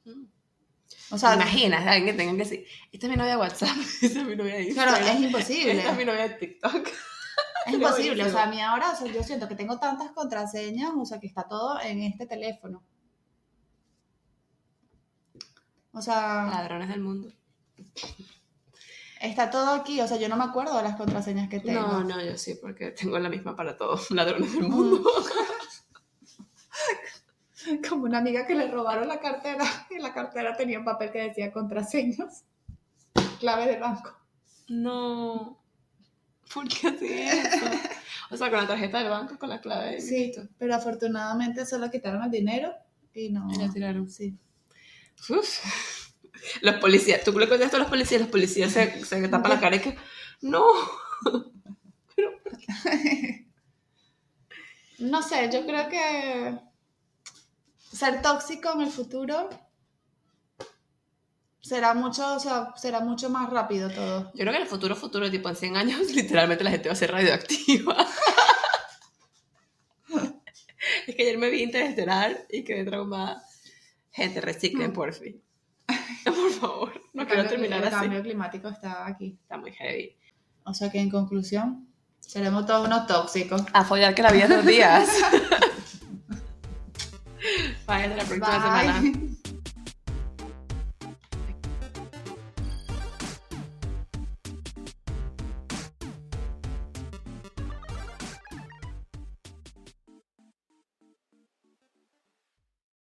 Mm. 0.05 0.25
O 1.11 1.17
sea, 1.17 1.29
¿Te 1.31 1.35
imaginas 1.37 1.87
alguien 1.87 2.05
que 2.05 2.13
tenga 2.13 2.31
que 2.33 2.37
decir, 2.49 2.65
esta 2.91 3.07
es 3.07 3.09
mi 3.11 3.17
novia 3.17 3.37
WhatsApp, 3.39 3.69
esta 4.03 4.19
es 4.19 4.25
mi 4.25 4.35
novia 4.35 4.55
de 4.55 4.69
claro, 4.73 4.91
Instagram, 4.91 5.17
es 5.17 5.23
imposible. 5.23 5.77
esta 5.79 5.91
es 5.91 5.97
mi 5.97 6.05
novia 6.05 6.37
TikTok. 6.37 6.87
Es 7.65 7.73
imposible, 7.73 8.23
o 8.23 8.29
sea, 8.31 8.43
a 8.43 8.47
mí 8.47 8.59
ahora, 8.61 8.91
o 8.91 8.95
sea, 8.95 9.11
yo 9.11 9.21
siento 9.21 9.47
que 9.47 9.53
tengo 9.55 9.79
tantas 9.79 10.11
contraseñas, 10.11 10.91
o 10.97 11.05
sea, 11.05 11.19
que 11.19 11.27
está 11.27 11.43
todo 11.43 11.79
en 11.81 12.01
este 12.03 12.25
teléfono. 12.25 12.83
O 15.91 16.01
sea, 16.01 16.47
Ladrones 16.51 16.89
del 16.89 17.01
mundo. 17.01 17.33
está 19.21 19.49
todo 19.49 19.71
aquí, 19.71 19.99
o 20.01 20.07
sea, 20.07 20.17
yo 20.17 20.29
no 20.29 20.37
me 20.37 20.43
acuerdo 20.43 20.77
de 20.77 20.83
las 20.83 20.95
contraseñas 20.95 21.49
que 21.49 21.59
tengo. 21.59 21.81
No, 21.81 22.03
no, 22.03 22.23
yo 22.23 22.37
sí, 22.37 22.57
porque 22.61 22.91
tengo 22.91 23.17
la 23.19 23.29
misma 23.29 23.55
para 23.55 23.75
todos, 23.75 24.11
ladrones 24.11 24.53
del 24.53 24.69
mundo. 24.69 25.03
Como 27.89 28.05
una 28.05 28.19
amiga 28.19 28.47
que 28.47 28.55
le 28.55 28.69
robaron 28.69 29.07
la 29.07 29.19
cartera 29.19 29.65
y 29.89 29.99
la 29.99 30.13
cartera 30.13 30.55
tenía 30.55 30.79
un 30.79 30.85
papel 30.85 31.11
que 31.11 31.23
decía 31.23 31.51
contraseñas, 31.51 32.45
clave 33.39 33.67
de 33.67 33.79
banco. 33.79 34.15
No. 34.69 35.59
¿Por 36.53 36.67
qué 36.67 36.87
así 36.87 37.07
eso? 37.07 37.65
O 38.31 38.37
sea, 38.37 38.49
con 38.49 38.59
la 38.59 38.67
tarjeta 38.67 38.99
del 38.99 39.09
banco, 39.09 39.37
con 39.37 39.49
la 39.49 39.59
clave. 39.59 40.01
Sí, 40.01 40.31
pero 40.57 40.75
afortunadamente 40.75 41.65
solo 41.65 41.91
quitaron 41.91 42.23
el 42.23 42.31
dinero 42.31 42.73
y 43.13 43.29
no. 43.29 43.47
Y 43.51 43.57
la 43.57 43.69
tiraron. 43.69 44.09
Sí. 44.09 44.37
Uf. 45.29 45.59
Los 46.61 46.75
policías, 46.75 47.23
tú 47.23 47.37
le 47.37 47.47
cuentas 47.47 47.67
esto 47.67 47.77
a 47.77 47.81
los 47.81 47.89
policías, 47.89 48.21
los 48.21 48.29
policías 48.29 48.71
se, 48.71 49.03
se 49.03 49.27
tapan 49.27 49.51
la 49.51 49.59
cara 49.59 49.75
y 49.75 49.79
que, 49.79 49.97
no. 50.41 50.63
No 54.99 55.21
sé, 55.21 55.49
yo 55.51 55.65
creo 55.65 55.89
que 55.89 56.59
ser 57.91 58.21
tóxico 58.21 58.71
en 58.73 58.81
el 58.81 58.91
futuro 58.91 59.49
será 61.61 61.93
mucho, 61.93 62.35
o 62.35 62.39
sea, 62.39 62.73
será 62.75 62.99
mucho 62.99 63.29
más 63.29 63.49
rápido 63.49 63.89
todo. 63.89 64.31
Yo 64.33 64.39
creo 64.41 64.51
que 64.51 64.57
en 64.57 64.63
el 64.63 64.67
futuro, 64.67 64.95
futuro, 64.95 65.31
tipo 65.31 65.49
en 65.49 65.55
100 65.55 65.77
años, 65.77 66.11
literalmente 66.13 66.63
la 66.63 66.71
gente 66.71 66.89
va 66.89 66.93
a 66.93 66.97
ser 66.97 67.11
radioactiva. 67.11 68.07
es 71.07 71.15
que 71.15 71.21
ayer 71.21 71.37
me 71.37 71.49
vi 71.49 71.63
Interestelar 71.63 72.45
y 72.49 72.63
quedé 72.63 72.83
traumada. 72.83 73.43
Gente, 74.11 74.41
reciclen, 74.41 74.91
por 74.93 75.13
fin. 75.13 75.41
por 76.25 76.51
favor, 76.51 77.01
no 77.13 77.21
El 77.23 77.27
quiero 77.27 77.43
cambio- 77.43 77.49
terminar 77.49 77.79
el 77.81 77.87
así. 77.87 77.95
cambio 77.95 78.21
climático 78.23 78.69
está 78.69 79.05
aquí. 79.07 79.37
Está 79.41 79.57
muy 79.57 79.71
heavy. 79.71 80.15
O 80.63 80.73
sea 80.73 80.91
que 80.91 80.99
en 80.99 81.09
conclusión, 81.09 81.87
seremos 82.19 82.65
todos 82.65 82.85
unos 82.87 83.07
tóxicos. 83.07 83.63
A 83.73 83.83
follar 83.83 84.13
que 84.15 84.21
la 84.21 84.31
vida 84.31 84.43
es 84.45 84.49
dos 84.49 84.65
días. 84.65 85.09
Bye, 87.87 88.03
hasta 88.03 88.15
la 88.17 88.23
próxima 88.23 88.61
semana. 88.83 89.01
Bye. 89.01 89.28